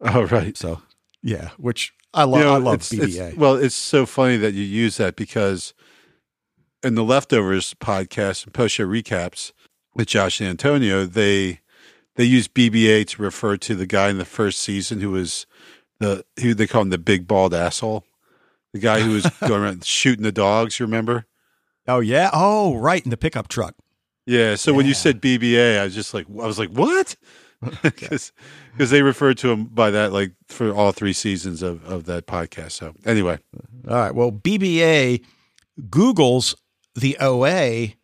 Oh, 0.00 0.24
right. 0.24 0.56
So, 0.56 0.82
yeah, 1.22 1.50
which 1.56 1.92
I 2.12 2.24
love. 2.24 2.40
You 2.40 2.44
know, 2.46 2.54
I 2.54 2.58
love 2.58 2.74
it's- 2.74 2.92
it's- 2.92 3.34
BBA. 3.34 3.36
well, 3.36 3.54
it's 3.54 3.74
so 3.76 4.04
funny 4.04 4.36
that 4.38 4.54
you 4.54 4.64
use 4.64 4.96
that 4.96 5.14
because 5.14 5.72
in 6.82 6.96
the 6.96 7.04
leftovers 7.04 7.74
podcast 7.74 8.44
and 8.44 8.52
post 8.52 8.74
show 8.74 8.86
recaps 8.86 9.52
with 9.94 10.08
Josh 10.08 10.40
and 10.40 10.48
Antonio, 10.48 11.04
they 11.04 11.60
they 12.16 12.24
use 12.24 12.48
BBA 12.48 13.06
to 13.08 13.22
refer 13.22 13.56
to 13.58 13.74
the 13.76 13.86
guy 13.86 14.08
in 14.08 14.18
the 14.18 14.24
first 14.24 14.58
season 14.58 15.00
who 15.00 15.10
was 15.10 15.46
the 16.02 16.24
who 16.40 16.54
they 16.54 16.66
call 16.66 16.82
him 16.82 16.90
the 16.90 16.98
big 16.98 17.26
bald 17.26 17.54
asshole, 17.54 18.04
the 18.72 18.78
guy 18.78 19.00
who 19.00 19.12
was 19.12 19.26
going 19.40 19.62
around 19.62 19.84
shooting 19.84 20.24
the 20.24 20.32
dogs. 20.32 20.78
You 20.78 20.86
remember? 20.86 21.26
oh 21.88 22.00
yeah. 22.00 22.30
Oh 22.32 22.76
right, 22.76 23.02
in 23.04 23.10
the 23.10 23.16
pickup 23.16 23.48
truck. 23.48 23.74
Yeah. 24.26 24.54
So 24.54 24.72
when 24.72 24.86
you 24.86 24.94
said 24.94 25.20
BBA, 25.20 25.78
I 25.78 25.84
was 25.84 25.94
just 25.94 26.14
like, 26.14 26.26
I 26.28 26.46
was 26.46 26.58
like, 26.58 26.70
what? 26.70 27.16
Because 27.82 28.32
they 28.90 29.02
referred 29.02 29.38
to 29.38 29.50
him 29.50 29.66
by 29.66 29.92
that 29.92 30.12
like 30.12 30.32
for 30.48 30.72
all 30.72 30.90
three 30.90 31.12
seasons 31.12 31.62
of 31.62 31.84
of 31.84 32.06
that 32.06 32.26
podcast. 32.26 32.72
So 32.72 32.92
anyway. 33.04 33.38
All 33.88 33.94
right. 33.94 34.12
Well, 34.12 34.32
BBA 34.32 35.24
Google's 35.88 36.56
the 36.94 37.16
OA, 37.20 37.94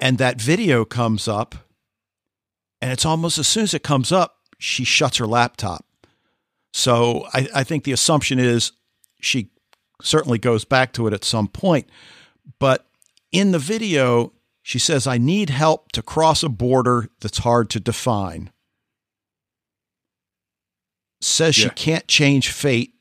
and 0.00 0.18
that 0.18 0.40
video 0.40 0.84
comes 0.84 1.28
up, 1.28 1.54
and 2.80 2.90
it's 2.90 3.06
almost 3.06 3.38
as 3.38 3.46
soon 3.46 3.62
as 3.62 3.74
it 3.74 3.82
comes 3.82 4.10
up, 4.10 4.36
she 4.58 4.82
shuts 4.82 5.18
her 5.18 5.26
laptop. 5.26 5.84
So 6.72 7.26
I, 7.32 7.48
I 7.54 7.64
think 7.64 7.84
the 7.84 7.92
assumption 7.92 8.38
is 8.38 8.72
she 9.20 9.50
certainly 10.02 10.38
goes 10.38 10.64
back 10.64 10.92
to 10.94 11.06
it 11.06 11.12
at 11.12 11.24
some 11.24 11.48
point. 11.48 11.88
But 12.58 12.86
in 13.32 13.52
the 13.52 13.58
video, 13.58 14.32
she 14.62 14.78
says, 14.78 15.06
I 15.06 15.18
need 15.18 15.50
help 15.50 15.92
to 15.92 16.02
cross 16.02 16.42
a 16.42 16.48
border 16.48 17.08
that's 17.20 17.38
hard 17.38 17.70
to 17.70 17.80
define. 17.80 18.50
Says 21.20 21.54
she 21.54 21.70
can't 21.70 22.06
change 22.06 22.50
fate, 22.50 22.94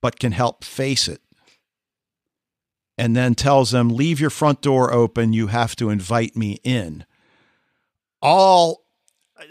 but 0.00 0.18
can 0.18 0.32
help 0.32 0.64
face 0.64 1.06
it. 1.06 1.20
And 2.98 3.16
then 3.16 3.34
tells 3.34 3.70
them, 3.70 3.90
Leave 3.90 4.20
your 4.20 4.30
front 4.30 4.60
door 4.60 4.92
open. 4.92 5.32
You 5.32 5.48
have 5.48 5.76
to 5.76 5.90
invite 5.90 6.36
me 6.36 6.58
in. 6.64 7.04
All 8.20 8.83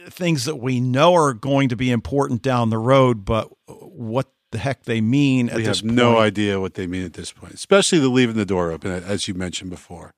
things 0.09 0.45
that 0.45 0.55
we 0.55 0.79
know 0.79 1.13
are 1.13 1.33
going 1.33 1.69
to 1.69 1.75
be 1.75 1.91
important 1.91 2.41
down 2.41 2.69
the 2.69 2.77
road, 2.77 3.25
but 3.25 3.51
what 3.67 4.31
the 4.51 4.57
heck 4.57 4.83
they 4.83 5.01
mean 5.01 5.49
at 5.49 5.55
we 5.57 5.65
have 5.65 5.83
no 5.83 6.19
idea 6.19 6.59
what 6.59 6.75
they 6.75 6.87
mean 6.87 7.03
at 7.03 7.13
this 7.13 7.31
point, 7.31 7.53
especially 7.53 7.99
the 7.99 8.09
leaving 8.09 8.35
the 8.35 8.45
door 8.45 8.71
open, 8.71 8.91
as 8.91 9.27
you 9.27 9.33
mentioned 9.33 9.69
before. 9.69 10.13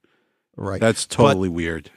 Right. 0.57 0.79
That's 0.79 1.05
totally 1.05 1.49
weird. 1.49 1.89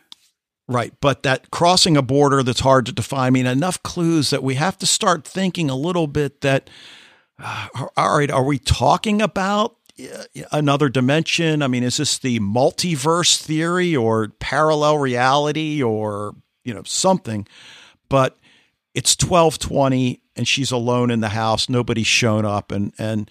Right. 0.67 0.93
But 1.01 1.23
that 1.25 1.51
crossing 1.51 1.97
a 1.97 2.03
border 2.03 2.43
that's 2.43 2.61
hard 2.61 2.87
to 2.87 2.93
define, 2.93 3.27
I 3.27 3.31
mean, 3.31 3.47
enough 3.47 3.83
clues 3.83 4.31
that 4.31 4.43
we 4.43 4.55
have 4.55 4.79
to 4.79 4.87
start 4.87 5.27
thinking 5.27 5.69
a 5.71 5.77
little 5.77 6.07
bit 6.07 6.43
that, 6.43 6.71
uh, 7.43 7.69
all 7.97 8.19
right, 8.19 8.31
are 8.31 8.45
we 8.45 8.59
talking 8.59 9.23
about 9.23 9.77
uh, 10.01 10.25
another 10.53 10.89
dimension? 10.89 11.63
I 11.63 11.69
mean, 11.69 11.83
is 11.83 11.97
this 11.97 12.19
the 12.19 12.39
multiverse 12.41 13.41
theory 13.43 13.97
or 13.97 14.29
parallel 14.39 14.99
reality 14.99 15.83
or, 15.83 16.35
you 16.69 16.75
know, 16.75 16.83
something? 16.85 17.49
But 18.09 18.37
it's 18.95 19.17
1220 19.17 20.21
and 20.37 20.47
she's 20.47 20.71
alone 20.71 21.11
in 21.11 21.21
the 21.21 21.31
house. 21.31 21.69
Nobody's 21.69 22.07
shown 22.07 22.45
up. 22.45 22.71
And, 22.71 22.93
and, 22.99 23.31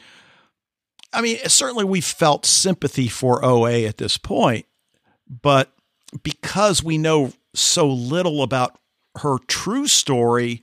I 1.14 1.22
mean, 1.22 1.38
certainly 1.48 1.86
we 1.86 2.02
felt 2.02 2.46
sympathy 2.46 3.08
for 3.08 3.44
OA 3.44 3.84
at 3.84 3.98
this 3.98 4.18
point, 4.18 4.66
but 5.30 5.72
because 6.24 6.84
we 6.84 6.98
know 6.98 7.34
so 7.54 7.88
little 7.88 8.44
about 8.44 8.78
her 9.20 9.38
true 9.48 9.88
story, 9.88 10.62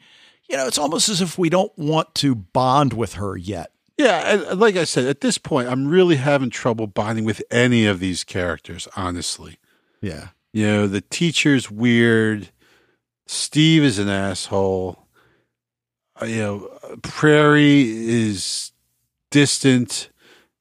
you 0.49 0.57
know, 0.57 0.66
it's 0.66 0.79
almost 0.79 1.09
as 1.09 1.20
if 1.20 1.39
we 1.39 1.49
don't 1.49 1.77
want 1.79 2.14
to 2.16 2.35
bond 2.35 2.93
with 2.93 3.14
her 3.14 3.37
yet. 3.37 3.70
Yeah, 3.97 4.53
like 4.55 4.77
I 4.77 4.85
said, 4.85 5.07
at 5.07 5.20
this 5.20 5.39
point, 5.39 5.68
I'm 5.68 5.87
really 5.87 6.16
having 6.16 6.51
trouble 6.51 6.87
bonding 6.87 7.25
with 7.25 7.43
any 7.51 7.87
of 7.87 8.01
these 8.01 8.25
characters, 8.25 8.89
honestly. 8.97 9.59
Yeah. 10.01 10.29
You 10.53 10.66
know, 10.66 10.87
the 10.87 11.01
teacher's 11.01 11.70
weird. 11.70 12.51
Steve 13.27 13.83
is 13.83 13.99
an 13.99 14.09
asshole. 14.09 15.07
Uh, 16.20 16.27
You 16.27 16.37
know, 16.37 16.79
Prairie 17.03 17.83
is 17.83 18.72
distant 19.31 20.11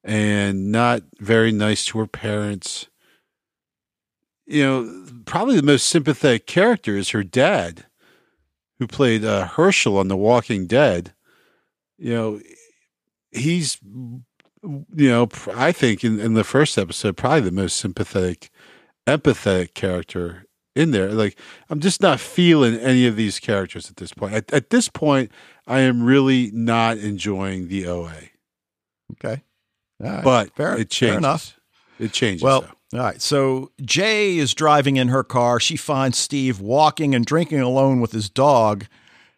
and 0.03 0.71
not 0.71 1.03
very 1.19 1.51
nice 1.51 1.85
to 1.85 1.99
her 1.99 2.07
parents. 2.07 2.87
You 4.45 4.63
know, 4.63 5.05
probably 5.25 5.55
the 5.55 5.63
most 5.63 5.87
sympathetic 5.87 6.47
character 6.47 6.97
is 6.97 7.09
her 7.09 7.23
dad, 7.23 7.85
who 8.79 8.87
played 8.87 9.23
uh, 9.23 9.47
Hershel 9.47 9.97
on 9.97 10.09
The 10.09 10.17
Walking 10.17 10.67
Dead. 10.67 11.13
You 11.97 12.13
know, 12.13 12.41
he's, 13.31 13.77
you 13.83 15.09
know, 15.09 15.29
I 15.55 15.71
think 15.71 16.03
in, 16.03 16.19
in 16.19 16.33
the 16.33 16.43
first 16.43 16.77
episode, 16.77 17.15
probably 17.15 17.41
the 17.41 17.51
most 17.51 17.77
sympathetic, 17.77 18.49
empathetic 19.07 19.73
character 19.73 20.45
in 20.75 20.91
there. 20.91 21.11
Like, 21.11 21.37
I'm 21.69 21.79
just 21.79 22.01
not 22.01 22.19
feeling 22.19 22.75
any 22.75 23.05
of 23.07 23.15
these 23.15 23.39
characters 23.39 23.89
at 23.89 23.97
this 23.97 24.13
point. 24.13 24.33
At, 24.33 24.51
at 24.53 24.69
this 24.69 24.89
point, 24.89 25.31
I 25.67 25.79
am 25.81 26.03
really 26.03 26.49
not 26.51 26.97
enjoying 26.97 27.67
the 27.67 27.85
OA, 27.87 28.13
Okay. 29.13 29.43
Right. 29.99 30.23
but 30.23 30.55
fair, 30.55 30.73
it 30.77 30.89
changes. 30.89 31.11
fair 31.11 31.17
enough. 31.17 31.59
It 31.99 32.11
changes. 32.11 32.41
Well, 32.43 32.67
though. 32.91 32.99
all 32.99 33.05
right. 33.05 33.21
So 33.21 33.71
Jay 33.81 34.37
is 34.37 34.53
driving 34.53 34.97
in 34.97 35.07
her 35.09 35.23
car. 35.23 35.59
She 35.59 35.77
finds 35.77 36.17
Steve 36.17 36.59
walking 36.59 37.13
and 37.15 37.25
drinking 37.25 37.59
alone 37.61 38.01
with 38.01 38.11
his 38.11 38.29
dog. 38.29 38.87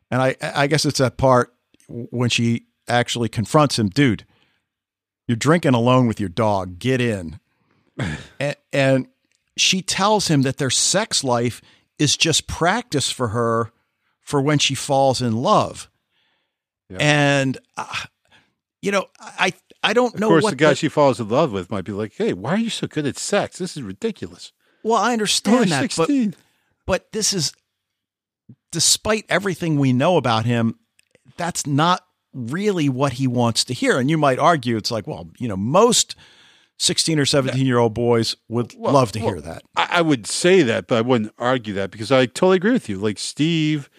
And 0.10 0.22
I, 0.22 0.36
I 0.42 0.68
guess 0.68 0.86
it's 0.86 1.00
that 1.00 1.18
part 1.18 1.54
when 1.88 2.30
she 2.30 2.66
actually 2.88 3.30
confronts 3.30 3.78
him, 3.78 3.90
dude, 3.90 4.26
you're 5.28 5.36
drinking 5.36 5.74
alone 5.74 6.08
with 6.08 6.20
your 6.20 6.30
dog. 6.30 6.80
Get 6.80 7.02
in. 7.02 7.40
and, 8.40 8.56
and 8.72 9.08
she 9.58 9.82
tells 9.82 10.28
him 10.28 10.42
that 10.44 10.58
their 10.58 10.70
sex 10.70 11.24
life 11.24 11.62
is 11.98 12.18
just 12.18 12.48
practice 12.48 13.10
for 13.12 13.30
her 13.30 13.72
for 14.22 14.42
when 14.42 14.60
she 14.60 14.76
falls 14.76 15.22
in 15.22 15.36
love. 15.38 15.90
Yeah. 16.90 16.98
And, 17.00 17.58
uh, 17.78 17.86
you 18.82 18.92
know, 18.92 19.08
I, 19.20 19.54
I 19.84 19.94
don't 19.94 20.14
of 20.16 20.20
know 20.20 20.28
course, 20.30 20.44
what 20.44 20.50
the 20.52 20.56
guy 20.56 20.70
the- 20.70 20.76
she 20.76 20.90
falls 20.90 21.20
in 21.20 21.30
love 21.30 21.52
with 21.52 21.72
might 21.72 21.86
be 21.86 21.92
like, 21.92 22.14
"Hey, 22.16 22.34
why 22.34 22.52
are 22.52 22.58
you 22.60 22.70
so 22.70 22.88
good 22.88 23.06
at 23.06 23.18
sex? 23.18 23.58
This 23.58 23.76
is 23.78 23.84
ridiculous." 23.84 24.52
well, 24.84 25.02
I 25.02 25.14
understand 25.14 25.70
that, 25.72 25.94
but 25.96 26.10
but 26.86 27.12
this 27.12 27.34
is 27.34 27.54
despite 28.72 29.26
everything 29.30 29.80
we 29.80 29.94
know 29.94 30.18
about 30.18 30.46
him 30.46 30.78
that's 31.38 31.66
not 31.66 32.06
really 32.34 32.90
what 32.90 33.14
he 33.14 33.26
wants 33.28 33.64
to 33.64 33.74
hear 33.74 33.98
and 33.98 34.10
you 34.10 34.18
might 34.18 34.38
argue 34.38 34.76
it's 34.76 34.92
like 34.92 35.08
well 35.08 35.30
you 35.40 35.48
know 35.48 35.56
most 35.56 36.16
16 36.78 37.20
or 37.20 37.26
17 37.26 37.66
year 37.66 37.78
old 37.78 37.94
boys 37.94 38.36
would 38.50 38.74
Well, 38.78 38.94
love 38.94 39.12
to 39.14 39.20
well, 39.20 39.30
hear 39.34 39.42
that. 39.42 39.64
I, 39.76 39.88
I 39.92 40.02
would 40.02 40.28
say 40.28 40.62
that, 40.64 40.88
but 40.88 40.98
I 40.98 41.02
wouldn't 41.02 41.34
argue 41.38 41.74
that 41.76 41.92
because 41.92 42.12
I 42.12 42.26
totally 42.26 42.58
agree 42.58 42.72
with 42.74 42.90
you. 42.90 42.98
Like 42.98 43.18
Steve, 43.18 43.90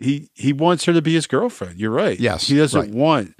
he 0.00 0.28
he 0.34 0.52
wants 0.52 0.84
her 0.84 0.92
to 0.92 1.00
be 1.02 1.14
his 1.14 1.26
girlfriend. 1.26 1.78
You're 1.78 1.90
right. 1.90 2.18
Yes, 2.20 2.48
he 2.48 2.56
doesn't 2.56 2.80
right. 2.80 2.90
want 2.90 3.34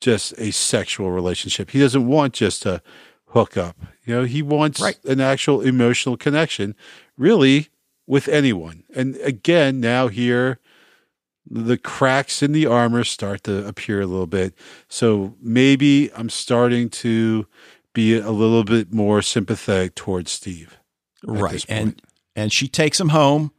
just 0.00 0.32
a 0.38 0.50
sexual 0.52 1.10
relationship. 1.10 1.70
He 1.70 1.80
doesn't 1.80 2.06
want 2.06 2.34
just 2.34 2.66
a 2.66 2.82
hook 3.28 3.56
up. 3.56 3.76
You 4.04 4.14
know, 4.14 4.24
he 4.24 4.42
wants 4.42 4.80
Right. 4.80 5.02
an 5.06 5.20
actual 5.20 5.60
emotional 5.62 6.16
connection, 6.16 6.76
really, 7.16 7.68
with 8.06 8.28
anyone. 8.28 8.84
And 8.94 9.16
again, 9.16 9.80
now 9.80 10.08
here, 10.08 10.60
the 11.50 11.76
cracks 11.78 12.42
in 12.42 12.52
the 12.52 12.66
armor 12.66 13.02
start 13.02 13.44
to 13.44 13.66
appear 13.66 14.00
a 14.02 14.06
little 14.06 14.26
bit. 14.26 14.54
So 14.88 15.36
maybe 15.40 16.10
I'm 16.14 16.28
starting 16.30 16.90
to 16.90 17.46
be 17.94 18.18
a 18.18 18.30
little 18.30 18.64
bit 18.64 18.92
more 18.92 19.22
sympathetic 19.22 19.94
towards 19.94 20.30
Steve. 20.32 20.78
Right. 21.24 21.64
And 21.68 22.00
and 22.36 22.52
she 22.52 22.68
takes 22.68 23.00
him 23.00 23.10
home, 23.10 23.52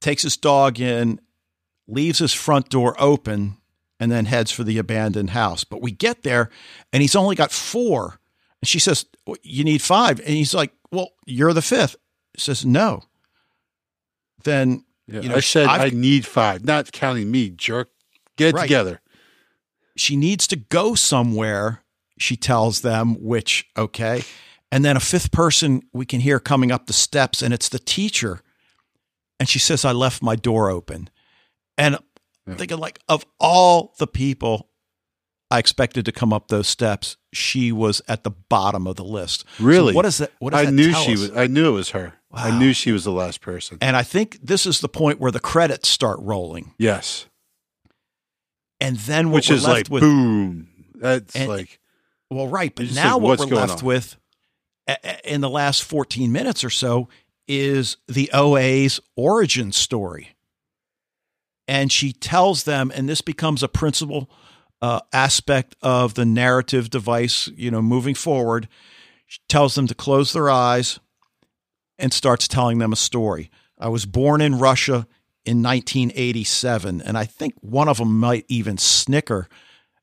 takes 0.00 0.22
his 0.22 0.36
dog 0.36 0.80
in, 0.80 1.20
leaves 1.86 2.18
his 2.18 2.32
front 2.32 2.68
door 2.70 2.96
open, 2.98 3.58
and 4.00 4.10
then 4.10 4.24
heads 4.24 4.50
for 4.50 4.64
the 4.64 4.78
abandoned 4.78 5.30
house. 5.30 5.62
But 5.64 5.82
we 5.82 5.92
get 5.92 6.22
there 6.22 6.50
and 6.92 7.02
he's 7.02 7.14
only 7.14 7.36
got 7.36 7.52
four. 7.52 8.18
And 8.62 8.68
she 8.68 8.78
says, 8.78 9.06
"Well, 9.26 9.36
You 9.42 9.62
need 9.64 9.82
five. 9.82 10.18
And 10.20 10.30
he's 10.30 10.54
like, 10.54 10.72
Well, 10.90 11.10
you're 11.26 11.52
the 11.52 11.62
fifth. 11.62 11.96
He 12.34 12.40
says, 12.40 12.64
No. 12.64 13.04
Then 14.44 14.84
Yeah, 15.06 15.20
you 15.20 15.28
know, 15.28 15.36
I 15.36 15.40
said 15.40 15.66
I've- 15.66 15.96
I 15.96 15.98
need 15.98 16.26
five, 16.26 16.64
not 16.64 16.92
counting 16.92 17.30
me, 17.30 17.50
jerk. 17.50 17.90
Get 18.36 18.54
Right. 18.54 18.62
together. 18.62 19.00
she 19.96 20.16
needs 20.16 20.46
to 20.46 20.56
go 20.56 20.94
somewhere, 20.94 21.82
she 22.20 22.36
tells 22.36 22.82
them, 22.82 23.14
which, 23.22 23.66
okay. 23.76 24.22
And 24.72 24.84
then 24.84 24.96
a 24.96 25.00
fifth 25.00 25.32
person 25.32 25.82
we 25.92 26.06
can 26.06 26.20
hear 26.20 26.38
coming 26.38 26.70
up 26.70 26.86
the 26.86 26.92
steps, 26.92 27.42
and 27.42 27.52
it's 27.54 27.68
the 27.68 27.78
teacher. 27.78 28.40
And 29.38 29.48
she 29.48 29.58
says, 29.58 29.84
I 29.84 29.92
left 29.92 30.22
my 30.22 30.36
door 30.36 30.70
open. 30.70 31.08
And 31.78 31.98
Yeah. 32.46 32.54
thinking, 32.56 32.78
like, 32.78 32.98
of 33.08 33.24
all 33.40 33.94
the 33.98 34.06
people 34.06 34.68
I 35.50 35.58
expected 35.58 36.04
to 36.04 36.12
come 36.12 36.32
up 36.32 36.46
those 36.48 36.68
steps, 36.68 37.16
she 37.32 37.72
was 37.72 38.00
at 38.06 38.22
the 38.22 38.30
bottom 38.30 38.86
of 38.86 38.94
the 38.96 39.04
list. 39.04 39.44
So 39.58 39.64
Really? 39.64 39.94
what 39.94 40.04
is 40.06 40.18
that? 40.18 40.30
What 40.38 40.50
does 40.50 40.60
I 40.60 40.64
that 40.66 40.72
knew 40.72 40.92
she 40.92 41.14
us? 41.14 41.20
was. 41.20 41.30
I 41.36 41.46
knew 41.48 41.68
it 41.70 41.72
was 41.72 41.90
her. 41.90 42.14
I 42.32 42.56
knew 42.56 42.72
she 42.72 42.92
was 42.92 43.02
the 43.02 43.10
last 43.10 43.40
person. 43.40 43.78
And 43.80 43.96
I 43.96 44.04
think 44.04 44.38
this 44.40 44.64
is 44.66 44.78
the 44.80 44.88
point 44.88 45.18
where 45.18 45.32
the 45.32 45.40
credits 45.40 45.88
start 45.88 46.18
rolling. 46.20 46.74
Yes, 46.78 47.26
And 48.80 48.96
then 48.98 49.30
what 49.30 49.36
which 49.38 49.48
we're 49.50 49.56
is 49.56 49.64
left 49.64 49.74
like 49.74 49.90
with 49.90 50.02
boom. 50.02 50.68
That's 50.94 51.34
And- 51.34 51.48
like 51.48 51.79
Well, 52.30 52.48
right. 52.48 52.74
But 52.74 52.92
now 52.94 53.18
what 53.18 53.38
we're 53.38 53.46
left 53.46 53.82
on? 53.82 53.86
with 53.86 54.16
in 55.24 55.40
the 55.40 55.50
last 55.50 55.82
14 55.82 56.30
minutes 56.32 56.64
or 56.64 56.70
so 56.70 57.08
is 57.46 57.96
the 58.08 58.30
OA's 58.32 59.00
origin 59.16 59.72
story. 59.72 60.36
And 61.66 61.92
she 61.92 62.12
tells 62.12 62.64
them, 62.64 62.90
and 62.94 63.08
this 63.08 63.20
becomes 63.20 63.62
a 63.62 63.68
principal 63.68 64.30
uh, 64.82 65.00
aspect 65.12 65.76
of 65.82 66.14
the 66.14 66.24
narrative 66.24 66.90
device, 66.90 67.48
you 67.48 67.70
know, 67.70 67.82
moving 67.82 68.14
forward. 68.14 68.68
She 69.26 69.40
tells 69.48 69.74
them 69.74 69.86
to 69.86 69.94
close 69.94 70.32
their 70.32 70.50
eyes 70.50 70.98
and 71.98 72.12
starts 72.12 72.48
telling 72.48 72.78
them 72.78 72.92
a 72.92 72.96
story. 72.96 73.50
I 73.78 73.88
was 73.88 74.06
born 74.06 74.40
in 74.40 74.58
Russia 74.58 75.06
in 75.44 75.62
1987, 75.62 77.00
and 77.02 77.16
I 77.16 77.24
think 77.24 77.54
one 77.60 77.88
of 77.88 77.98
them 77.98 78.18
might 78.18 78.46
even 78.48 78.78
snicker. 78.78 79.48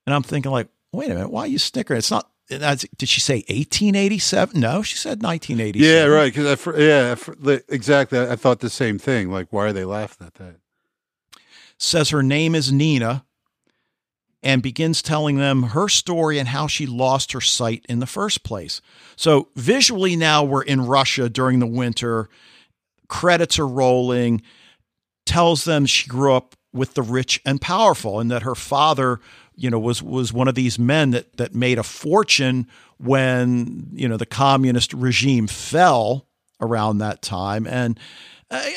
And 0.06 0.14
I'm 0.14 0.24
thinking, 0.24 0.52
like, 0.52 0.70
wait 0.92 1.12
a 1.12 1.16
minute, 1.16 1.32
why 1.32 1.42
are 1.42 1.48
you 1.48 1.60
snickering? 1.60 2.00
It's 2.00 2.12
not. 2.12 2.30
That's, 2.50 2.86
did 2.98 3.10
she 3.10 3.20
say 3.20 3.44
1887? 3.50 4.60
No, 4.60 4.82
she 4.82 4.96
said 4.96 5.22
1987. 5.22 5.82
yeah, 5.82 6.06
right. 6.06 6.34
Because 6.34 6.68
I 6.68 6.80
yeah, 6.80 7.12
I 7.12 7.16
fr- 7.16 7.34
li- 7.40 7.60
exactly. 7.68 8.20
I 8.20 8.38
thought 8.38 8.62
the 8.62 8.70
same 8.70 8.98
thing. 8.98 9.30
Like, 9.30 9.48
why 9.52 9.66
are 9.66 9.74
they 9.74 9.84
laughing 9.84 10.26
at 10.28 10.36
that? 10.36 10.56
Says 11.78 12.10
her 12.10 12.24
name 12.24 12.56
is 12.56 12.72
Nina 12.72 13.26
and 14.42 14.64
begins 14.64 15.02
telling 15.02 15.38
them 15.38 15.64
her 15.64 15.90
story 15.90 16.40
and 16.40 16.48
how 16.48 16.68
she 16.68 16.86
lost 16.86 17.34
her 17.34 17.42
sight 17.42 17.86
in 17.90 18.00
the 18.00 18.06
first 18.06 18.44
place. 18.44 18.82
So 19.16 19.50
visually, 19.56 20.16
now 20.16 20.44
we're 20.44 20.64
in 20.64 20.86
Russia 20.86 21.30
during 21.30 21.60
the 21.60 21.68
winter. 21.68 22.30
Credits 23.10 23.60
are 23.60 23.68
rolling. 23.68 24.42
Tells 25.26 25.66
them 25.66 25.86
she 25.86 26.08
grew 26.08 26.34
up 26.34 26.56
with 26.72 26.94
the 26.94 27.02
rich 27.02 27.42
and 27.46 27.60
powerful, 27.60 28.20
and 28.20 28.32
that 28.32 28.44
her 28.44 28.56
father, 28.56 29.20
you 29.58 29.70
know, 29.70 29.80
was 29.80 30.02
was 30.02 30.32
one 30.32 30.48
of 30.48 30.56
these 30.56 30.80
men 30.80 31.12
that 31.12 31.36
that 31.38 31.54
made 31.54 31.80
a 31.80 31.84
fortune 31.84 32.68
when 32.98 33.90
you 33.92 34.08
know 34.08 34.18
the 34.18 34.26
communist 34.26 34.94
regime 34.94 35.48
fell 35.48 36.28
around 36.62 37.00
that 37.00 37.22
time. 37.22 37.68
And 37.68 38.00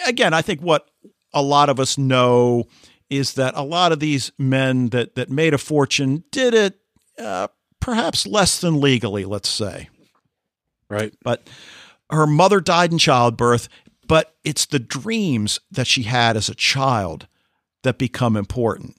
again, 0.07 0.35
I 0.35 0.43
think 0.43 0.61
what 0.61 0.91
a 1.33 1.43
lot 1.43 1.69
of 1.69 1.79
us 1.79 1.97
know 1.97 2.65
is 3.09 3.35
that 3.35 3.55
a 3.57 3.63
lot 3.63 3.93
of 3.93 4.01
these 4.01 4.33
men 4.39 4.89
that 4.89 5.15
that 5.15 5.31
made 5.31 5.55
a 5.55 5.59
fortune 5.59 6.25
did 6.31 6.55
it 6.55 6.79
uh, 7.19 7.49
perhaps 7.79 8.27
less 8.27 8.61
than 8.61 8.81
legally, 8.81 9.25
let's 9.25 9.49
say. 9.49 9.89
Right. 10.89 11.15
But 11.23 11.49
her 12.11 12.27
mother 12.27 12.61
died 12.61 12.91
in 12.91 12.99
childbirth, 12.99 13.69
but 14.09 14.35
it's 14.45 14.67
the 14.67 14.79
dreams 14.79 15.61
that 15.71 15.87
she 15.87 16.05
had 16.05 16.37
as 16.37 16.49
a 16.49 16.55
child 16.55 17.29
that 17.83 17.99
become 17.99 18.37
important. 18.37 18.97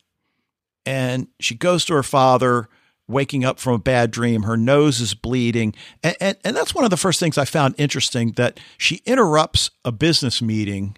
And 0.86 1.28
she 1.40 1.56
goes 1.56 1.86
to 1.86 1.94
her 1.94 2.04
father, 2.04 2.68
waking 3.08 3.44
up 3.46 3.60
from 3.60 3.74
a 3.74 3.80
bad 3.80 4.10
dream. 4.12 4.44
Her 4.44 4.58
nose 4.58 5.00
is 5.00 5.14
bleeding. 5.14 5.76
And, 6.02 6.16
and, 6.20 6.38
and 6.44 6.56
that's 6.56 6.74
one 6.74 6.84
of 6.86 6.90
the 6.90 6.98
first 6.98 7.20
things 7.20 7.38
I 7.38 7.46
found 7.46 7.76
interesting 7.78 8.32
that 8.34 8.60
she 8.78 9.02
interrupts 9.06 9.70
a 9.86 9.92
business 9.92 10.42
meeting, 10.42 10.98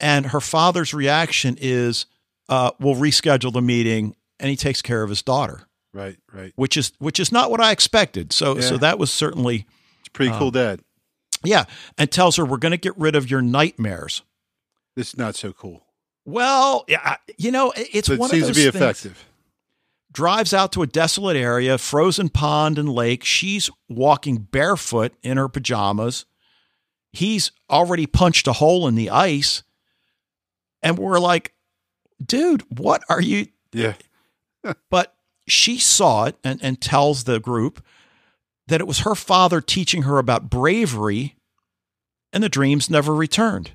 and 0.00 0.26
her 0.26 0.40
father's 0.40 0.94
reaction 0.94 1.56
is, 1.60 2.06
uh, 2.48 2.70
We'll 2.80 2.94
reschedule 2.94 3.52
the 3.52 3.62
meeting. 3.62 4.16
And 4.38 4.48
he 4.48 4.56
takes 4.56 4.80
care 4.80 5.02
of 5.02 5.10
his 5.10 5.20
daughter, 5.20 5.64
Right. 5.92 6.16
Right. 6.32 6.52
which 6.56 6.78
is 6.78 6.92
which 6.98 7.20
is 7.20 7.30
not 7.30 7.50
what 7.50 7.60
I 7.60 7.72
expected. 7.72 8.32
So 8.32 8.58
so 8.60 8.78
that 8.78 8.98
was 8.98 9.12
certainly 9.12 9.66
It's 9.98 10.08
pretty 10.08 10.32
cool 10.32 10.50
dad. 10.50 10.80
yeah, 11.44 11.66
and 11.98 12.10
tells 12.10 12.36
her 12.36 12.44
we're 12.46 12.56
going 12.56 12.70
to 12.72 12.78
get 12.78 12.96
rid 12.96 13.14
of 13.14 13.30
your 13.30 13.42
nightmares. 13.42 14.22
This 14.96 15.08
is 15.08 15.18
not 15.18 15.34
so 15.36 15.52
cool. 15.52 15.82
Well, 16.24 16.84
yeah, 16.88 17.16
you 17.38 17.50
know, 17.50 17.70
it- 17.72 17.88
it's 17.92 18.08
it 18.08 18.18
one 18.18 18.30
seems 18.30 18.48
of 18.48 18.54
to 18.54 18.62
those 18.62 18.72
be 18.72 18.78
things. 18.78 18.82
effective. 19.04 19.24
Drives 20.12 20.52
out 20.52 20.72
to 20.72 20.82
a 20.82 20.86
desolate 20.86 21.36
area, 21.36 21.78
frozen 21.78 22.28
pond 22.30 22.78
and 22.78 22.88
lake. 22.88 23.24
She's 23.24 23.70
walking 23.88 24.38
barefoot 24.38 25.12
in 25.22 25.36
her 25.36 25.48
pajamas. 25.48 26.26
He's 27.12 27.52
already 27.70 28.06
punched 28.06 28.46
a 28.48 28.54
hole 28.54 28.86
in 28.88 28.96
the 28.96 29.08
ice, 29.10 29.62
and 30.82 30.98
we're 30.98 31.20
like, 31.20 31.54
"Dude, 32.24 32.62
what 32.78 33.02
are 33.08 33.20
you?" 33.20 33.46
Yeah. 33.72 33.94
But 34.90 35.14
she 35.46 35.78
saw 35.78 36.24
it 36.24 36.36
and, 36.42 36.60
and 36.62 36.80
tells 36.80 37.22
the 37.24 37.38
group 37.38 37.84
that 38.66 38.80
it 38.80 38.86
was 38.86 39.00
her 39.00 39.14
father 39.14 39.60
teaching 39.60 40.02
her 40.02 40.18
about 40.18 40.50
bravery, 40.50 41.36
and 42.32 42.42
the 42.42 42.48
dreams 42.48 42.90
never 42.90 43.14
returned. 43.14 43.70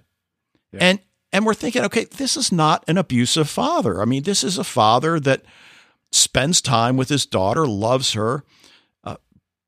Yeah. 0.74 0.80
And 0.82 1.00
and 1.36 1.45
we're 1.45 1.53
thinking, 1.53 1.83
okay, 1.83 2.05
this 2.05 2.38
is 2.38 2.49
not 2.49 2.86
an 2.88 2.97
abusive 2.97 3.49
father. 3.49 4.01
I 4.01 4.05
mean, 4.05 4.23
this 4.23 4.41
is 4.41 4.57
a 4.57 4.63
father 4.63 5.19
that 5.19 5.43
spends 6.09 6.61
time 6.61 6.95
with 6.95 7.09
his 7.09 7.25
daughter, 7.25 7.67
loves 7.67 8.13
her, 8.13 8.45
uh, 9.03 9.17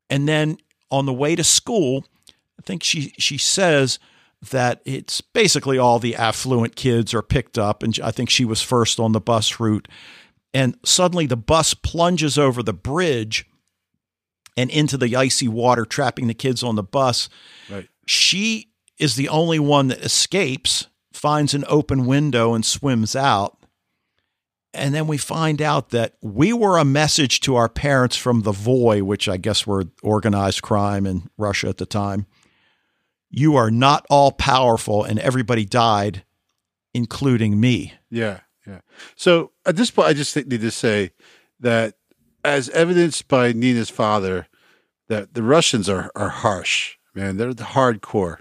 and 0.09 0.30
then 0.30 0.59
on 0.89 1.05
the 1.05 1.11
way 1.13 1.36
to 1.36 1.43
school, 1.43 2.05
I 2.57 2.61
think 2.61 2.84
she 2.84 3.13
she 3.18 3.38
says 3.38 3.99
that 4.49 4.82
it's 4.86 5.20
basically 5.20 5.78
all 5.78 5.99
the 5.99 6.15
affluent 6.15 6.78
kids 6.78 7.13
are 7.13 7.22
picked 7.22 7.57
up, 7.57 7.84
and 7.84 7.99
I 8.01 8.11
think 8.11 8.30
she 8.30 8.45
was 8.45 8.61
first 8.61 8.97
on 8.97 9.11
the 9.11 9.20
bus 9.20 9.59
route. 9.59 9.89
And 10.53 10.78
suddenly 10.86 11.26
the 11.26 11.36
bus 11.36 11.74
plunges 11.74 12.38
over 12.38 12.63
the 12.63 12.72
bridge 12.72 13.45
and 14.55 14.70
into 14.70 14.95
the 14.95 15.18
icy 15.18 15.49
water, 15.49 15.84
trapping 15.84 16.28
the 16.28 16.34
kids 16.34 16.63
on 16.63 16.76
the 16.76 16.84
bus. 16.84 17.28
Right. 17.70 17.89
She 18.07 18.72
is 18.97 19.18
the 19.18 19.28
only 19.28 19.59
one 19.59 19.89
that 19.89 19.99
escapes, 19.99 20.88
finds 21.18 21.53
an 21.53 21.65
open 21.68 22.05
window, 22.05 22.53
and 22.53 22.65
swims 22.65 23.15
out. 23.15 23.57
And 24.74 24.93
then 24.93 25.07
we 25.07 25.18
find 25.18 25.61
out 25.61 25.89
that 25.89 26.15
we 26.22 26.53
were 26.53 26.78
a 26.78 26.86
message 26.86 27.39
to 27.41 27.55
our 27.55 27.70
parents 27.70 28.15
from 28.15 28.43
the 28.43 28.51
Voy, 28.51 29.03
which 29.03 29.28
I 29.28 29.38
guess 29.38 29.65
were 29.65 29.86
organized 30.03 30.61
crime 30.61 31.05
in 31.05 31.30
Russia 31.38 31.68
at 31.70 31.78
the 31.78 31.86
time. 31.86 32.28
You 33.30 33.55
are 33.55 33.72
not 33.72 34.05
all 34.09 34.32
powerful, 34.32 35.03
and 35.03 35.20
everybody 35.20 35.65
died, 35.65 36.24
including 36.93 37.59
me. 37.59 37.93
Yeah, 38.09 38.41
yeah. 38.65 38.82
So 39.15 39.51
at 39.65 39.76
this 39.76 39.91
point, 39.91 40.09
I 40.09 40.13
just 40.13 40.36
need 40.36 40.61
to 40.61 40.72
say 40.72 41.11
that, 41.59 41.95
as 42.43 42.70
evidenced 42.70 43.28
by 43.28 43.51
Nina's 43.51 43.89
father, 43.89 44.47
that 45.07 45.34
the 45.34 45.43
Russians 45.43 45.89
are 45.89 46.11
are 46.15 46.30
harsh, 46.30 46.97
man. 47.15 47.38
They're 47.38 47.53
the 47.53 47.63
hardcore. 47.63 48.39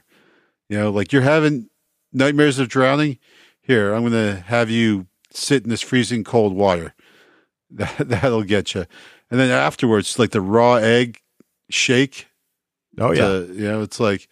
You 0.69 0.79
know, 0.79 0.91
like 0.91 1.13
you're 1.13 1.23
having 1.23 1.71
nightmares 2.17 2.59
of 2.59 2.69
drowning. 2.69 3.19
Here, 3.61 3.93
I'm 3.93 4.03
going 4.03 4.13
to 4.13 4.41
have 4.47 4.71
you 4.71 5.07
sit 5.31 5.65
in 5.65 5.71
this 5.71 5.83
freezing 5.83 6.25
cold 6.25 6.55
water. 6.55 6.95
That 7.69 8.09
that'll 8.09 8.45
get 8.45 8.77
you. 8.77 8.87
And 9.29 9.41
then 9.41 9.51
afterwards, 9.51 10.21
like 10.21 10.31
the 10.31 10.41
raw 10.41 10.75
egg 10.75 11.21
shake. 11.69 12.29
Oh 12.97 13.11
yeah, 13.11 13.27
to, 13.27 13.53
you 13.53 13.65
know, 13.65 13.83
it's 13.83 13.99
like, 13.99 14.29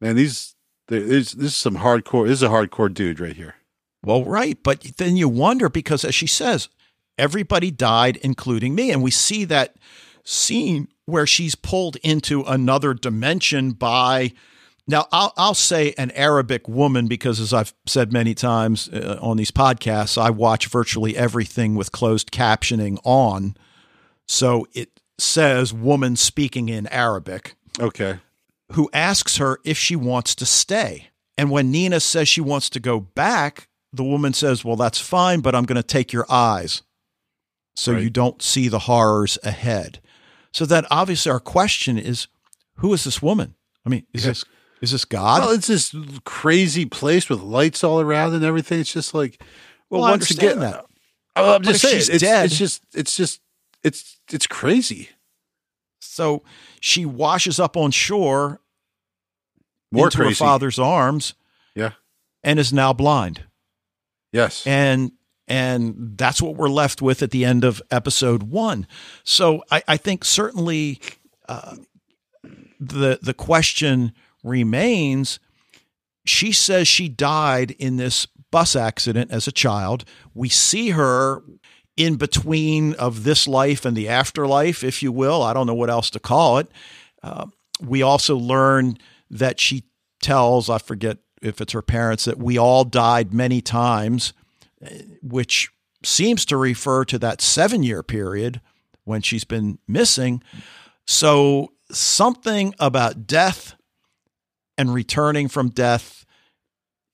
man, 0.00 0.14
these 0.14 0.54
this 0.86 1.34
is 1.34 1.56
some 1.56 1.78
hardcore. 1.78 2.28
This 2.28 2.38
is 2.38 2.44
a 2.44 2.48
hardcore 2.48 2.94
dude 2.94 3.18
right 3.18 3.34
here. 3.34 3.56
Well, 4.04 4.24
right, 4.24 4.56
but 4.62 4.80
then 4.96 5.16
you 5.16 5.28
wonder 5.28 5.68
because, 5.68 6.04
as 6.04 6.14
she 6.14 6.28
says, 6.28 6.68
everybody 7.18 7.72
died, 7.72 8.16
including 8.18 8.76
me, 8.76 8.92
and 8.92 9.02
we 9.02 9.10
see 9.10 9.44
that 9.46 9.74
scene 10.22 10.86
where 11.04 11.26
she's 11.26 11.56
pulled 11.56 11.96
into 11.96 12.42
another 12.44 12.94
dimension 12.94 13.72
by. 13.72 14.32
Now, 14.90 15.06
I'll, 15.12 15.34
I'll 15.36 15.54
say 15.54 15.92
an 15.98 16.10
Arabic 16.12 16.66
woman 16.66 17.08
because, 17.08 17.40
as 17.40 17.52
I've 17.52 17.74
said 17.86 18.10
many 18.10 18.34
times 18.34 18.88
uh, 18.88 19.18
on 19.20 19.36
these 19.36 19.50
podcasts, 19.50 20.16
I 20.16 20.30
watch 20.30 20.66
virtually 20.66 21.14
everything 21.14 21.74
with 21.74 21.92
closed 21.92 22.32
captioning 22.32 22.98
on. 23.04 23.54
So 24.26 24.66
it 24.72 24.98
says 25.18 25.74
woman 25.74 26.16
speaking 26.16 26.70
in 26.70 26.86
Arabic. 26.86 27.54
Okay. 27.78 28.18
Who 28.72 28.88
asks 28.94 29.36
her 29.36 29.60
if 29.62 29.76
she 29.76 29.94
wants 29.94 30.34
to 30.36 30.46
stay. 30.46 31.10
And 31.36 31.50
when 31.50 31.70
Nina 31.70 32.00
says 32.00 32.26
she 32.26 32.40
wants 32.40 32.70
to 32.70 32.80
go 32.80 32.98
back, 32.98 33.68
the 33.92 34.04
woman 34.04 34.32
says, 34.32 34.64
Well, 34.64 34.76
that's 34.76 35.00
fine, 35.00 35.40
but 35.40 35.54
I'm 35.54 35.64
going 35.64 35.76
to 35.76 35.82
take 35.82 36.14
your 36.14 36.26
eyes 36.30 36.82
so 37.76 37.92
right. 37.92 38.02
you 38.02 38.10
don't 38.10 38.42
see 38.42 38.68
the 38.68 38.80
horrors 38.80 39.38
ahead. 39.44 40.00
So 40.52 40.64
then 40.64 40.86
obviously 40.90 41.30
our 41.30 41.40
question 41.40 41.98
is 41.98 42.26
who 42.76 42.92
is 42.94 43.04
this 43.04 43.22
woman? 43.22 43.54
I 43.84 43.90
mean, 43.90 44.06
is 44.12 44.24
yeah. 44.24 44.30
this 44.30 44.44
is 44.80 44.92
this 44.92 45.04
God? 45.04 45.40
Well, 45.40 45.50
it's 45.50 45.66
this 45.66 45.94
crazy 46.24 46.86
place 46.86 47.28
with 47.28 47.40
lights 47.40 47.82
all 47.82 48.00
around 48.00 48.34
and 48.34 48.44
everything. 48.44 48.80
It's 48.80 48.92
just 48.92 49.14
like 49.14 49.42
well, 49.90 50.02
well 50.02 50.10
once 50.12 50.30
again 50.30 50.60
that. 50.60 50.84
Oh, 51.36 51.54
I'm 51.54 51.62
just 51.62 51.82
saying 51.82 51.96
it's, 51.98 52.22
dead, 52.22 52.46
it's 52.46 52.58
just 52.58 52.82
it's 52.94 53.16
just 53.16 53.40
it's 53.82 54.18
it's 54.32 54.46
crazy. 54.46 55.10
So 56.00 56.42
she 56.80 57.04
washes 57.04 57.58
up 57.60 57.76
on 57.76 57.90
shore 57.90 58.60
More 59.90 60.06
into 60.06 60.18
crazy. 60.18 60.30
her 60.30 60.34
father's 60.34 60.78
arms. 60.78 61.34
Yeah. 61.74 61.92
And 62.42 62.58
is 62.58 62.72
now 62.72 62.92
blind. 62.92 63.44
Yes. 64.32 64.66
And 64.66 65.12
and 65.46 66.14
that's 66.16 66.42
what 66.42 66.56
we're 66.56 66.68
left 66.68 67.00
with 67.00 67.22
at 67.22 67.30
the 67.30 67.44
end 67.44 67.64
of 67.64 67.80
episode 67.90 68.44
one. 68.44 68.86
So 69.24 69.62
I, 69.70 69.82
I 69.88 69.96
think 69.96 70.24
certainly 70.24 71.00
uh, 71.48 71.76
the 72.78 73.18
the 73.22 73.34
question 73.34 74.12
remains. 74.42 75.38
She 76.24 76.52
says 76.52 76.88
she 76.88 77.08
died 77.08 77.72
in 77.72 77.96
this 77.96 78.26
bus 78.50 78.76
accident 78.76 79.30
as 79.30 79.46
a 79.46 79.52
child. 79.52 80.04
We 80.34 80.48
see 80.48 80.90
her 80.90 81.42
in 81.96 82.16
between 82.16 82.94
of 82.94 83.24
this 83.24 83.48
life 83.48 83.84
and 83.84 83.96
the 83.96 84.08
afterlife, 84.08 84.84
if 84.84 85.02
you 85.02 85.10
will. 85.10 85.42
I 85.42 85.52
don't 85.52 85.66
know 85.66 85.74
what 85.74 85.90
else 85.90 86.10
to 86.10 86.20
call 86.20 86.58
it. 86.58 86.68
Uh, 87.22 87.46
we 87.80 88.02
also 88.02 88.36
learn 88.36 88.98
that 89.30 89.60
she 89.60 89.84
tells, 90.22 90.70
I 90.70 90.78
forget 90.78 91.18
if 91.42 91.60
it's 91.60 91.72
her 91.72 91.82
parents, 91.82 92.24
that 92.24 92.38
we 92.38 92.56
all 92.58 92.84
died 92.84 93.32
many 93.32 93.60
times 93.60 94.32
which 95.22 95.70
seems 96.04 96.44
to 96.46 96.56
refer 96.56 97.04
to 97.04 97.18
that 97.18 97.40
seven 97.40 97.82
year 97.82 98.02
period 98.02 98.60
when 99.04 99.22
she's 99.22 99.44
been 99.44 99.78
missing. 99.86 100.42
So, 101.06 101.72
something 101.90 102.74
about 102.78 103.26
death 103.26 103.74
and 104.78 104.94
returning 104.94 105.48
from 105.48 105.68
death 105.68 106.24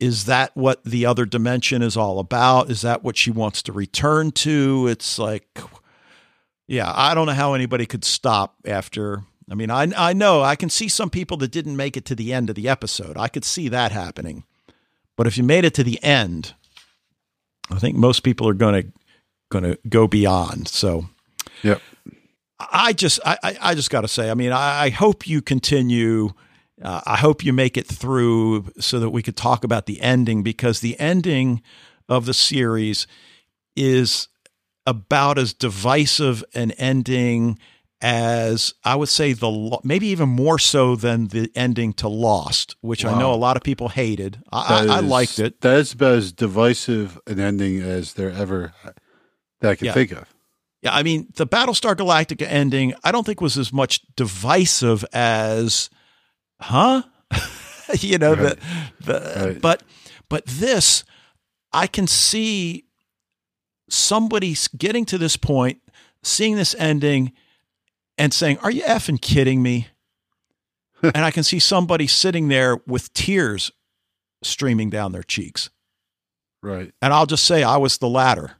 is 0.00 0.26
that 0.26 0.54
what 0.54 0.84
the 0.84 1.06
other 1.06 1.24
dimension 1.24 1.80
is 1.80 1.96
all 1.96 2.18
about? 2.18 2.70
Is 2.70 2.82
that 2.82 3.02
what 3.02 3.16
she 3.16 3.30
wants 3.30 3.62
to 3.62 3.72
return 3.72 4.32
to? 4.32 4.86
It's 4.88 5.18
like, 5.18 5.58
yeah, 6.66 6.92
I 6.94 7.14
don't 7.14 7.26
know 7.26 7.32
how 7.32 7.54
anybody 7.54 7.86
could 7.86 8.04
stop 8.04 8.56
after. 8.66 9.22
I 9.50 9.54
mean, 9.54 9.70
I, 9.70 9.90
I 9.96 10.12
know 10.12 10.42
I 10.42 10.56
can 10.56 10.68
see 10.68 10.88
some 10.88 11.10
people 11.10 11.36
that 11.38 11.52
didn't 11.52 11.76
make 11.76 11.96
it 11.96 12.04
to 12.06 12.14
the 12.14 12.32
end 12.32 12.50
of 12.50 12.56
the 12.56 12.68
episode. 12.68 13.16
I 13.16 13.28
could 13.28 13.44
see 13.44 13.68
that 13.68 13.92
happening. 13.92 14.44
But 15.16 15.26
if 15.26 15.38
you 15.38 15.44
made 15.44 15.64
it 15.64 15.74
to 15.74 15.84
the 15.84 16.02
end, 16.02 16.54
I 17.70 17.78
think 17.78 17.96
most 17.96 18.20
people 18.20 18.48
are 18.48 18.54
going 18.54 18.82
to 18.82 18.92
going 19.50 19.64
to 19.64 19.78
go 19.88 20.08
beyond. 20.08 20.66
So, 20.68 21.06
yeah, 21.62 21.78
I 22.58 22.92
just 22.92 23.20
I 23.24 23.56
I 23.60 23.74
just 23.74 23.90
got 23.90 24.00
to 24.00 24.08
say, 24.08 24.30
I 24.30 24.34
mean, 24.34 24.52
I, 24.52 24.84
I 24.84 24.90
hope 24.90 25.26
you 25.26 25.40
continue. 25.40 26.30
Uh, 26.82 27.00
I 27.06 27.16
hope 27.16 27.44
you 27.44 27.52
make 27.52 27.76
it 27.76 27.86
through 27.86 28.66
so 28.80 28.98
that 29.00 29.10
we 29.10 29.22
could 29.22 29.36
talk 29.36 29.64
about 29.64 29.86
the 29.86 30.00
ending 30.00 30.42
because 30.42 30.80
the 30.80 30.98
ending 30.98 31.62
of 32.08 32.26
the 32.26 32.34
series 32.34 33.06
is 33.76 34.28
about 34.86 35.38
as 35.38 35.52
divisive 35.52 36.44
an 36.54 36.72
ending 36.72 37.58
as 38.06 38.74
I 38.84 38.96
would 38.96 39.08
say 39.08 39.32
the 39.32 39.78
maybe 39.82 40.08
even 40.08 40.28
more 40.28 40.58
so 40.58 40.94
than 40.94 41.28
the 41.28 41.50
ending 41.54 41.94
to 41.94 42.08
Lost, 42.08 42.76
which 42.82 43.02
wow. 43.02 43.14
I 43.14 43.18
know 43.18 43.32
a 43.32 43.36
lot 43.36 43.56
of 43.56 43.62
people 43.62 43.88
hated. 43.88 44.42
I, 44.52 44.86
I, 44.86 45.00
liked 45.00 45.38
it. 45.38 45.62
That 45.62 45.78
is 45.78 45.94
about 45.94 46.18
as 46.18 46.30
divisive 46.30 47.18
an 47.26 47.40
ending 47.40 47.80
as 47.80 48.12
there 48.12 48.30
ever 48.30 48.74
that 49.60 49.70
I 49.70 49.74
can 49.74 49.86
yeah. 49.86 49.92
think 49.94 50.12
of. 50.12 50.34
Yeah, 50.82 50.94
I 50.94 51.02
mean 51.02 51.28
the 51.36 51.46
Battlestar 51.46 51.94
Galactica 51.94 52.46
ending. 52.46 52.92
I 53.02 53.10
don't 53.10 53.24
think 53.24 53.40
was 53.40 53.56
as 53.56 53.72
much 53.72 54.02
divisive 54.16 55.02
as, 55.14 55.88
huh? 56.64 57.02
you 58.00 58.18
know 58.18 58.34
right. 58.34 58.58
the 59.00 59.12
the 59.12 59.44
right. 59.46 59.60
but 59.60 59.82
but 60.28 60.44
this 60.46 61.04
I 61.72 61.86
can 61.86 62.06
see 62.06 62.84
somebody 63.88 64.56
getting 64.76 65.04
to 65.06 65.18
this 65.18 65.36
point, 65.36 65.80
seeing 66.22 66.56
this 66.56 66.74
ending 66.78 67.32
and 68.16 68.32
saying, 68.32 68.58
Are 68.58 68.70
you 68.70 68.82
effing 68.82 69.20
kidding 69.20 69.62
me? 69.62 69.88
and 71.02 71.18
I 71.18 71.30
can 71.30 71.42
see 71.42 71.58
somebody 71.58 72.06
sitting 72.06 72.48
there 72.48 72.78
with 72.86 73.12
tears 73.12 73.72
streaming 74.42 74.88
down 74.88 75.12
their 75.12 75.22
cheeks. 75.22 75.68
Right. 76.62 76.92
And 77.02 77.12
I'll 77.12 77.26
just 77.26 77.44
say 77.44 77.62
I 77.62 77.76
was 77.76 77.98
the 77.98 78.08
latter. 78.08 78.52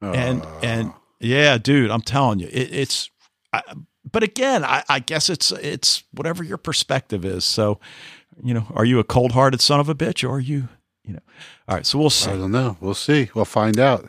Uh. 0.00 0.12
And 0.12 0.46
and 0.62 0.92
yeah, 1.20 1.58
dude, 1.58 1.90
I'm 1.90 2.02
telling 2.02 2.38
you, 2.38 2.48
it, 2.50 2.72
it's. 2.72 3.10
I, 3.52 3.62
but 4.10 4.22
again, 4.22 4.64
I, 4.64 4.82
I 4.88 4.98
guess 5.00 5.28
it's 5.28 5.50
it's 5.52 6.04
whatever 6.12 6.44
your 6.44 6.58
perspective 6.58 7.24
is. 7.24 7.44
So, 7.44 7.80
you 8.42 8.54
know, 8.54 8.66
are 8.74 8.84
you 8.84 8.98
a 8.98 9.04
cold 9.04 9.32
hearted 9.32 9.60
son 9.60 9.80
of 9.80 9.88
a 9.88 9.94
bitch, 9.94 10.26
or 10.26 10.36
are 10.36 10.40
you, 10.40 10.68
you 11.04 11.14
know? 11.14 11.20
All 11.68 11.74
right, 11.76 11.86
so 11.86 11.98
we'll 11.98 12.10
see. 12.10 12.30
I 12.30 12.36
don't 12.36 12.52
know. 12.52 12.76
We'll 12.80 12.94
see. 12.94 13.30
We'll 13.34 13.44
find 13.44 13.78
out. 13.78 14.08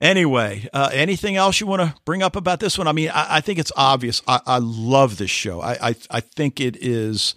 Anyway, 0.00 0.68
uh, 0.74 0.90
anything 0.92 1.36
else 1.36 1.58
you 1.58 1.66
want 1.66 1.80
to 1.80 1.94
bring 2.04 2.22
up 2.22 2.36
about 2.36 2.60
this 2.60 2.76
one? 2.76 2.86
I 2.86 2.92
mean, 2.92 3.08
I, 3.10 3.36
I 3.36 3.40
think 3.40 3.58
it's 3.58 3.72
obvious. 3.76 4.22
I, 4.28 4.40
I 4.46 4.58
love 4.58 5.16
this 5.16 5.30
show. 5.30 5.60
I, 5.62 5.88
I, 5.90 5.94
I 6.10 6.20
think 6.20 6.60
it 6.60 6.76
is 6.76 7.34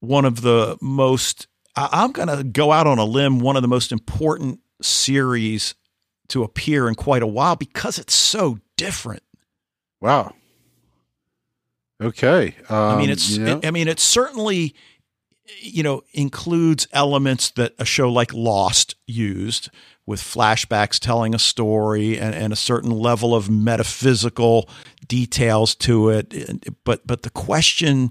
one 0.00 0.26
of 0.26 0.42
the 0.42 0.76
most. 0.82 1.46
I, 1.74 1.88
I'm 1.92 2.12
going 2.12 2.28
to 2.28 2.44
go 2.44 2.70
out 2.70 2.86
on 2.86 2.98
a 2.98 3.04
limb. 3.04 3.38
One 3.38 3.56
of 3.56 3.62
the 3.62 3.68
most 3.68 3.92
important 3.92 4.60
series 4.82 5.74
to 6.28 6.42
appear 6.42 6.86
in 6.88 6.96
quite 6.96 7.22
a 7.22 7.26
while 7.26 7.56
because 7.56 7.98
it's 7.98 8.14
so 8.14 8.58
different. 8.76 9.22
Wow. 10.00 10.34
Okay. 12.02 12.54
Um, 12.68 12.76
I 12.76 12.96
mean, 12.96 13.10
it's. 13.10 13.30
You 13.30 13.44
know? 13.44 13.58
it, 13.58 13.66
I 13.66 13.70
mean, 13.70 13.88
it 13.88 14.00
certainly 14.00 14.74
you 15.60 15.82
know 15.82 16.02
includes 16.12 16.86
elements 16.92 17.50
that 17.50 17.74
a 17.78 17.84
show 17.84 18.10
like 18.10 18.32
Lost 18.34 18.96
used 19.06 19.70
with 20.04 20.20
flashbacks 20.20 21.00
telling 21.00 21.34
a 21.34 21.38
story 21.38 22.18
and, 22.18 22.34
and 22.34 22.52
a 22.52 22.56
certain 22.56 22.90
level 22.90 23.34
of 23.34 23.50
metaphysical 23.50 24.68
details 25.08 25.74
to 25.74 26.10
it. 26.10 26.34
But 26.84 27.06
but 27.06 27.22
the 27.22 27.30
question, 27.30 28.10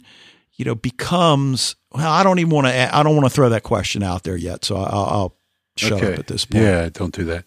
you 0.54 0.66
know, 0.66 0.76
becomes 0.76 1.76
well. 1.92 2.12
I 2.12 2.24
don't 2.24 2.40
even 2.40 2.52
want 2.52 2.68
to. 2.68 2.96
I 2.96 3.04
don't 3.04 3.16
want 3.16 3.26
to 3.26 3.34
throw 3.34 3.50
that 3.50 3.64
question 3.64 4.04
out 4.04 4.24
there 4.24 4.38
yet. 4.38 4.66
So 4.66 4.78
I'll, 4.78 5.06
I'll 5.06 5.38
shut 5.78 5.94
okay. 5.94 6.14
up 6.14 6.20
at 6.20 6.28
this 6.28 6.46
point. 6.46 6.64
Yeah, 6.64 6.90
don't 6.92 7.14
do 7.14 7.24
that. 7.26 7.46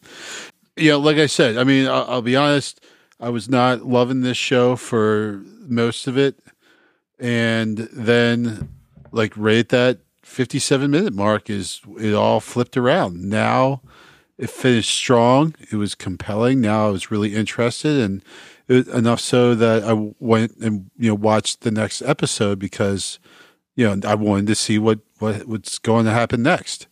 Yeah, 0.77 0.95
like 0.95 1.17
I 1.17 1.27
said, 1.27 1.57
I 1.57 1.65
mean, 1.65 1.89
I'll, 1.89 2.05
I'll 2.09 2.23
be 2.23 2.37
honest. 2.37 2.81
I 3.21 3.31
was 3.31 3.49
not 3.49 3.87
loving 3.87 4.21
this 4.21 4.37
show 4.37 4.77
for 4.77 5.43
most 5.61 6.07
of 6.07 6.17
it, 6.17 6.39
and 7.19 7.79
then 7.93 8.69
like 9.11 9.33
right 9.37 9.59
at 9.59 9.69
that 9.71 9.99
57 10.23 10.91
minute 10.91 11.15
mark 11.15 11.49
is 11.49 11.81
it 11.99 12.13
all 12.13 12.39
flipped 12.41 12.77
around 12.77 13.25
now 13.25 13.81
it 14.39 14.51
finished 14.51 14.95
strong. 14.95 15.55
It 15.71 15.77
was 15.77 15.97
compelling. 15.97 16.61
Now 16.61 16.87
I 16.87 16.91
was 16.91 17.11
really 17.11 17.35
interested, 17.35 18.01
and 18.01 18.23
it, 18.69 18.87
enough 18.87 19.21
so 19.21 19.55
that 19.57 19.83
I 19.83 20.13
went 20.21 20.57
and 20.59 20.91
you 20.97 21.09
know 21.09 21.17
watched 21.17 21.63
the 21.63 21.73
next 21.73 22.03
episode 22.03 22.61
because 22.61 23.19
you 23.75 23.85
know 23.85 24.09
I 24.09 24.15
wanted 24.15 24.47
to 24.47 24.55
see 24.55 24.79
what 24.79 25.01
what 25.19 25.47
what's 25.47 25.79
going 25.79 26.07
to 26.07 26.13
happen 26.13 26.43
next. 26.43 26.87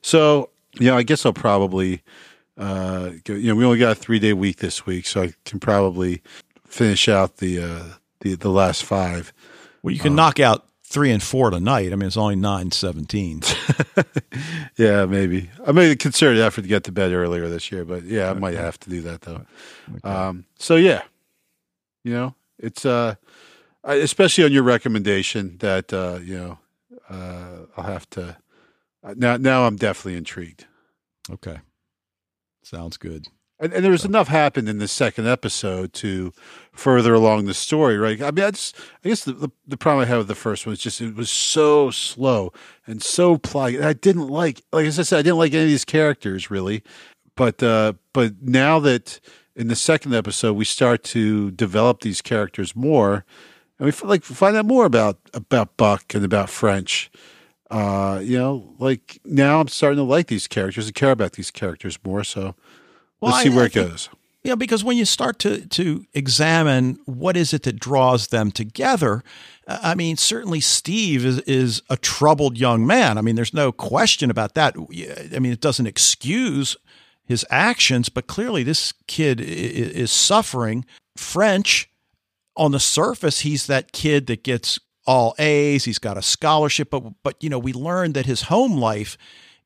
So 0.00 0.48
you 0.78 0.86
know, 0.86 0.96
I 0.96 1.02
guess 1.02 1.26
I'll 1.26 1.34
probably 1.34 2.02
uh, 2.58 3.10
you 3.26 3.48
know 3.48 3.54
we 3.54 3.64
only 3.64 3.78
got 3.78 3.92
a 3.92 3.94
three 3.94 4.18
day 4.18 4.32
week 4.32 4.58
this 4.58 4.86
week, 4.86 5.06
so 5.06 5.22
I 5.22 5.34
can 5.44 5.60
probably 5.60 6.22
finish 6.66 7.08
out 7.08 7.38
the 7.38 7.62
uh, 7.62 7.84
the 8.20 8.34
the 8.34 8.50
last 8.50 8.84
five. 8.84 9.32
Well, 9.82 9.92
you 9.92 10.00
can 10.00 10.12
um, 10.12 10.16
knock 10.16 10.40
out 10.40 10.66
three 10.82 11.10
and 11.10 11.22
four 11.22 11.50
tonight. 11.50 11.92
I 11.92 11.96
mean, 11.96 12.06
it's 12.06 12.16
only 12.16 12.36
nine 12.36 12.70
seventeen. 12.70 13.42
yeah, 14.76 15.04
maybe. 15.06 15.50
I 15.66 15.72
made 15.72 15.90
a 15.90 15.96
concerted 15.96 16.40
effort 16.40 16.62
to 16.62 16.68
get 16.68 16.84
to 16.84 16.92
bed 16.92 17.12
earlier 17.12 17.48
this 17.48 17.70
year, 17.70 17.84
but 17.84 18.04
yeah, 18.04 18.26
I 18.26 18.30
okay. 18.30 18.40
might 18.40 18.54
have 18.54 18.78
to 18.80 18.90
do 18.90 19.02
that 19.02 19.22
though. 19.22 19.44
Okay. 19.96 20.08
Um, 20.08 20.46
so 20.58 20.76
yeah, 20.76 21.02
you 22.04 22.12
know, 22.12 22.34
it's 22.58 22.86
uh, 22.86 23.16
especially 23.84 24.44
on 24.44 24.52
your 24.52 24.62
recommendation 24.62 25.58
that 25.58 25.92
uh, 25.92 26.20
you 26.22 26.38
know, 26.38 26.58
uh, 27.10 27.66
I'll 27.76 27.84
have 27.84 28.08
to 28.10 28.36
uh, 29.04 29.14
now. 29.16 29.36
Now 29.36 29.66
I'm 29.66 29.76
definitely 29.76 30.16
intrigued. 30.16 30.66
Okay, 31.30 31.58
sounds 32.66 32.96
good. 32.96 33.28
And, 33.58 33.72
and 33.72 33.82
there 33.82 33.92
was 33.92 34.04
enough 34.04 34.28
happened 34.28 34.68
in 34.68 34.78
the 34.78 34.88
second 34.88 35.26
episode 35.26 35.94
to 35.94 36.32
further 36.72 37.14
along 37.14 37.46
the 37.46 37.54
story, 37.54 37.96
right? 37.96 38.20
I 38.20 38.30
mean, 38.30 38.44
I 38.44 38.50
just, 38.50 38.76
I 39.02 39.08
guess 39.08 39.24
the, 39.24 39.32
the, 39.32 39.48
the 39.66 39.76
problem 39.78 40.02
I 40.02 40.08
had 40.08 40.18
with 40.18 40.28
the 40.28 40.34
first 40.34 40.66
one 40.66 40.72
was 40.72 40.80
just 40.80 41.00
it 41.00 41.14
was 41.14 41.30
so 41.30 41.90
slow 41.90 42.52
and 42.86 43.02
so 43.02 43.38
plug. 43.38 43.76
I 43.76 43.94
didn't 43.94 44.28
like, 44.28 44.60
like 44.72 44.84
I 44.84 44.90
said, 44.90 45.18
I 45.18 45.22
didn't 45.22 45.38
like 45.38 45.54
any 45.54 45.62
of 45.62 45.68
these 45.68 45.86
characters 45.86 46.50
really, 46.50 46.82
but 47.34 47.62
uh, 47.62 47.94
but 48.12 48.42
now 48.42 48.78
that 48.80 49.20
in 49.54 49.68
the 49.68 49.76
second 49.76 50.14
episode 50.14 50.52
we 50.54 50.64
start 50.66 51.02
to 51.04 51.50
develop 51.52 52.00
these 52.00 52.20
characters 52.20 52.76
more, 52.76 53.24
and 53.78 53.86
we 53.86 54.08
like 54.08 54.22
find 54.22 54.56
out 54.56 54.66
more 54.66 54.84
about 54.84 55.18
about 55.32 55.76
Buck 55.76 56.14
and 56.14 56.24
about 56.24 56.50
French. 56.50 57.10
Uh, 57.70 58.20
you 58.22 58.38
know, 58.38 58.74
like 58.78 59.20
now 59.24 59.60
I'm 59.60 59.68
starting 59.68 59.96
to 59.96 60.02
like 60.04 60.28
these 60.28 60.46
characters 60.46 60.86
and 60.86 60.94
care 60.94 61.10
about 61.10 61.32
these 61.32 61.50
characters 61.50 61.98
more. 62.04 62.22
So 62.24 62.54
well, 63.20 63.32
Let's 63.32 63.42
see 63.42 63.48
where 63.50 63.64
I, 63.64 63.66
it 63.66 63.72
think, 63.72 63.90
goes. 63.90 64.08
Yeah, 64.44 64.54
because 64.54 64.84
when 64.84 64.96
you 64.96 65.04
start 65.04 65.40
to 65.40 65.66
to 65.66 66.06
examine 66.14 67.00
what 67.04 67.36
is 67.36 67.52
it 67.52 67.64
that 67.64 67.80
draws 67.80 68.28
them 68.28 68.52
together, 68.52 69.24
I 69.66 69.96
mean, 69.96 70.16
certainly 70.16 70.60
Steve 70.60 71.26
is 71.26 71.40
is 71.40 71.82
a 71.90 71.96
troubled 71.96 72.56
young 72.56 72.86
man. 72.86 73.18
I 73.18 73.22
mean, 73.22 73.34
there's 73.34 73.54
no 73.54 73.72
question 73.72 74.30
about 74.30 74.54
that. 74.54 74.76
I 75.34 75.40
mean, 75.40 75.52
it 75.52 75.60
doesn't 75.60 75.86
excuse 75.86 76.76
his 77.24 77.44
actions, 77.50 78.08
but 78.08 78.28
clearly 78.28 78.62
this 78.62 78.94
kid 79.08 79.40
is 79.40 80.12
suffering. 80.12 80.84
French, 81.16 81.90
on 82.56 82.70
the 82.70 82.78
surface, 82.78 83.40
he's 83.40 83.66
that 83.66 83.90
kid 83.90 84.28
that 84.28 84.44
gets 84.44 84.78
all 85.06 85.34
A's. 85.38 85.84
He's 85.84 85.98
got 85.98 86.16
a 86.16 86.22
scholarship, 86.22 86.90
but 86.90 87.02
but 87.22 87.42
you 87.42 87.48
know, 87.48 87.58
we 87.58 87.72
learned 87.72 88.14
that 88.14 88.26
his 88.26 88.42
home 88.42 88.78
life 88.78 89.16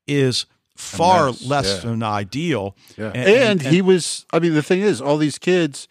is 0.07 0.47
far 0.77 1.31
less 1.31 1.77
yeah. 1.77 1.91
than 1.91 2.03
ideal. 2.03 2.77
Yeah. 2.97 3.09
And, 3.09 3.17
and, 3.17 3.63
and, 3.63 3.63
he 3.63 3.83
was, 3.83 4.25
I 4.33 4.39
mean, 4.39 4.55
the 4.55 4.63
thing 4.63 4.81
is, 4.81 5.01
all 5.01 5.19
these 5.19 5.39
kids 5.39 5.89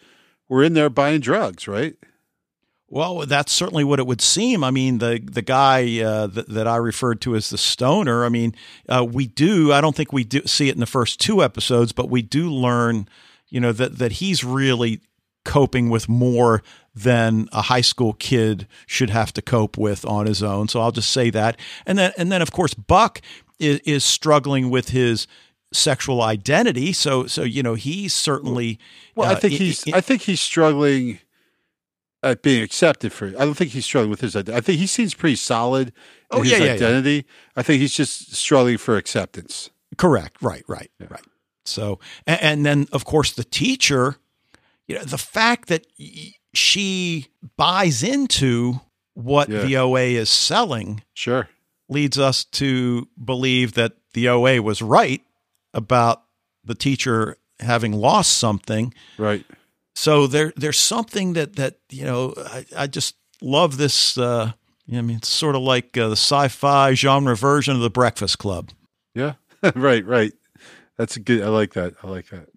were 0.47 0.63
in 0.63 0.73
there 0.73 0.89
buying 0.89 1.21
drugs, 1.21 1.67
right? 1.67 1.95
Well, 2.91 3.19
that's 3.27 3.51
certainly 3.51 3.83
what 3.83 3.99
it 3.99 4.07
would 4.07 4.21
seem. 4.21 4.63
I 4.63 4.71
mean, 4.71 4.97
the 4.97 5.21
the 5.23 5.43
guy 5.43 6.01
uh, 6.01 6.25
that, 6.25 6.49
that, 6.49 6.65
I 6.65 6.77
referred 6.77 7.21
to 7.21 7.35
as 7.35 7.51
the 7.51 7.57
stoner. 7.57 8.25
I 8.25 8.29
mean, 8.29 8.55
uh, 8.87 9.05
we 9.07 9.27
do. 9.27 9.71
I 9.71 9.79
don't 9.79 9.95
think 9.95 10.11
we 10.11 10.23
do 10.23 10.41
see 10.47 10.69
it 10.69 10.73
in 10.73 10.79
the 10.79 10.87
first 10.87 11.19
two 11.19 11.43
episodes, 11.43 11.91
but 11.91 12.09
we 12.09 12.23
do 12.23 12.49
learn, 12.49 13.07
you 13.47 13.59
know, 13.59 13.71
that 13.73 13.99
that 13.99 14.13
he's 14.13 14.43
really 14.43 15.01
coping 15.45 15.89
with 15.89 16.09
more 16.09 16.61
than 16.93 17.47
a 17.51 17.63
high 17.63 17.81
school 17.81 18.13
kid 18.13 18.67
should 18.85 19.09
have 19.09 19.31
to 19.33 19.41
cope 19.41 19.77
with 19.77 20.05
on 20.05 20.25
his 20.25 20.43
own. 20.43 20.67
So 20.67 20.81
I'll 20.81 20.91
just 20.91 21.11
say 21.11 21.29
that. 21.29 21.57
And 21.85 21.97
then 21.97 22.11
and 22.17 22.31
then 22.31 22.41
of 22.41 22.51
course 22.51 22.73
Buck 22.73 23.21
is, 23.59 23.79
is 23.79 24.03
struggling 24.03 24.69
with 24.69 24.89
his 24.89 25.27
sexual 25.71 26.21
identity. 26.21 26.93
So 26.93 27.27
so 27.27 27.43
you 27.43 27.63
know 27.63 27.75
he's 27.75 28.13
certainly. 28.13 28.79
Well, 29.15 29.29
uh, 29.29 29.33
I 29.33 29.35
think 29.35 29.53
he's. 29.53 29.87
I 29.93 30.01
think 30.01 30.23
he's 30.23 30.41
struggling 30.41 31.19
at 32.23 32.41
being 32.41 32.63
accepted 32.63 33.13
for. 33.13 33.27
I 33.27 33.45
don't 33.45 33.55
think 33.55 33.71
he's 33.71 33.85
struggling 33.85 34.11
with 34.11 34.21
his 34.21 34.35
identity. 34.35 34.57
I 34.57 34.61
think 34.61 34.79
he 34.79 34.87
seems 34.87 35.13
pretty 35.13 35.35
solid 35.35 35.89
in 35.89 35.93
oh, 36.31 36.41
his 36.41 36.51
yeah, 36.51 36.57
yeah, 36.63 36.73
identity. 36.73 37.15
Yeah. 37.15 37.21
I 37.55 37.63
think 37.63 37.81
he's 37.81 37.93
just 37.93 38.35
struggling 38.35 38.77
for 38.77 38.97
acceptance. 38.97 39.69
Correct. 39.97 40.41
Right. 40.41 40.63
Right. 40.67 40.91
Right. 40.99 41.25
So 41.65 41.99
and, 42.25 42.41
and 42.41 42.65
then 42.65 42.87
of 42.91 43.05
course 43.05 43.33
the 43.33 43.43
teacher. 43.43 44.17
You 44.89 44.95
know 44.95 45.05
the 45.05 45.17
fact 45.17 45.69
that 45.69 45.87
she 46.53 47.27
buys 47.55 48.03
into 48.03 48.81
what 49.13 49.49
the 49.49 49.77
OA 49.77 50.01
is 50.01 50.29
selling. 50.29 51.03
Sure 51.13 51.47
leads 51.89 52.17
us 52.17 52.45
to 52.45 53.07
believe 53.23 53.73
that 53.73 53.93
the 54.13 54.29
OA 54.29 54.61
was 54.61 54.81
right 54.81 55.21
about 55.73 56.23
the 56.63 56.75
teacher 56.75 57.37
having 57.59 57.91
lost 57.91 58.37
something. 58.37 58.93
Right. 59.17 59.45
So 59.95 60.27
there, 60.27 60.53
there's 60.55 60.79
something 60.79 61.33
that 61.33 61.57
that 61.57 61.79
you 61.89 62.05
know. 62.05 62.33
I, 62.37 62.65
I 62.77 62.87
just 62.87 63.15
love 63.41 63.77
this. 63.77 64.17
Uh, 64.17 64.53
I 64.91 65.01
mean, 65.01 65.17
it's 65.17 65.27
sort 65.27 65.55
of 65.55 65.61
like 65.61 65.97
uh, 65.97 66.07
the 66.07 66.15
sci-fi 66.15 66.93
genre 66.93 67.35
version 67.35 67.75
of 67.75 67.81
the 67.81 67.89
Breakfast 67.89 68.37
Club. 68.37 68.71
Yeah. 69.13 69.33
right. 69.75 70.05
Right. 70.05 70.31
That's 70.97 71.17
a 71.17 71.19
good. 71.19 71.41
I 71.41 71.47
like 71.47 71.73
that. 71.73 71.95
I 72.01 72.07
like 72.07 72.29
that. 72.29 72.47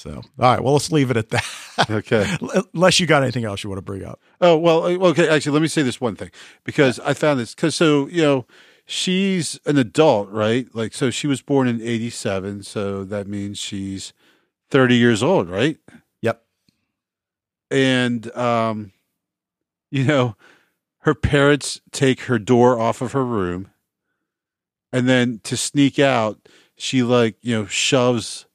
So, 0.00 0.14
all 0.14 0.22
right. 0.38 0.62
Well, 0.62 0.72
let's 0.72 0.90
leave 0.90 1.10
it 1.10 1.16
at 1.16 1.30
that. 1.30 1.46
Okay. 1.88 2.26
Unless 2.74 3.00
you 3.00 3.06
got 3.06 3.22
anything 3.22 3.46
else 3.46 3.64
you 3.64 3.70
want 3.70 3.78
to 3.78 3.82
bring 3.82 4.04
up. 4.04 4.20
Oh 4.42 4.54
well. 4.58 4.84
Okay. 4.84 5.26
Actually, 5.30 5.52
let 5.52 5.62
me 5.62 5.68
say 5.68 5.80
this 5.80 5.98
one 5.98 6.14
thing 6.14 6.30
because 6.62 7.00
I 7.00 7.14
found 7.14 7.40
this 7.40 7.54
because 7.54 7.74
so 7.74 8.06
you 8.08 8.20
know 8.20 8.46
she's 8.90 9.60
an 9.66 9.78
adult, 9.78 10.28
right? 10.30 10.66
Like, 10.74 10.92
so 10.92 11.10
she 11.10 11.26
was 11.26 11.42
born 11.42 11.68
in 11.68 11.80
87. 11.80 12.64
So 12.64 13.04
that 13.04 13.28
means 13.28 13.58
she's 13.58 14.12
30 14.70 14.96
years 14.96 15.22
old, 15.22 15.48
right? 15.48 15.78
Yep. 16.20 16.42
And, 17.70 18.36
um, 18.36 18.92
you 19.90 20.04
know, 20.04 20.36
her 21.00 21.14
parents 21.14 21.80
take 21.92 22.22
her 22.22 22.38
door 22.38 22.78
off 22.78 23.00
of 23.00 23.12
her 23.12 23.24
room. 23.24 23.70
And 24.92 25.08
then 25.08 25.40
to 25.44 25.56
sneak 25.56 26.00
out, 26.00 26.48
she 26.76 27.02
like, 27.04 27.36
you 27.42 27.56
know, 27.56 27.66
shoves, 27.66 28.46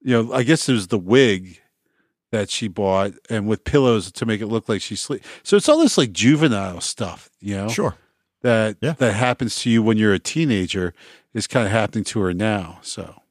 you 0.00 0.22
know, 0.22 0.32
I 0.32 0.42
guess 0.42 0.68
it 0.68 0.72
was 0.72 0.88
the 0.88 0.98
wig 0.98 1.60
that 2.32 2.48
she 2.48 2.68
bought 2.68 3.12
and 3.28 3.48
with 3.48 3.64
pillows 3.64 4.12
to 4.12 4.26
make 4.26 4.40
it 4.40 4.46
look 4.46 4.68
like 4.68 4.80
she's 4.80 5.00
sleep. 5.00 5.24
So 5.42 5.56
it's 5.56 5.68
all 5.68 5.78
this 5.78 5.98
like 5.98 6.12
juvenile 6.12 6.80
stuff, 6.80 7.28
you 7.40 7.56
know? 7.56 7.68
Sure 7.68 7.96
that 8.42 8.76
yeah. 8.80 8.92
that 8.94 9.14
happens 9.14 9.56
to 9.60 9.70
you 9.70 9.82
when 9.82 9.98
you're 9.98 10.14
a 10.14 10.18
teenager 10.18 10.94
is 11.34 11.46
kind 11.46 11.66
of 11.66 11.72
happening 11.72 12.04
to 12.04 12.20
her 12.20 12.32
now. 12.32 12.78
So 12.82 13.22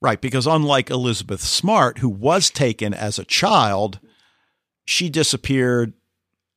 Right, 0.00 0.20
because 0.20 0.48
unlike 0.48 0.90
Elizabeth 0.90 1.40
Smart, 1.40 1.98
who 1.98 2.08
was 2.08 2.50
taken 2.50 2.92
as 2.92 3.20
a 3.20 3.24
child, 3.24 4.00
she 4.84 5.08
disappeared 5.08 5.92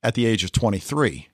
at 0.02 0.14
the 0.14 0.26
age 0.26 0.42
of 0.42 0.50
23. 0.50 1.28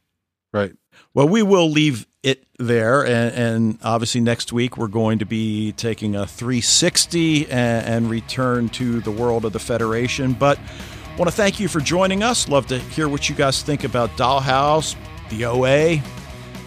Right. 0.53 0.75
Well, 1.15 1.27
we 1.27 1.43
will 1.43 1.71
leave 1.71 2.07
it 2.23 2.45
there. 2.59 3.05
And, 3.05 3.35
and 3.35 3.79
obviously, 3.83 4.21
next 4.21 4.53
week, 4.53 4.77
we're 4.77 4.89
going 4.89 5.19
to 5.19 5.27
be 5.27 5.73
taking 5.73 6.15
a 6.15 6.27
360 6.27 7.51
and, 7.51 7.87
and 7.87 8.11
return 8.11 8.69
to 8.71 9.01
the 9.01 9.11
world 9.11 9.45
of 9.45 9.53
the 9.53 9.59
Federation. 9.59 10.33
But 10.33 10.59
I 10.59 11.17
want 11.17 11.31
to 11.31 11.37
thank 11.37 11.61
you 11.61 11.69
for 11.69 11.81
joining 11.81 12.23
us. 12.23 12.49
Love 12.49 12.67
to 12.69 12.79
hear 12.79 13.09
what 13.09 13.29
you 13.29 13.35
guys 13.35 13.63
think 13.63 13.85
about 13.85 14.11
Dollhouse, 14.11 14.97
the 15.31 15.45
OA, 15.45 16.01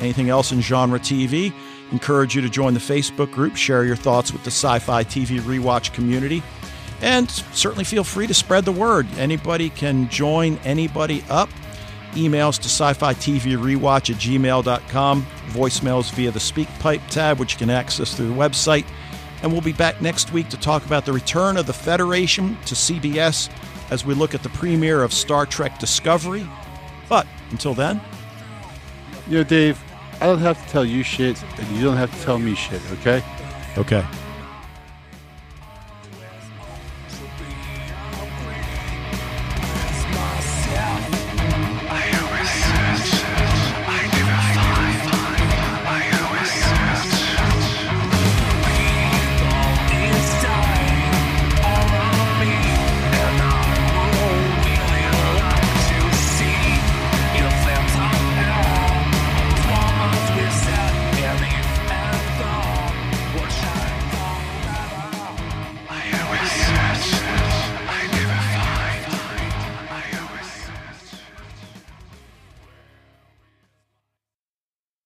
anything 0.01 0.29
else 0.29 0.51
in 0.51 0.61
genre 0.61 0.99
TV. 0.99 1.53
Encourage 1.91 2.35
you 2.35 2.41
to 2.41 2.49
join 2.49 2.73
the 2.73 2.79
Facebook 2.79 3.31
group, 3.31 3.55
share 3.55 3.85
your 3.85 3.95
thoughts 3.95 4.33
with 4.33 4.43
the 4.43 4.51
sci 4.51 4.79
fi 4.79 5.03
TV 5.03 5.39
rewatch 5.39 5.93
community, 5.93 6.41
and 7.01 7.29
certainly 7.29 7.83
feel 7.83 8.03
free 8.03 8.27
to 8.27 8.33
spread 8.33 8.65
the 8.65 8.71
word. 8.71 9.07
Anybody 9.17 9.69
can 9.69 10.09
join 10.09 10.57
anybody 10.63 11.23
up. 11.29 11.49
Emails 12.15 12.57
to 12.57 12.65
sci 12.65 12.93
fi 12.93 13.13
TV 13.13 13.57
rewatch 13.57 14.09
at 14.09 14.19
gmail.com, 14.19 15.25
voicemails 15.49 16.11
via 16.13 16.31
the 16.31 16.39
SpeakPipe 16.39 17.07
tab, 17.09 17.39
which 17.39 17.53
you 17.53 17.59
can 17.59 17.69
access 17.69 18.15
through 18.15 18.27
the 18.27 18.33
website. 18.33 18.85
And 19.41 19.51
we'll 19.51 19.61
be 19.61 19.73
back 19.73 20.01
next 20.01 20.33
week 20.33 20.49
to 20.49 20.57
talk 20.57 20.85
about 20.85 21.05
the 21.05 21.13
return 21.13 21.57
of 21.57 21.67
the 21.67 21.73
Federation 21.73 22.57
to 22.65 22.75
CBS 22.75 23.49
as 23.91 24.05
we 24.05 24.13
look 24.13 24.33
at 24.33 24.43
the 24.43 24.49
premiere 24.49 25.03
of 25.03 25.13
Star 25.13 25.45
Trek 25.45 25.77
Discovery. 25.79 26.47
But 27.07 27.27
until 27.51 27.73
then, 27.73 28.01
you 29.27 29.37
know, 29.37 29.43
Dave, 29.43 29.81
I 30.21 30.25
don't 30.25 30.39
have 30.39 30.63
to 30.63 30.71
tell 30.71 30.85
you 30.85 31.03
shit, 31.03 31.41
and 31.59 31.67
you 31.75 31.83
don't 31.83 31.97
have 31.97 32.15
to 32.17 32.25
tell 32.25 32.39
me 32.39 32.55
shit, 32.55 32.81
okay? 32.93 33.23
Okay. 33.77 34.05